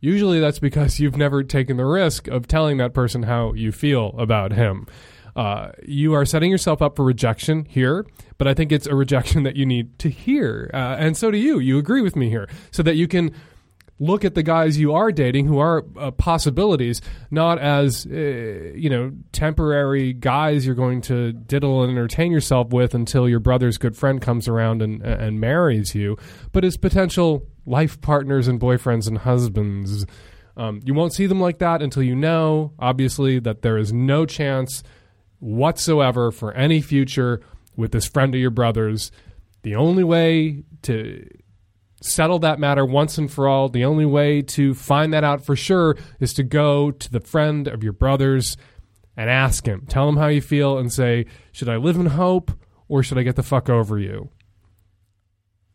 usually 0.01 0.39
that's 0.39 0.59
because 0.59 0.99
you've 0.99 1.15
never 1.15 1.43
taken 1.43 1.77
the 1.77 1.85
risk 1.85 2.27
of 2.27 2.47
telling 2.47 2.77
that 2.77 2.93
person 2.93 3.23
how 3.23 3.53
you 3.53 3.71
feel 3.71 4.13
about 4.17 4.51
him. 4.51 4.87
Uh, 5.35 5.71
you 5.85 6.13
are 6.13 6.25
setting 6.25 6.51
yourself 6.51 6.81
up 6.81 6.97
for 6.97 7.05
rejection 7.05 7.63
here, 7.65 8.05
but 8.37 8.47
I 8.47 8.53
think 8.53 8.71
it's 8.71 8.87
a 8.87 8.95
rejection 8.95 9.43
that 9.43 9.55
you 9.55 9.65
need 9.65 9.97
to 9.99 10.09
hear. 10.09 10.69
Uh, 10.73 10.97
and 10.99 11.15
so 11.15 11.31
do 11.31 11.37
you. 11.37 11.59
You 11.59 11.77
agree 11.77 12.01
with 12.01 12.17
me 12.17 12.29
here, 12.29 12.49
so 12.71 12.83
that 12.83 12.95
you 12.95 13.07
can 13.07 13.31
look 14.01 14.25
at 14.25 14.33
the 14.33 14.41
guys 14.41 14.79
you 14.79 14.93
are 14.93 15.11
dating 15.11 15.45
who 15.45 15.59
are 15.59 15.85
uh, 15.99 16.09
possibilities 16.09 17.01
not 17.29 17.59
as 17.59 18.07
uh, 18.07 18.15
you 18.15 18.89
know 18.89 19.11
temporary 19.31 20.11
guys 20.11 20.65
you're 20.65 20.73
going 20.73 21.01
to 21.01 21.31
diddle 21.31 21.83
and 21.83 21.91
entertain 21.91 22.31
yourself 22.31 22.69
with 22.69 22.95
until 22.95 23.29
your 23.29 23.39
brother's 23.39 23.77
good 23.77 23.95
friend 23.95 24.19
comes 24.19 24.47
around 24.47 24.81
and 24.81 25.03
and 25.03 25.39
marries 25.39 25.93
you 25.93 26.17
but 26.51 26.65
as 26.65 26.77
potential 26.77 27.45
life 27.65 27.99
partners 28.01 28.47
and 28.47 28.59
boyfriends 28.59 29.07
and 29.07 29.19
husbands 29.19 30.05
um, 30.57 30.81
you 30.83 30.93
won't 30.93 31.13
see 31.13 31.27
them 31.27 31.39
like 31.39 31.59
that 31.59 31.81
until 31.81 32.03
you 32.03 32.15
know 32.15 32.73
obviously 32.79 33.39
that 33.39 33.61
there 33.61 33.77
is 33.77 33.93
no 33.93 34.25
chance 34.25 34.83
whatsoever 35.39 36.31
for 36.31 36.53
any 36.53 36.81
future 36.81 37.41
with 37.75 37.91
this 37.91 38.07
friend 38.07 38.35
of 38.35 38.41
your 38.41 38.51
brother's 38.51 39.11
the 39.63 39.75
only 39.75 40.03
way 40.03 40.63
to 40.81 41.25
settle 42.01 42.39
that 42.39 42.59
matter 42.59 42.85
once 42.85 43.17
and 43.17 43.31
for 43.31 43.47
all. 43.47 43.69
The 43.69 43.85
only 43.85 44.05
way 44.05 44.41
to 44.41 44.73
find 44.73 45.13
that 45.13 45.23
out 45.23 45.45
for 45.45 45.55
sure 45.55 45.95
is 46.19 46.33
to 46.33 46.43
go 46.43 46.91
to 46.91 47.11
the 47.11 47.21
friend 47.21 47.67
of 47.67 47.83
your 47.83 47.93
brother's 47.93 48.57
and 49.15 49.29
ask 49.29 49.65
him. 49.65 49.85
Tell 49.87 50.09
him 50.09 50.17
how 50.17 50.27
you 50.27 50.41
feel 50.41 50.77
and 50.77 50.91
say, 50.91 51.25
Should 51.51 51.69
I 51.69 51.77
live 51.77 51.95
in 51.95 52.07
hope 52.07 52.51
or 52.87 53.03
should 53.03 53.17
I 53.17 53.23
get 53.23 53.35
the 53.35 53.43
fuck 53.43 53.69
over 53.69 53.99
you? 53.99 54.29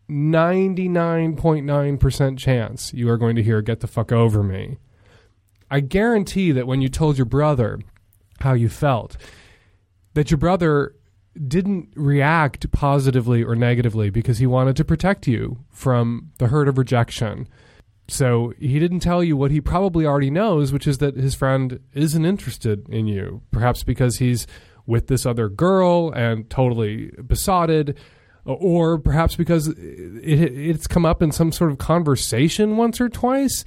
99.9% 0.09 2.39
chance 2.39 2.95
you 2.95 3.11
are 3.11 3.17
going 3.17 3.35
to 3.37 3.43
hear, 3.43 3.63
Get 3.63 3.81
the 3.81 3.87
fuck 3.87 4.13
over 4.13 4.43
me. 4.43 4.79
I 5.71 5.81
guarantee 5.81 6.53
that 6.53 6.67
when 6.67 6.81
you 6.81 6.89
told 6.89 7.19
your 7.19 7.25
brother 7.25 7.81
how 8.41 8.53
you 8.53 8.69
felt, 8.69 9.17
that 10.15 10.31
your 10.31 10.39
brother 10.39 10.95
didn't 11.47 11.93
react 11.97 12.71
positively 12.73 13.43
or 13.43 13.55
negatively 13.55 14.11
because 14.11 14.39
he 14.39 14.47
wanted 14.47 14.77
to 14.77 14.85
protect 14.85 15.27
you 15.27 15.59
from 15.71 16.31
the 16.39 16.49
hurt 16.49 16.69
of 16.69 16.79
rejection. 16.79 17.49
So 18.09 18.53
he 18.59 18.79
didn't 18.79 19.01
tell 19.01 19.25
you 19.25 19.37
what 19.37 19.51
he 19.51 19.61
probably 19.61 20.07
already 20.07 20.31
knows, 20.31 20.73
which 20.73 20.87
is 20.87 20.99
that 20.99 21.17
his 21.17 21.35
friend 21.35 21.81
isn't 21.93 22.25
interested 22.25 22.89
in 22.89 23.07
you, 23.07 23.43
perhaps 23.51 23.83
because 23.83 24.19
he's 24.19 24.47
with 24.87 25.09
this 25.09 25.27
other 25.27 25.49
girl 25.49 26.13
and 26.13 26.49
totally 26.49 27.11
besotted, 27.27 27.99
or 28.47 28.99
perhaps 28.99 29.37
because 29.37 29.69
it, 29.69 29.77
it's 29.77 30.87
come 30.87 31.05
up 31.05 31.23
in 31.23 31.33
some 31.33 31.53
sort 31.53 31.71
of 31.71 31.79
conversation 31.79 32.77
once 32.77 33.01
or 33.01 33.09
twice. 33.09 33.65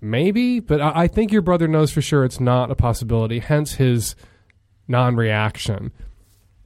Maybe, 0.00 0.60
but 0.60 0.82
I 0.82 1.08
think 1.08 1.32
your 1.32 1.40
brother 1.40 1.66
knows 1.66 1.90
for 1.90 2.02
sure 2.02 2.24
it's 2.24 2.40
not 2.40 2.70
a 2.70 2.74
possibility, 2.74 3.38
hence 3.38 3.74
his 3.74 4.14
non 4.86 5.16
reaction. 5.16 5.92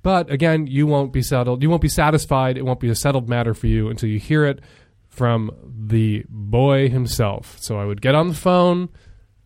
But 0.02 0.30
again, 0.30 0.66
you 0.66 0.86
won't 0.86 1.12
be 1.12 1.22
settled. 1.22 1.62
You 1.62 1.70
won't 1.70 1.82
be 1.82 1.88
satisfied. 1.88 2.56
It 2.56 2.64
won't 2.64 2.80
be 2.80 2.88
a 2.88 2.94
settled 2.94 3.28
matter 3.28 3.54
for 3.54 3.66
you 3.66 3.88
until 3.88 4.08
you 4.08 4.18
hear 4.18 4.44
it 4.44 4.60
from 5.08 5.50
the 5.64 6.24
boy 6.28 6.88
himself. 6.88 7.56
So 7.60 7.78
I 7.78 7.84
would 7.84 8.00
get 8.00 8.14
on 8.14 8.28
the 8.28 8.34
phone 8.34 8.88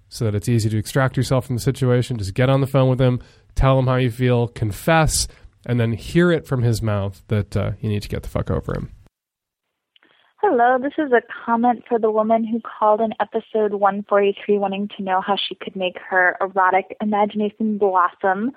so 0.08 0.26
that 0.26 0.34
it's 0.34 0.48
easy 0.48 0.68
to 0.68 0.76
extract 0.76 1.16
yourself 1.16 1.46
from 1.46 1.56
the 1.56 1.62
situation. 1.62 2.18
Just 2.18 2.34
get 2.34 2.50
on 2.50 2.60
the 2.60 2.66
phone 2.66 2.90
with 2.90 3.00
him, 3.00 3.20
tell 3.54 3.78
him 3.78 3.86
how 3.86 3.96
you 3.96 4.10
feel, 4.10 4.48
confess, 4.48 5.26
and 5.64 5.80
then 5.80 5.92
hear 5.92 6.30
it 6.30 6.46
from 6.46 6.62
his 6.62 6.82
mouth 6.82 7.22
that 7.28 7.56
uh, 7.56 7.72
you 7.80 7.88
need 7.88 8.02
to 8.02 8.08
get 8.08 8.22
the 8.22 8.28
fuck 8.28 8.50
over 8.50 8.74
him. 8.74 8.90
Hello, 10.40 10.76
this 10.76 10.94
is 10.98 11.12
a 11.12 11.22
comment 11.46 11.84
for 11.88 12.00
the 12.00 12.10
woman 12.10 12.44
who 12.44 12.60
called 12.60 13.00
in 13.00 13.12
episode 13.20 13.74
143 13.74 14.58
wanting 14.58 14.88
to 14.96 15.02
know 15.02 15.20
how 15.20 15.36
she 15.36 15.54
could 15.54 15.76
make 15.76 15.96
her 16.10 16.36
erotic 16.40 16.96
imagination 17.00 17.78
blossom. 17.78 18.50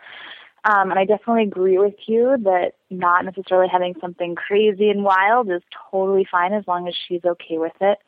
Um, 0.64 0.90
and 0.90 0.98
I 0.98 1.06
definitely 1.06 1.44
agree 1.44 1.78
with 1.78 1.94
you 2.08 2.38
that 2.44 2.72
not 2.90 3.24
necessarily 3.24 3.68
having 3.72 3.94
something 4.02 4.34
crazy 4.34 4.90
and 4.90 5.04
wild 5.04 5.52
is 5.52 5.62
totally 5.92 6.28
fine 6.30 6.54
as 6.54 6.64
long 6.68 6.88
as 6.88 6.96
she's 7.08 7.24
okay 7.24 7.60
with 7.60 7.76
it. 7.82 8.00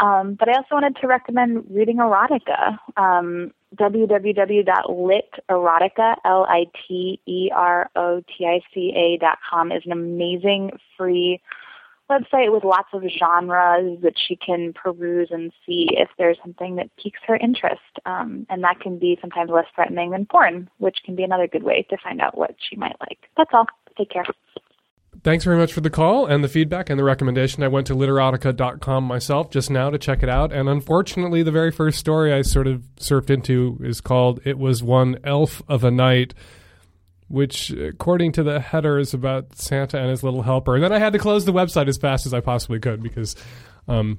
Um, 0.00 0.34
but 0.34 0.48
I 0.48 0.54
also 0.56 0.74
wanted 0.74 0.96
to 0.96 1.06
recommend 1.06 1.66
reading 1.70 1.98
erotica. 1.98 2.78
Um, 2.96 3.52
www.literotica, 3.76 6.16
L-I-T-E-R-O-T-I-C-A 6.24 9.18
dot 9.18 9.38
com 9.48 9.72
is 9.72 9.82
an 9.86 9.92
amazing 9.92 10.72
free 10.96 11.40
website 12.10 12.52
with 12.52 12.64
lots 12.64 12.88
of 12.92 13.04
genres 13.04 14.00
that 14.02 14.14
she 14.16 14.34
can 14.34 14.72
peruse 14.72 15.28
and 15.30 15.52
see 15.64 15.88
if 15.92 16.08
there's 16.18 16.38
something 16.42 16.74
that 16.76 16.90
piques 16.96 17.20
her 17.26 17.36
interest. 17.36 17.80
Um, 18.04 18.46
and 18.50 18.64
that 18.64 18.80
can 18.80 18.98
be 18.98 19.16
sometimes 19.20 19.50
less 19.50 19.66
threatening 19.74 20.10
than 20.10 20.26
porn, 20.26 20.68
which 20.78 20.98
can 21.04 21.14
be 21.14 21.22
another 21.22 21.46
good 21.46 21.62
way 21.62 21.86
to 21.88 21.96
find 22.02 22.20
out 22.20 22.36
what 22.36 22.56
she 22.58 22.76
might 22.76 22.96
like. 23.00 23.18
That's 23.36 23.50
all. 23.52 23.66
Take 23.96 24.10
care. 24.10 24.24
Thanks 25.22 25.44
very 25.44 25.58
much 25.58 25.72
for 25.72 25.82
the 25.82 25.90
call 25.90 26.26
and 26.26 26.42
the 26.42 26.48
feedback 26.48 26.88
and 26.88 26.98
the 26.98 27.04
recommendation. 27.04 27.62
I 27.62 27.68
went 27.68 27.86
to 27.88 27.94
literotica.com 27.94 29.04
myself 29.04 29.50
just 29.50 29.70
now 29.70 29.90
to 29.90 29.98
check 29.98 30.22
it 30.22 30.30
out. 30.30 30.50
And 30.52 30.68
unfortunately, 30.68 31.42
the 31.42 31.50
very 31.52 31.70
first 31.70 31.98
story 31.98 32.32
I 32.32 32.40
sort 32.42 32.66
of 32.66 32.82
surfed 32.96 33.28
into 33.28 33.78
is 33.82 34.00
called 34.00 34.40
It 34.44 34.58
Was 34.58 34.82
One 34.82 35.18
Elf 35.24 35.62
of 35.68 35.84
a 35.84 35.90
Night 35.90 36.34
which, 37.30 37.70
according 37.70 38.32
to 38.32 38.42
the 38.42 38.58
header, 38.58 38.98
is 38.98 39.14
about 39.14 39.54
Santa 39.56 40.00
and 40.00 40.10
his 40.10 40.24
little 40.24 40.42
helper. 40.42 40.74
And 40.74 40.82
then 40.82 40.92
I 40.92 40.98
had 40.98 41.12
to 41.12 41.18
close 41.20 41.44
the 41.44 41.52
website 41.52 41.86
as 41.86 41.96
fast 41.96 42.26
as 42.26 42.34
I 42.34 42.40
possibly 42.40 42.80
could 42.80 43.04
because 43.04 43.36
um, 43.86 44.18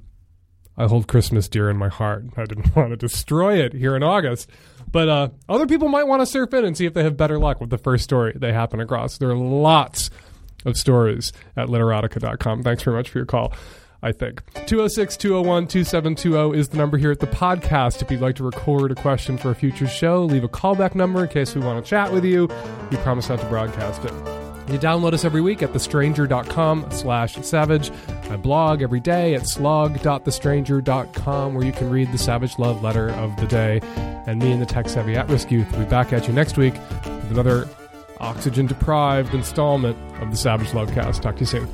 I 0.77 0.87
hold 0.87 1.09
Christmas 1.09 1.49
dear 1.49 1.69
in 1.69 1.75
my 1.75 1.89
heart. 1.89 2.23
I 2.37 2.45
didn't 2.45 2.73
want 2.75 2.91
to 2.91 2.95
destroy 2.95 3.61
it 3.61 3.73
here 3.73 3.97
in 3.97 4.03
August. 4.03 4.49
But 4.89 5.09
uh, 5.09 5.29
other 5.49 5.67
people 5.67 5.89
might 5.89 6.07
want 6.07 6.21
to 6.21 6.25
surf 6.25 6.53
in 6.53 6.63
and 6.63 6.77
see 6.77 6.85
if 6.85 6.93
they 6.93 7.03
have 7.03 7.17
better 7.17 7.37
luck 7.37 7.59
with 7.59 7.69
the 7.69 7.77
first 7.77 8.05
story 8.05 8.31
they 8.33 8.53
happen 8.53 8.79
across. 8.79 9.17
There 9.17 9.29
are 9.29 9.35
lots 9.35 10.09
of 10.65 10.77
stories 10.77 11.31
at 11.55 11.67
literotica.com. 11.67 12.63
Thanks 12.63 12.83
very 12.83 12.97
much 12.97 13.09
for 13.09 13.19
your 13.19 13.25
call. 13.25 13.53
I 14.03 14.11
think. 14.11 14.41
206 14.65 15.15
201 15.17 15.67
2720 15.67 16.59
is 16.59 16.69
the 16.69 16.77
number 16.77 16.97
here 16.97 17.11
at 17.11 17.19
the 17.19 17.27
podcast. 17.27 18.01
If 18.01 18.09
you'd 18.09 18.21
like 18.21 18.35
to 18.37 18.43
record 18.43 18.91
a 18.91 18.95
question 18.95 19.37
for 19.37 19.51
a 19.51 19.55
future 19.55 19.87
show, 19.87 20.25
leave 20.25 20.43
a 20.43 20.49
callback 20.49 20.95
number 20.95 21.23
in 21.23 21.29
case 21.29 21.53
we 21.53 21.61
want 21.61 21.85
to 21.85 21.89
chat 21.89 22.11
with 22.11 22.25
you. 22.25 22.49
We 22.89 22.97
promise 22.97 23.29
not 23.29 23.39
to 23.41 23.45
broadcast 23.45 24.03
it. 24.03 24.41
You 24.71 24.79
download 24.79 25.13
us 25.13 25.25
every 25.25 25.41
week 25.41 25.61
at 25.61 25.73
thestranger.com 25.73 26.91
slash 26.91 27.35
savage. 27.35 27.91
I 28.29 28.37
blog 28.37 28.81
every 28.81 29.01
day 29.01 29.35
at 29.35 29.47
slog.thestranger.com 29.47 31.53
where 31.53 31.65
you 31.65 31.73
can 31.73 31.89
read 31.89 32.11
the 32.11 32.17
Savage 32.17 32.57
Love 32.57 32.81
letter 32.81 33.09
of 33.11 33.35
the 33.37 33.47
day. 33.47 33.81
And 34.25 34.39
me 34.39 34.51
and 34.51 34.61
the 34.61 34.65
tech 34.65 34.87
savvy 34.87 35.15
at 35.15 35.29
risk 35.29 35.51
youth 35.51 35.69
will 35.71 35.79
be 35.79 35.85
back 35.85 36.13
at 36.13 36.27
you 36.27 36.33
next 36.33 36.57
week 36.57 36.73
with 36.73 37.31
another 37.31 37.67
oxygen 38.21 38.67
deprived 38.67 39.33
installment 39.33 39.97
of 40.21 40.31
the 40.31 40.37
Savage 40.37 40.69
Lovecast. 40.69 41.21
Talk 41.21 41.35
to 41.35 41.39
you 41.41 41.45
soon. 41.45 41.67